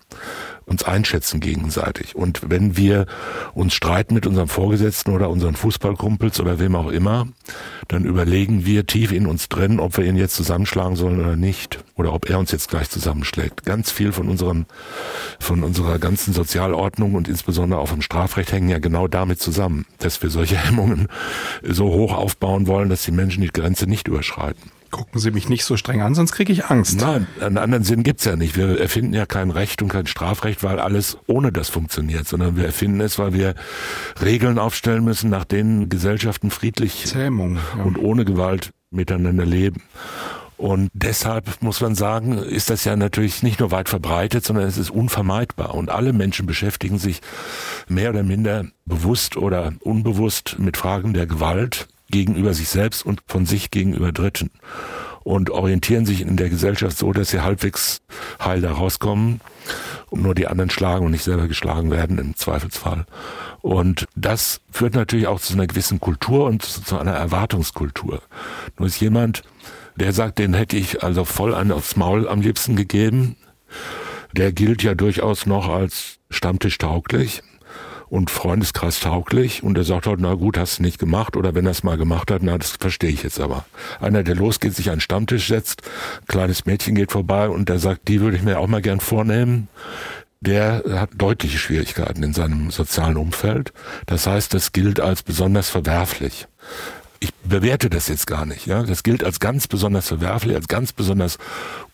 uns 0.68 0.84
einschätzen 0.84 1.40
gegenseitig. 1.40 2.14
Und 2.14 2.50
wenn 2.50 2.76
wir 2.76 3.06
uns 3.54 3.74
streiten 3.74 4.14
mit 4.14 4.26
unserem 4.26 4.48
Vorgesetzten 4.48 5.12
oder 5.12 5.30
unseren 5.30 5.56
Fußballkumpels 5.56 6.40
oder 6.40 6.58
wem 6.58 6.76
auch 6.76 6.88
immer, 6.88 7.26
dann 7.88 8.04
überlegen 8.04 8.66
wir 8.66 8.86
tief 8.86 9.12
in 9.12 9.26
uns 9.26 9.48
drin, 9.48 9.80
ob 9.80 9.96
wir 9.96 10.04
ihn 10.04 10.16
jetzt 10.16 10.34
zusammenschlagen 10.34 10.96
sollen 10.96 11.20
oder 11.20 11.36
nicht. 11.36 11.82
Oder 11.96 12.12
ob 12.12 12.28
er 12.30 12.38
uns 12.38 12.52
jetzt 12.52 12.68
gleich 12.68 12.90
zusammenschlägt. 12.90 13.64
Ganz 13.64 13.90
viel 13.90 14.12
von 14.12 14.28
unserem, 14.28 14.66
von 15.40 15.64
unserer 15.64 15.98
ganzen 15.98 16.32
Sozialordnung 16.32 17.14
und 17.14 17.28
insbesondere 17.28 17.80
auch 17.80 17.88
vom 17.88 18.02
Strafrecht 18.02 18.52
hängen 18.52 18.68
ja 18.68 18.78
genau 18.78 19.08
damit 19.08 19.40
zusammen, 19.40 19.86
dass 19.98 20.22
wir 20.22 20.30
solche 20.30 20.56
Hemmungen 20.64 21.08
so 21.62 21.86
hoch 21.86 22.14
aufbauen 22.14 22.66
wollen, 22.66 22.88
dass 22.88 23.02
die 23.02 23.12
Menschen 23.12 23.42
die 23.42 23.48
Grenze 23.48 23.86
nicht 23.86 24.06
überschreiten. 24.06 24.70
Gucken 24.90 25.20
Sie 25.20 25.30
mich 25.30 25.48
nicht 25.48 25.64
so 25.64 25.76
streng 25.76 26.00
an, 26.00 26.14
sonst 26.14 26.32
kriege 26.32 26.52
ich 26.52 26.66
Angst. 26.66 27.00
Nein, 27.00 27.26
einen 27.40 27.58
anderen 27.58 27.84
Sinn 27.84 28.02
gibt's 28.02 28.24
ja 28.24 28.36
nicht. 28.36 28.56
Wir 28.56 28.80
erfinden 28.80 29.12
ja 29.14 29.26
kein 29.26 29.50
Recht 29.50 29.82
und 29.82 29.88
kein 29.88 30.06
Strafrecht, 30.06 30.62
weil 30.62 30.78
alles 30.78 31.18
ohne 31.26 31.52
das 31.52 31.68
funktioniert, 31.68 32.26
sondern 32.26 32.56
wir 32.56 32.64
erfinden 32.64 33.00
es, 33.00 33.18
weil 33.18 33.32
wir 33.32 33.54
Regeln 34.22 34.58
aufstellen 34.58 35.04
müssen, 35.04 35.30
nach 35.30 35.44
denen 35.44 35.88
Gesellschaften 35.88 36.50
friedlich 36.50 37.04
Zähmung, 37.06 37.58
ja. 37.76 37.84
und 37.84 37.98
ohne 37.98 38.24
Gewalt 38.24 38.70
miteinander 38.90 39.44
leben. 39.44 39.82
Und 40.58 40.90
deshalb 40.92 41.62
muss 41.62 41.80
man 41.80 41.94
sagen, 41.94 42.36
ist 42.36 42.68
das 42.68 42.84
ja 42.84 42.96
natürlich 42.96 43.44
nicht 43.44 43.60
nur 43.60 43.70
weit 43.70 43.88
verbreitet, 43.88 44.44
sondern 44.44 44.66
es 44.66 44.76
ist 44.76 44.90
unvermeidbar. 44.90 45.74
Und 45.74 45.88
alle 45.88 46.12
Menschen 46.12 46.46
beschäftigen 46.46 46.98
sich 46.98 47.20
mehr 47.88 48.10
oder 48.10 48.24
minder 48.24 48.64
bewusst 48.84 49.36
oder 49.36 49.72
unbewusst 49.80 50.56
mit 50.58 50.76
Fragen 50.76 51.14
der 51.14 51.26
Gewalt 51.26 51.86
gegenüber 52.10 52.54
sich 52.54 52.68
selbst 52.68 53.04
und 53.04 53.22
von 53.26 53.46
sich 53.46 53.70
gegenüber 53.70 54.12
Dritten 54.12 54.50
und 55.28 55.50
orientieren 55.50 56.06
sich 56.06 56.22
in 56.22 56.38
der 56.38 56.48
Gesellschaft 56.48 56.96
so, 56.96 57.12
dass 57.12 57.30
sie 57.30 57.40
halbwegs 57.40 58.00
heil 58.42 58.62
da 58.62 58.72
rauskommen 58.72 59.40
und 60.08 60.22
nur 60.22 60.34
die 60.34 60.46
anderen 60.46 60.70
schlagen 60.70 61.04
und 61.04 61.12
nicht 61.12 61.24
selber 61.24 61.48
geschlagen 61.48 61.90
werden 61.90 62.18
im 62.18 62.34
Zweifelsfall. 62.34 63.04
Und 63.60 64.06
das 64.16 64.62
führt 64.70 64.94
natürlich 64.94 65.26
auch 65.26 65.38
zu 65.38 65.52
einer 65.52 65.66
gewissen 65.66 66.00
Kultur 66.00 66.46
und 66.46 66.62
zu 66.62 66.98
einer 66.98 67.12
Erwartungskultur. 67.12 68.22
Nur 68.78 68.88
ist 68.88 69.00
jemand, 69.00 69.42
der 69.96 70.14
sagt, 70.14 70.38
den 70.38 70.54
hätte 70.54 70.78
ich 70.78 71.02
also 71.02 71.26
voll 71.26 71.54
einen 71.54 71.72
aufs 71.72 71.96
Maul 71.96 72.26
am 72.26 72.40
liebsten 72.40 72.74
gegeben, 72.74 73.36
der 74.32 74.52
gilt 74.52 74.82
ja 74.82 74.94
durchaus 74.94 75.44
noch 75.44 75.68
als 75.68 76.20
stammtischtauglich 76.30 77.42
und 78.10 78.30
Freundeskreis 78.30 79.00
tauglich 79.00 79.62
und 79.62 79.76
er 79.76 79.84
sagt 79.84 80.06
halt, 80.06 80.20
na 80.20 80.34
gut, 80.34 80.58
hast 80.58 80.78
du 80.78 80.82
nicht 80.82 80.98
gemacht 80.98 81.36
oder 81.36 81.54
wenn 81.54 81.66
er 81.66 81.72
es 81.72 81.82
mal 81.82 81.96
gemacht 81.96 82.30
hat, 82.30 82.42
na, 82.42 82.56
das 82.58 82.70
verstehe 82.70 83.10
ich 83.10 83.22
jetzt 83.22 83.40
aber. 83.40 83.64
Einer, 84.00 84.22
der 84.22 84.34
losgeht, 84.34 84.74
sich 84.74 84.88
an 84.90 84.96
den 84.96 85.00
Stammtisch 85.00 85.48
setzt, 85.48 85.82
kleines 86.26 86.66
Mädchen 86.66 86.94
geht 86.94 87.12
vorbei 87.12 87.48
und 87.48 87.68
der 87.68 87.78
sagt, 87.78 88.08
die 88.08 88.20
würde 88.20 88.36
ich 88.36 88.42
mir 88.42 88.58
auch 88.58 88.66
mal 88.66 88.82
gern 88.82 89.00
vornehmen, 89.00 89.68
der 90.40 90.84
hat 90.88 91.10
deutliche 91.16 91.58
Schwierigkeiten 91.58 92.22
in 92.22 92.32
seinem 92.32 92.70
sozialen 92.70 93.16
Umfeld. 93.16 93.72
Das 94.06 94.26
heißt, 94.26 94.54
das 94.54 94.72
gilt 94.72 95.00
als 95.00 95.22
besonders 95.22 95.68
verwerflich. 95.68 96.46
Ich 97.20 97.34
bewerte 97.34 97.90
das 97.90 98.06
jetzt 98.06 98.28
gar 98.28 98.46
nicht, 98.46 98.66
ja. 98.66 98.84
Das 98.84 99.02
gilt 99.02 99.24
als 99.24 99.40
ganz 99.40 99.66
besonders 99.66 100.06
verwerflich, 100.06 100.54
als 100.54 100.68
ganz 100.68 100.92
besonders 100.92 101.38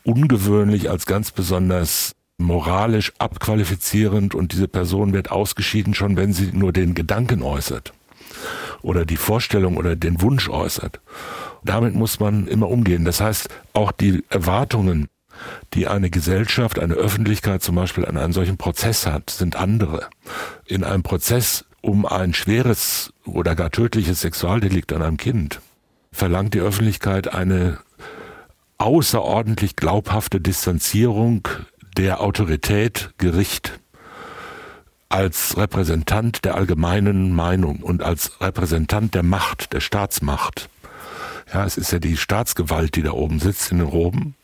ungewöhnlich, 0.03 0.91
als 0.91 1.07
ganz 1.07 1.31
besonders 1.31 2.15
moralisch 2.45 3.13
abqualifizierend 3.19 4.35
und 4.35 4.53
diese 4.53 4.69
Person 4.69 5.13
wird 5.13 5.31
ausgeschieden 5.31 5.95
schon, 5.95 6.17
wenn 6.17 6.33
sie 6.33 6.51
nur 6.53 6.73
den 6.73 6.95
Gedanken 6.95 7.43
äußert 7.43 7.93
oder 8.83 9.05
die 9.05 9.17
Vorstellung 9.17 9.77
oder 9.77 9.97
den 9.97 10.21
Wunsch 10.21 10.49
äußert. 10.49 11.01
Damit 11.65 11.95
muss 11.95 12.21
man 12.21 12.47
immer 12.47 12.69
umgehen. 12.69 13.05
Das 13.05 13.21
heißt, 13.21 13.49
auch 13.73 13.91
die 13.91 14.23
Erwartungen, 14.29 15.09
die 15.73 15.89
eine 15.89 16.11
Gesellschaft, 16.11 16.79
eine 16.79 16.95
Öffentlichkeit 16.95 17.63
zum 17.63 17.77
Beispiel 17.77 18.05
an 18.05 18.17
einem 18.17 18.33
solchen 18.33 18.59
Prozess 18.59 19.07
hat, 19.07 19.31
sind 19.31 19.57
andere. 19.57 20.09
In 20.67 20.85
einem 20.85 21.03
Prozess 21.03 21.65
um 21.81 22.07
ein 22.07 22.35
schweres 22.35 23.13
oder 23.25 23.55
gar 23.55 23.71
tödliches 23.71 24.21
Sexualdelikt 24.21 24.93
an 24.93 25.03
einem 25.03 25.17
Kind 25.17 25.61
verlangt 26.13 26.55
die 26.55 26.61
Öffentlichkeit 26.61 27.35
eine 27.35 27.79
außerordentlich 28.79 29.77
glaubhafte 29.77 30.41
Distanzierung 30.41 31.49
der 31.97 32.21
Autorität 32.21 33.11
Gericht 33.19 33.79
als 35.09 35.57
Repräsentant 35.57 36.45
der 36.45 36.57
allgemeinen 36.57 37.35
Meinung 37.35 37.77
und 37.81 38.03
als 38.03 38.41
Repräsentant 38.41 39.15
der 39.15 39.23
Macht, 39.23 39.73
der 39.73 39.81
Staatsmacht. 39.81 40.69
Ja, 41.53 41.65
es 41.65 41.77
ist 41.77 41.93
ja 41.93 42.01
die 42.01 42.17
Staatsgewalt, 42.17 42.97
die 42.97 43.03
da 43.03 43.13
oben 43.13 43.39
sitzt 43.39 43.71
in 43.71 43.79
den 43.79 43.87
Roben. 43.87 44.35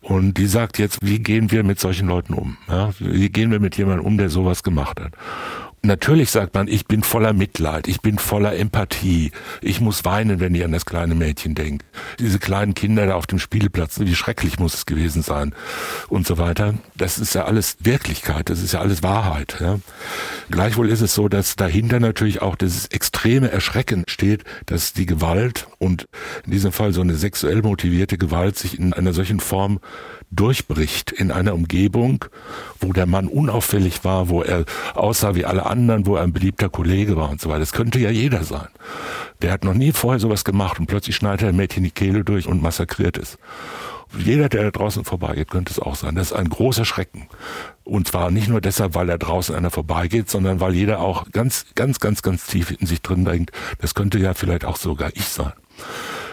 Und 0.00 0.34
die 0.34 0.46
sagt 0.46 0.78
jetzt, 0.78 0.98
wie 1.00 1.20
gehen 1.20 1.50
wir 1.50 1.62
mit 1.62 1.80
solchen 1.80 2.08
Leuten 2.08 2.34
um? 2.34 2.58
Ja, 2.68 2.90
wie 2.98 3.30
gehen 3.30 3.50
wir 3.50 3.60
mit 3.60 3.76
jemandem 3.76 4.04
um, 4.04 4.18
der 4.18 4.28
sowas 4.28 4.62
gemacht 4.62 5.00
hat? 5.00 5.12
Natürlich 5.84 6.30
sagt 6.30 6.54
man, 6.54 6.66
ich 6.66 6.86
bin 6.86 7.02
voller 7.02 7.34
Mitleid, 7.34 7.88
ich 7.88 8.00
bin 8.00 8.18
voller 8.18 8.56
Empathie, 8.56 9.32
ich 9.60 9.82
muss 9.82 10.06
weinen, 10.06 10.40
wenn 10.40 10.54
ich 10.54 10.64
an 10.64 10.72
das 10.72 10.86
kleine 10.86 11.14
Mädchen 11.14 11.54
denke. 11.54 11.84
Diese 12.18 12.38
kleinen 12.38 12.72
Kinder 12.72 13.04
da 13.04 13.16
auf 13.16 13.26
dem 13.26 13.38
Spielplatz, 13.38 14.00
wie 14.00 14.14
schrecklich 14.14 14.58
muss 14.58 14.72
es 14.72 14.86
gewesen 14.86 15.20
sein 15.20 15.54
und 16.08 16.26
so 16.26 16.38
weiter. 16.38 16.72
Das 16.96 17.18
ist 17.18 17.34
ja 17.34 17.44
alles 17.44 17.76
Wirklichkeit, 17.80 18.48
das 18.48 18.62
ist 18.62 18.72
ja 18.72 18.80
alles 18.80 19.02
Wahrheit. 19.02 19.58
Ja. 19.60 19.78
Gleichwohl 20.50 20.88
ist 20.88 21.02
es 21.02 21.12
so, 21.12 21.28
dass 21.28 21.54
dahinter 21.54 22.00
natürlich 22.00 22.40
auch 22.40 22.56
dieses 22.56 22.86
extreme 22.86 23.50
Erschrecken 23.50 24.04
steht, 24.08 24.44
dass 24.64 24.94
die 24.94 25.04
Gewalt 25.04 25.66
und 25.76 26.06
in 26.46 26.52
diesem 26.52 26.72
Fall 26.72 26.94
so 26.94 27.02
eine 27.02 27.16
sexuell 27.16 27.60
motivierte 27.60 28.16
Gewalt 28.16 28.56
sich 28.56 28.78
in 28.78 28.94
einer 28.94 29.12
solchen 29.12 29.38
Form 29.38 29.80
durchbricht 30.36 31.12
in 31.12 31.30
einer 31.30 31.54
Umgebung, 31.54 32.24
wo 32.80 32.92
der 32.92 33.06
Mann 33.06 33.28
unauffällig 33.28 34.04
war, 34.04 34.28
wo 34.28 34.42
er 34.42 34.64
aussah 34.94 35.34
wie 35.34 35.44
alle 35.44 35.66
anderen, 35.66 36.06
wo 36.06 36.16
er 36.16 36.22
ein 36.22 36.32
beliebter 36.32 36.68
Kollege 36.68 37.16
war 37.16 37.30
und 37.30 37.40
so 37.40 37.48
weiter. 37.48 37.60
Das 37.60 37.72
könnte 37.72 37.98
ja 37.98 38.10
jeder 38.10 38.44
sein. 38.44 38.68
Der 39.42 39.52
hat 39.52 39.64
noch 39.64 39.74
nie 39.74 39.92
vorher 39.92 40.20
sowas 40.20 40.44
gemacht 40.44 40.78
und 40.78 40.86
plötzlich 40.86 41.16
schneidet 41.16 41.42
er 41.42 41.48
ein 41.48 41.56
Mädchen 41.56 41.82
die 41.82 41.90
Kehle 41.90 42.24
durch 42.24 42.46
und 42.46 42.62
massakriert 42.62 43.18
es. 43.18 43.38
Jeder, 44.16 44.48
der 44.48 44.64
da 44.64 44.70
draußen 44.70 45.04
vorbeigeht, 45.04 45.50
könnte 45.50 45.72
es 45.72 45.80
auch 45.80 45.96
sein. 45.96 46.14
Das 46.14 46.28
ist 46.30 46.36
ein 46.36 46.48
großer 46.48 46.84
Schrecken. 46.84 47.26
Und 47.82 48.06
zwar 48.06 48.30
nicht 48.30 48.48
nur 48.48 48.60
deshalb, 48.60 48.94
weil 48.94 49.08
da 49.08 49.18
draußen 49.18 49.54
einer 49.54 49.70
vorbeigeht, 49.70 50.30
sondern 50.30 50.60
weil 50.60 50.74
jeder 50.74 51.00
auch 51.00 51.30
ganz, 51.32 51.66
ganz, 51.74 51.98
ganz, 51.98 52.22
ganz 52.22 52.46
tief 52.46 52.70
in 52.70 52.86
sich 52.86 53.02
drin 53.02 53.24
denkt, 53.24 53.50
das 53.78 53.94
könnte 53.94 54.18
ja 54.18 54.34
vielleicht 54.34 54.64
auch 54.64 54.76
sogar 54.76 55.10
ich 55.14 55.26
sein 55.26 55.52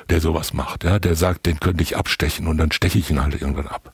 der 0.09 0.19
sowas 0.21 0.53
macht. 0.53 0.83
Ja, 0.83 0.99
der 0.99 1.15
sagt, 1.15 1.45
den 1.45 1.59
könnte 1.59 1.83
ich 1.83 1.97
abstechen 1.97 2.47
und 2.47 2.57
dann 2.57 2.71
steche 2.71 2.99
ich 2.99 3.09
ihn 3.09 3.21
halt 3.21 3.41
irgendwann 3.41 3.67
ab. 3.67 3.91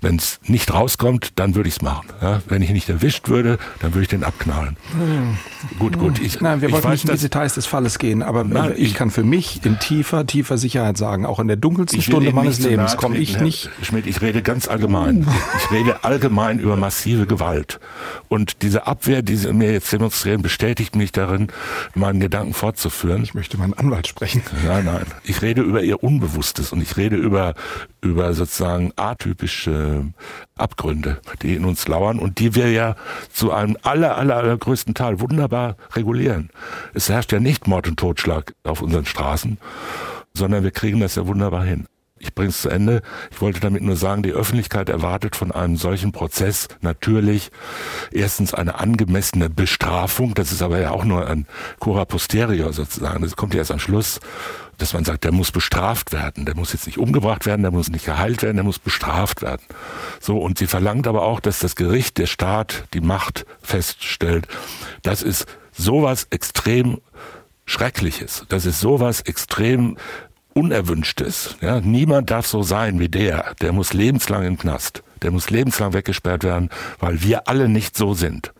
Wenn 0.00 0.16
es 0.16 0.40
nicht 0.44 0.72
rauskommt, 0.72 1.38
dann 1.38 1.54
würde 1.54 1.68
ich 1.68 1.76
es 1.76 1.82
machen. 1.82 2.08
Ja, 2.20 2.42
wenn 2.48 2.62
ich 2.62 2.70
nicht 2.70 2.88
erwischt 2.88 3.28
würde, 3.28 3.58
dann 3.80 3.94
würde 3.94 4.02
ich 4.02 4.08
den 4.08 4.24
abknallen. 4.24 4.76
Hm. 4.92 5.36
Gut, 5.78 5.98
gut. 5.98 6.20
Ich, 6.20 6.40
Nein, 6.40 6.60
wir 6.60 6.70
wollen 6.72 6.90
nicht 6.90 7.04
in 7.04 7.14
die 7.14 7.20
Details 7.20 7.54
des 7.54 7.66
Falles 7.66 7.98
gehen, 7.98 8.22
aber 8.22 8.44
Nein, 8.44 8.72
ich, 8.76 8.88
ich, 8.90 8.94
kann 8.94 9.10
für 9.10 9.24
mich 9.24 9.64
in 9.64 9.78
tiefer, 9.78 10.26
tiefer 10.26 10.58
Sicherheit 10.58 10.96
sagen, 10.96 11.26
auch 11.26 11.38
in 11.38 11.48
der 11.48 11.56
dunkelsten 11.56 12.02
Stunde 12.02 12.32
meines 12.32 12.60
Lebens 12.60 12.96
komme 12.96 13.16
ich 13.18 13.40
nicht. 13.40 13.70
Herr 13.78 13.84
Schmidt, 13.84 14.06
ich 14.06 14.20
rede 14.20 14.42
ganz 14.42 14.68
allgemein. 14.68 15.24
Uh. 15.24 15.30
Ich 15.58 15.70
rede 15.70 16.04
allgemein 16.04 16.58
über 16.58 16.76
massive 16.76 17.26
Gewalt. 17.26 17.80
Und 18.28 18.62
diese 18.62 18.86
Abwehr, 18.86 19.22
die 19.22 19.36
Sie 19.36 19.52
mir 19.52 19.72
jetzt 19.72 19.92
demonstrieren, 19.92 20.42
bestätigt 20.42 20.96
mich 20.96 21.12
darin, 21.12 21.48
meinen 21.94 22.20
Gedanken 22.20 22.54
fortzuführen. 22.54 23.22
Ich 23.22 23.34
möchte 23.34 23.58
meinen 23.58 23.74
Anwalt 23.74 24.06
sprechen. 24.06 24.42
Nein, 24.64 24.84
nein. 24.84 25.06
Ich 25.24 25.42
rede 25.42 25.59
rede 25.60 25.68
über 25.68 25.82
ihr 25.82 26.02
Unbewusstes 26.02 26.72
und 26.72 26.80
ich 26.80 26.96
rede 26.96 27.16
über, 27.16 27.54
über 28.00 28.32
sozusagen 28.32 28.92
atypische 28.96 30.06
Abgründe, 30.56 31.20
die 31.42 31.54
in 31.54 31.64
uns 31.64 31.86
lauern 31.88 32.18
und 32.18 32.38
die 32.38 32.54
wir 32.54 32.70
ja 32.70 32.96
zu 33.32 33.52
einem 33.52 33.76
aller, 33.82 34.16
aller, 34.16 34.36
allergrößten 34.36 34.94
Teil 34.94 35.20
wunderbar 35.20 35.76
regulieren. 35.94 36.50
Es 36.94 37.08
herrscht 37.08 37.32
ja 37.32 37.40
nicht 37.40 37.66
Mord 37.66 37.88
und 37.88 37.98
Totschlag 37.98 38.54
auf 38.64 38.82
unseren 38.82 39.06
Straßen, 39.06 39.58
sondern 40.34 40.64
wir 40.64 40.70
kriegen 40.70 41.00
das 41.00 41.16
ja 41.16 41.26
wunderbar 41.26 41.64
hin. 41.64 41.86
Ich 42.22 42.34
bringe 42.34 42.50
es 42.50 42.60
zu 42.60 42.68
Ende. 42.68 43.00
Ich 43.30 43.40
wollte 43.40 43.60
damit 43.60 43.82
nur 43.82 43.96
sagen, 43.96 44.22
die 44.22 44.32
Öffentlichkeit 44.32 44.90
erwartet 44.90 45.36
von 45.36 45.52
einem 45.52 45.76
solchen 45.76 46.12
Prozess 46.12 46.68
natürlich 46.82 47.50
erstens 48.12 48.52
eine 48.52 48.78
angemessene 48.78 49.48
Bestrafung. 49.48 50.34
Das 50.34 50.52
ist 50.52 50.60
aber 50.60 50.78
ja 50.78 50.90
auch 50.90 51.04
nur 51.04 51.26
ein 51.26 51.46
Cura 51.78 52.04
posterior 52.04 52.74
sozusagen. 52.74 53.22
Das 53.22 53.36
kommt 53.36 53.54
ja 53.54 53.60
erst 53.60 53.72
am 53.72 53.78
Schluss, 53.78 54.20
dass 54.76 54.92
man 54.92 55.04
sagt, 55.04 55.24
der 55.24 55.32
muss 55.32 55.50
bestraft 55.50 56.12
werden. 56.12 56.44
Der 56.44 56.54
muss 56.54 56.74
jetzt 56.74 56.86
nicht 56.86 56.98
umgebracht 56.98 57.46
werden, 57.46 57.62
der 57.62 57.70
muss 57.70 57.88
nicht 57.88 58.04
geheilt 58.04 58.42
werden, 58.42 58.56
der 58.56 58.64
muss 58.64 58.78
bestraft 58.78 59.40
werden. 59.40 59.62
So. 60.20 60.36
Und 60.36 60.58
sie 60.58 60.66
verlangt 60.66 61.06
aber 61.06 61.22
auch, 61.22 61.40
dass 61.40 61.58
das 61.58 61.74
Gericht, 61.74 62.18
der 62.18 62.26
Staat, 62.26 62.84
die 62.92 63.00
Macht 63.00 63.46
feststellt. 63.62 64.46
Das 65.02 65.22
ist 65.22 65.46
sowas 65.72 66.26
extrem 66.28 67.00
Schreckliches. 67.64 68.44
Das 68.50 68.66
ist 68.66 68.80
sowas 68.80 69.22
extrem 69.22 69.96
Unerwünschtes. 70.54 71.56
Ja, 71.60 71.80
niemand 71.80 72.30
darf 72.30 72.46
so 72.46 72.62
sein 72.62 72.98
wie 72.98 73.08
der. 73.08 73.54
Der 73.60 73.72
muss 73.72 73.92
lebenslang 73.92 74.44
im 74.44 74.58
Knast. 74.58 75.02
Der 75.22 75.30
muss 75.30 75.50
lebenslang 75.50 75.92
weggesperrt 75.92 76.44
werden, 76.44 76.70
weil 76.98 77.22
wir 77.22 77.48
alle 77.48 77.68
nicht 77.68 77.96
so 77.96 78.14
sind. 78.14 78.52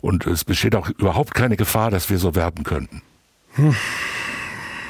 Und 0.00 0.26
es 0.26 0.44
besteht 0.44 0.74
auch 0.74 0.88
überhaupt 0.88 1.34
keine 1.34 1.56
Gefahr, 1.56 1.90
dass 1.90 2.10
wir 2.10 2.18
so 2.18 2.34
werden 2.34 2.64
könnten. 2.64 3.02
Hm. 3.52 3.74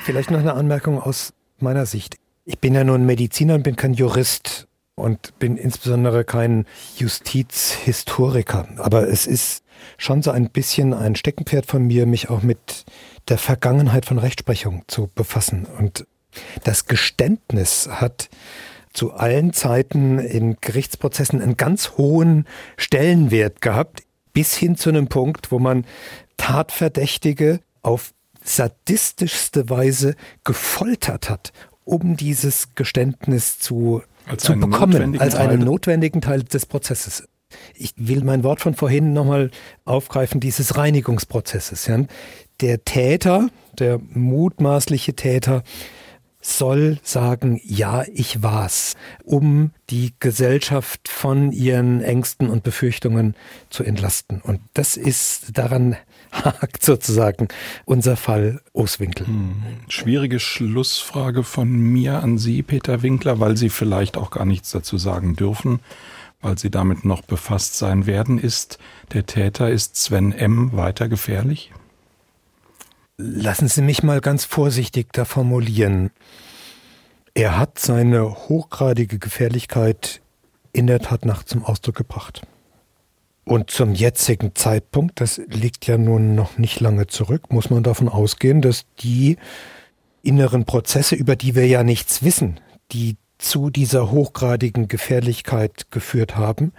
Vielleicht 0.05 0.31
noch 0.31 0.41
eine 0.41 0.55
Anmerkung 0.55 1.01
aus 1.01 1.33
meiner 1.59 1.87
Sicht. 1.87 2.17
Ich 2.45 2.59
bin 2.59 2.75
ja 2.75 2.85
nun 2.85 3.05
Mediziner 3.05 3.55
und 3.55 3.63
bin 3.63 3.77
kein 3.77 3.95
Jurist 3.95 4.67
und 4.95 5.39
bin 5.39 5.57
insbesondere 5.57 6.25
kein 6.25 6.67
Justizhistoriker. 6.97 8.69
Aber 8.79 9.09
es 9.09 9.27
ist 9.27 9.63
schon 9.99 10.23
so 10.23 10.31
ein 10.31 10.51
bisschen 10.51 10.95
ein 10.95 11.17
Steckenpferd 11.17 11.67
von 11.67 11.87
mir, 11.87 12.07
mich 12.07 12.31
auch 12.31 12.43
mit 12.43 12.85
der 13.29 13.39
Vergangenheit 13.39 14.07
von 14.07 14.19
Rechtsprechung 14.19 14.85
zu 14.89 15.09
befassen. 15.15 15.67
Und 15.79 16.07
das 16.65 16.87
Geständnis 16.87 17.89
hat 17.91 18.29
zu 18.93 19.13
allen 19.13 19.53
Zeiten 19.53 20.19
in 20.19 20.57
Gerichtsprozessen 20.61 21.41
einen 21.41 21.57
ganz 21.57 21.93
hohen 21.97 22.47
Stellenwert 22.77 23.61
gehabt, 23.61 24.03
bis 24.33 24.57
hin 24.57 24.77
zu 24.77 24.89
einem 24.89 25.09
Punkt, 25.09 25.53
wo 25.53 25.59
man 25.59 25.85
Tatverdächtige 26.37 27.61
auf 27.83 28.13
sadistischste 28.43 29.69
Weise 29.69 30.15
gefoltert 30.45 31.29
hat, 31.31 31.53
um 31.85 32.17
dieses 32.17 32.75
Geständnis 32.75 33.59
zu, 33.59 34.03
zu 34.39 34.55
bekommen, 34.59 35.21
als 35.21 35.35
einen 35.35 35.61
notwendigen 35.61 36.21
Teil 36.21 36.43
des 36.43 36.67
Prozesses. 36.67 37.29
Ich 37.75 37.93
will 37.97 38.23
mein 38.25 38.45
Wort 38.45 38.61
von 38.61 38.75
vorhin 38.75 39.13
nochmal 39.13 39.51
aufgreifen, 39.85 40.41
dieses 40.41 40.77
Reinigungsprozesses. 40.77 41.91
Der 42.61 42.85
Täter, 42.85 43.49
der 43.79 43.99
mutmaßliche 44.13 45.15
Täter, 45.15 45.63
soll 46.41 46.99
sagen, 47.03 47.61
ja, 47.63 48.05
ich 48.13 48.43
war's, 48.43 48.97
um 49.25 49.73
die 49.91 50.15
Gesellschaft 50.19 51.09
von 51.09 51.53
ihren 51.53 52.01
Ängsten 52.01 52.49
und 52.49 52.63
Befürchtungen 52.63 53.35
zu 53.69 53.85
entlasten. 53.85 54.41
Und 54.41 54.61
das 54.75 54.97
ist 54.97 55.59
daran 55.59 55.97
hakt 56.33 56.85
sozusagen 56.85 57.49
unser 57.85 58.17
Fall 58.17 58.61
Oswinkel. 58.73 59.27
Hm. 59.27 59.63
Schwierige 59.89 60.41
Schlussfrage 60.41 61.43
von 61.43 61.71
mir 61.71 62.23
an 62.23 62.39
Sie, 62.39 62.63
Peter 62.63 63.03
Winkler, 63.03 63.41
weil 63.41 63.57
Sie 63.57 63.69
vielleicht 63.69 64.17
auch 64.17 64.31
gar 64.31 64.45
nichts 64.45 64.71
dazu 64.71 64.97
sagen 64.97 65.37
dürfen, 65.37 65.81
weil 66.41 66.59
Sie 66.59 66.71
damit 66.71 67.05
noch 67.05 67.23
befasst 67.23 67.77
sein 67.77 68.07
werden. 68.07 68.39
Ist 68.39 68.79
der 69.13 69.27
Täter, 69.27 69.71
ist 69.71 69.97
Sven 69.97 70.33
M. 70.33 70.73
weiter 70.73 71.09
gefährlich? 71.09 71.73
Lassen 73.23 73.69
Sie 73.69 73.83
mich 73.83 74.03
mal 74.03 74.23
ganz 74.23 74.47
vorsichtig 74.47 75.13
da 75.13 75.27
formulieren. 75.27 76.11
Er 77.35 77.59
hat 77.59 77.79
seine 77.79 78.49
hochgradige 78.49 79.19
Gefährlichkeit 79.19 80.23
in 80.73 80.87
der 80.87 81.01
Tat 81.01 81.27
nach 81.27 81.43
zum 81.43 81.63
Ausdruck 81.63 81.97
gebracht. 81.97 82.47
Und 83.45 83.71
zum 83.71 83.93
jetzigen 83.93 84.55
Zeitpunkt, 84.55 85.21
das 85.21 85.37
liegt 85.49 85.87
ja 85.87 85.99
nun 85.99 86.35
noch 86.35 86.57
nicht 86.57 86.81
lange 86.81 87.09
zurück, 87.09 87.53
muss 87.53 87.69
man 87.69 87.83
davon 87.83 88.09
ausgehen, 88.09 88.63
dass 88.63 88.87
die 89.01 89.37
inneren 90.23 90.65
Prozesse, 90.65 91.15
über 91.15 91.37
die 91.37 91.55
wir 91.55 91.67
ja 91.67 91.85
nichts 91.85 92.23
wissen, 92.23 92.59
die 92.93 93.17
zu 93.37 93.69
dieser 93.69 94.11
hochgradigen 94.11 94.89
Gefährlichkeit 94.89 95.91
geführt 95.91 96.37
haben, 96.37 96.73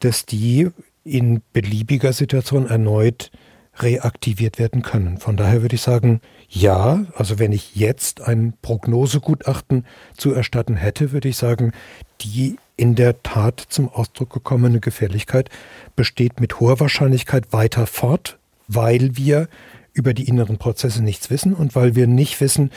dass 0.00 0.26
die 0.26 0.68
in 1.04 1.40
beliebiger 1.54 2.12
Situation 2.12 2.66
erneut 2.66 3.30
reaktiviert 3.78 4.58
werden 4.58 4.82
können. 4.82 5.18
Von 5.18 5.36
daher 5.36 5.62
würde 5.62 5.74
ich 5.74 5.82
sagen, 5.82 6.20
ja, 6.48 7.04
also 7.14 7.38
wenn 7.38 7.52
ich 7.52 7.76
jetzt 7.76 8.20
ein 8.20 8.54
Prognosegutachten 8.62 9.84
zu 10.16 10.32
erstatten 10.32 10.76
hätte, 10.76 11.12
würde 11.12 11.28
ich 11.28 11.36
sagen, 11.36 11.72
die 12.20 12.56
in 12.76 12.94
der 12.94 13.22
Tat 13.22 13.64
zum 13.68 13.88
Ausdruck 13.88 14.32
gekommene 14.32 14.80
Gefährlichkeit 14.80 15.50
besteht 15.94 16.40
mit 16.40 16.60
hoher 16.60 16.80
Wahrscheinlichkeit 16.80 17.52
weiter 17.52 17.86
fort, 17.86 18.38
weil 18.68 19.16
wir 19.16 19.48
über 19.92 20.12
die 20.14 20.28
inneren 20.28 20.58
Prozesse 20.58 21.02
nichts 21.02 21.30
wissen 21.30 21.54
und 21.54 21.74
weil 21.74 21.94
wir 21.94 22.06
nicht 22.06 22.40
wissen, 22.40 22.70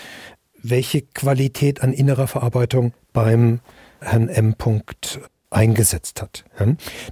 welche 0.62 1.02
Qualität 1.02 1.82
an 1.82 1.94
innerer 1.94 2.28
Verarbeitung 2.28 2.94
beim 3.14 3.60
Herrn 4.02 4.30
M. 4.30 4.56
eingesetzt 5.50 6.22
hat. 6.22 6.46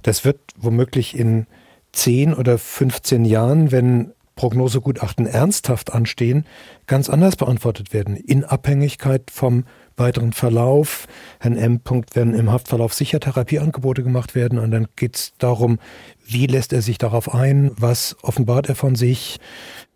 Das 0.02 0.24
wird 0.24 0.40
womöglich 0.56 1.16
in 1.16 1.46
10 1.98 2.34
oder 2.34 2.58
15 2.58 3.24
Jahren, 3.24 3.72
wenn 3.72 4.12
Prognosegutachten 4.36 5.26
ernsthaft 5.26 5.92
anstehen, 5.92 6.46
ganz 6.86 7.10
anders 7.10 7.34
beantwortet 7.34 7.92
werden, 7.92 8.14
in 8.16 8.44
Abhängigkeit 8.44 9.32
vom 9.32 9.64
weiteren 9.96 10.32
Verlauf. 10.32 11.08
Herrn 11.40 11.56
M. 11.56 11.80
werden 12.14 12.34
im 12.34 12.52
Haftverlauf 12.52 12.94
sicher 12.94 13.18
Therapieangebote 13.18 14.04
gemacht 14.04 14.36
werden 14.36 14.60
und 14.60 14.70
dann 14.70 14.86
geht 14.94 15.16
es 15.16 15.32
darum, 15.38 15.80
wie 16.24 16.46
lässt 16.46 16.72
er 16.72 16.82
sich 16.82 16.98
darauf 16.98 17.34
ein, 17.34 17.72
was 17.76 18.16
offenbart 18.22 18.68
er 18.68 18.76
von 18.76 18.94
sich, 18.94 19.40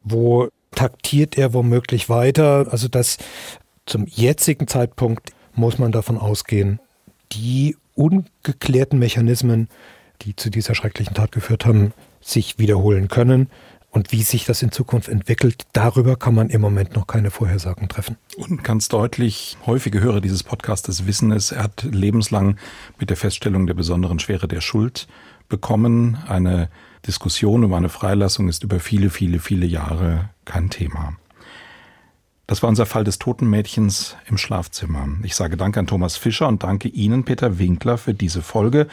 wo 0.02 0.48
taktiert 0.74 1.38
er 1.38 1.54
womöglich 1.54 2.08
weiter. 2.08 2.66
Also 2.68 2.88
das 2.88 3.18
zum 3.86 4.06
jetzigen 4.06 4.66
Zeitpunkt 4.66 5.30
muss 5.54 5.78
man 5.78 5.92
davon 5.92 6.18
ausgehen, 6.18 6.80
die 7.30 7.76
ungeklärten 7.94 8.98
Mechanismen 8.98 9.68
die 10.20 10.36
zu 10.36 10.50
dieser 10.50 10.74
schrecklichen 10.74 11.14
Tat 11.14 11.32
geführt 11.32 11.64
haben, 11.64 11.92
sich 12.20 12.58
wiederholen 12.58 13.08
können. 13.08 13.48
Und 13.90 14.10
wie 14.10 14.22
sich 14.22 14.46
das 14.46 14.62
in 14.62 14.72
Zukunft 14.72 15.08
entwickelt, 15.08 15.64
darüber 15.74 16.16
kann 16.16 16.34
man 16.34 16.48
im 16.48 16.62
Moment 16.62 16.94
noch 16.96 17.06
keine 17.06 17.30
Vorhersagen 17.30 17.90
treffen. 17.90 18.16
Und 18.36 18.64
ganz 18.64 18.88
deutlich, 18.88 19.58
häufige 19.66 20.00
Hörer 20.00 20.22
dieses 20.22 20.42
Podcastes 20.42 21.06
wissen 21.06 21.30
es, 21.30 21.52
er 21.52 21.64
hat 21.64 21.82
lebenslang 21.82 22.56
mit 22.98 23.10
der 23.10 23.18
Feststellung 23.18 23.66
der 23.66 23.74
besonderen 23.74 24.18
Schwere 24.18 24.48
der 24.48 24.62
Schuld 24.62 25.08
bekommen. 25.50 26.16
Eine 26.26 26.70
Diskussion 27.06 27.64
um 27.64 27.74
eine 27.74 27.90
Freilassung 27.90 28.48
ist 28.48 28.62
über 28.62 28.80
viele, 28.80 29.10
viele, 29.10 29.40
viele 29.40 29.66
Jahre 29.66 30.30
kein 30.46 30.70
Thema. 30.70 31.14
Das 32.46 32.62
war 32.62 32.70
unser 32.70 32.86
Fall 32.86 33.04
des 33.04 33.18
toten 33.18 33.48
Mädchens 33.48 34.16
im 34.26 34.38
Schlafzimmer. 34.38 35.06
Ich 35.22 35.34
sage 35.34 35.56
Dank 35.56 35.76
an 35.76 35.86
Thomas 35.86 36.16
Fischer 36.16 36.48
und 36.48 36.62
danke 36.62 36.88
Ihnen, 36.88 37.24
Peter 37.24 37.58
Winkler, 37.58 37.98
für 37.98 38.14
diese 38.14 38.42
Folge 38.42 38.88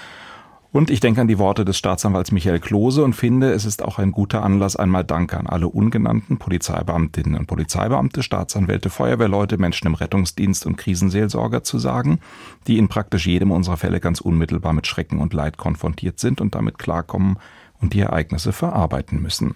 und 0.71 0.91
ich 0.91 0.99
denke 0.99 1.21
an 1.21 1.27
die 1.27 1.39
Worte 1.39 1.65
des 1.65 1.77
Staatsanwalts 1.77 2.31
Michael 2.31 2.59
Klose 2.59 3.03
und 3.03 3.13
finde, 3.13 3.51
es 3.51 3.65
ist 3.65 3.83
auch 3.83 3.97
ein 3.97 4.11
guter 4.11 4.43
Anlass, 4.43 4.75
einmal 4.75 5.03
Danke 5.03 5.37
an 5.37 5.47
alle 5.47 5.67
ungenannten 5.67 6.37
Polizeibeamtinnen 6.37 7.39
und 7.39 7.47
Polizeibeamte, 7.47 8.21
Staatsanwälte, 8.21 8.91
Feuerwehrleute, 8.91 9.57
Menschen 9.57 9.87
im 9.87 9.95
Rettungsdienst 9.95 10.67
und 10.67 10.77
Krisenseelsorger 10.77 11.63
zu 11.63 11.79
sagen, 11.79 12.19
die 12.67 12.77
in 12.77 12.87
praktisch 12.87 13.25
jedem 13.25 13.51
unserer 13.51 13.77
Fälle 13.77 13.99
ganz 13.99 14.21
unmittelbar 14.21 14.73
mit 14.73 14.85
Schrecken 14.85 15.19
und 15.19 15.33
Leid 15.33 15.57
konfrontiert 15.57 16.19
sind 16.19 16.39
und 16.39 16.53
damit 16.53 16.77
klarkommen 16.77 17.37
und 17.81 17.93
die 17.93 18.01
Ereignisse 18.01 18.51
verarbeiten 18.51 19.21
müssen. 19.21 19.55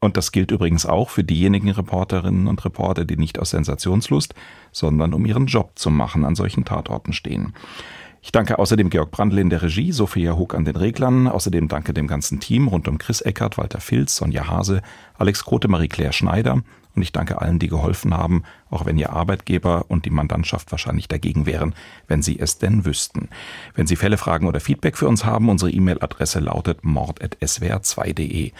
Und 0.00 0.16
das 0.16 0.32
gilt 0.32 0.50
übrigens 0.50 0.86
auch 0.86 1.10
für 1.10 1.24
diejenigen 1.24 1.70
Reporterinnen 1.70 2.46
und 2.46 2.64
Reporter, 2.64 3.04
die 3.04 3.16
nicht 3.16 3.38
aus 3.38 3.50
Sensationslust, 3.50 4.34
sondern 4.70 5.14
um 5.14 5.26
ihren 5.26 5.46
Job 5.46 5.72
zu 5.74 5.90
machen 5.90 6.24
an 6.24 6.34
solchen 6.34 6.64
Tatorten 6.64 7.12
stehen. 7.12 7.54
Ich 8.24 8.32
danke 8.32 8.58
außerdem 8.58 8.88
Georg 8.88 9.10
Brandl 9.10 9.38
in 9.38 9.50
der 9.50 9.60
Regie, 9.60 9.92
Sophia 9.92 10.38
Huck 10.38 10.54
an 10.54 10.64
den 10.64 10.76
Reglern. 10.76 11.28
Außerdem 11.28 11.68
danke 11.68 11.92
dem 11.92 12.06
ganzen 12.06 12.40
Team 12.40 12.68
rund 12.68 12.88
um 12.88 12.96
Chris 12.96 13.20
Eckert, 13.20 13.58
Walter 13.58 13.82
Filz, 13.82 14.16
Sonja 14.16 14.48
Hase, 14.48 14.80
Alex 15.18 15.44
Grote, 15.44 15.68
Marie-Claire 15.68 16.14
Schneider. 16.14 16.62
Und 16.94 17.02
ich 17.02 17.12
danke 17.12 17.42
allen, 17.42 17.58
die 17.58 17.68
geholfen 17.68 18.16
haben, 18.16 18.44
auch 18.70 18.86
wenn 18.86 18.96
Ihr 18.96 19.10
Arbeitgeber 19.10 19.84
und 19.88 20.06
die 20.06 20.10
Mandantschaft 20.10 20.72
wahrscheinlich 20.72 21.06
dagegen 21.06 21.44
wären, 21.44 21.74
wenn 22.08 22.22
Sie 22.22 22.38
es 22.38 22.56
denn 22.56 22.86
wüssten. 22.86 23.28
Wenn 23.74 23.86
Sie 23.86 23.94
Fälle, 23.94 24.16
Fragen 24.16 24.46
oder 24.46 24.60
Feedback 24.60 24.96
für 24.96 25.06
uns 25.06 25.26
haben, 25.26 25.50
unsere 25.50 25.70
E-Mail-Adresse 25.70 26.40
lautet 26.40 26.82
mord.swr2.de. 26.82 28.52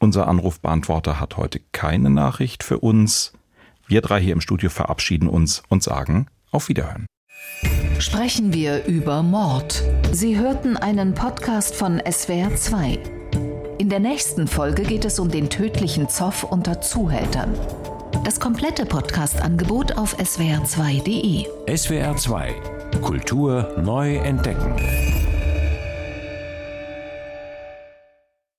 Unser 0.00 0.26
Anrufbeantworter 0.26 1.20
hat 1.20 1.36
heute 1.36 1.60
keine 1.70 2.10
Nachricht 2.10 2.64
für 2.64 2.80
uns. 2.80 3.34
Wir 3.86 4.00
drei 4.00 4.20
hier 4.20 4.32
im 4.32 4.40
Studio 4.40 4.68
verabschieden 4.68 5.28
uns 5.28 5.62
und 5.68 5.84
sagen 5.84 6.26
auf 6.50 6.68
Wiederhören 6.68 7.06
sprechen 8.02 8.52
wir 8.52 8.84
über 8.86 9.22
Mord. 9.22 9.80
Sie 10.10 10.36
hörten 10.36 10.76
einen 10.76 11.14
Podcast 11.14 11.74
von 11.76 12.00
SWR2. 12.00 12.98
In 13.78 13.88
der 13.88 14.00
nächsten 14.00 14.48
Folge 14.48 14.82
geht 14.82 15.04
es 15.04 15.20
um 15.20 15.30
den 15.30 15.48
tödlichen 15.48 16.08
Zoff 16.08 16.42
unter 16.42 16.80
Zuhältern. 16.80 17.54
Das 18.24 18.40
komplette 18.40 18.86
Podcast-Angebot 18.86 19.96
auf 19.96 20.18
swr2.de. 20.18 21.46
SWR2 21.66 23.00
Kultur 23.00 23.80
neu 23.82 24.16
entdecken. 24.16 24.74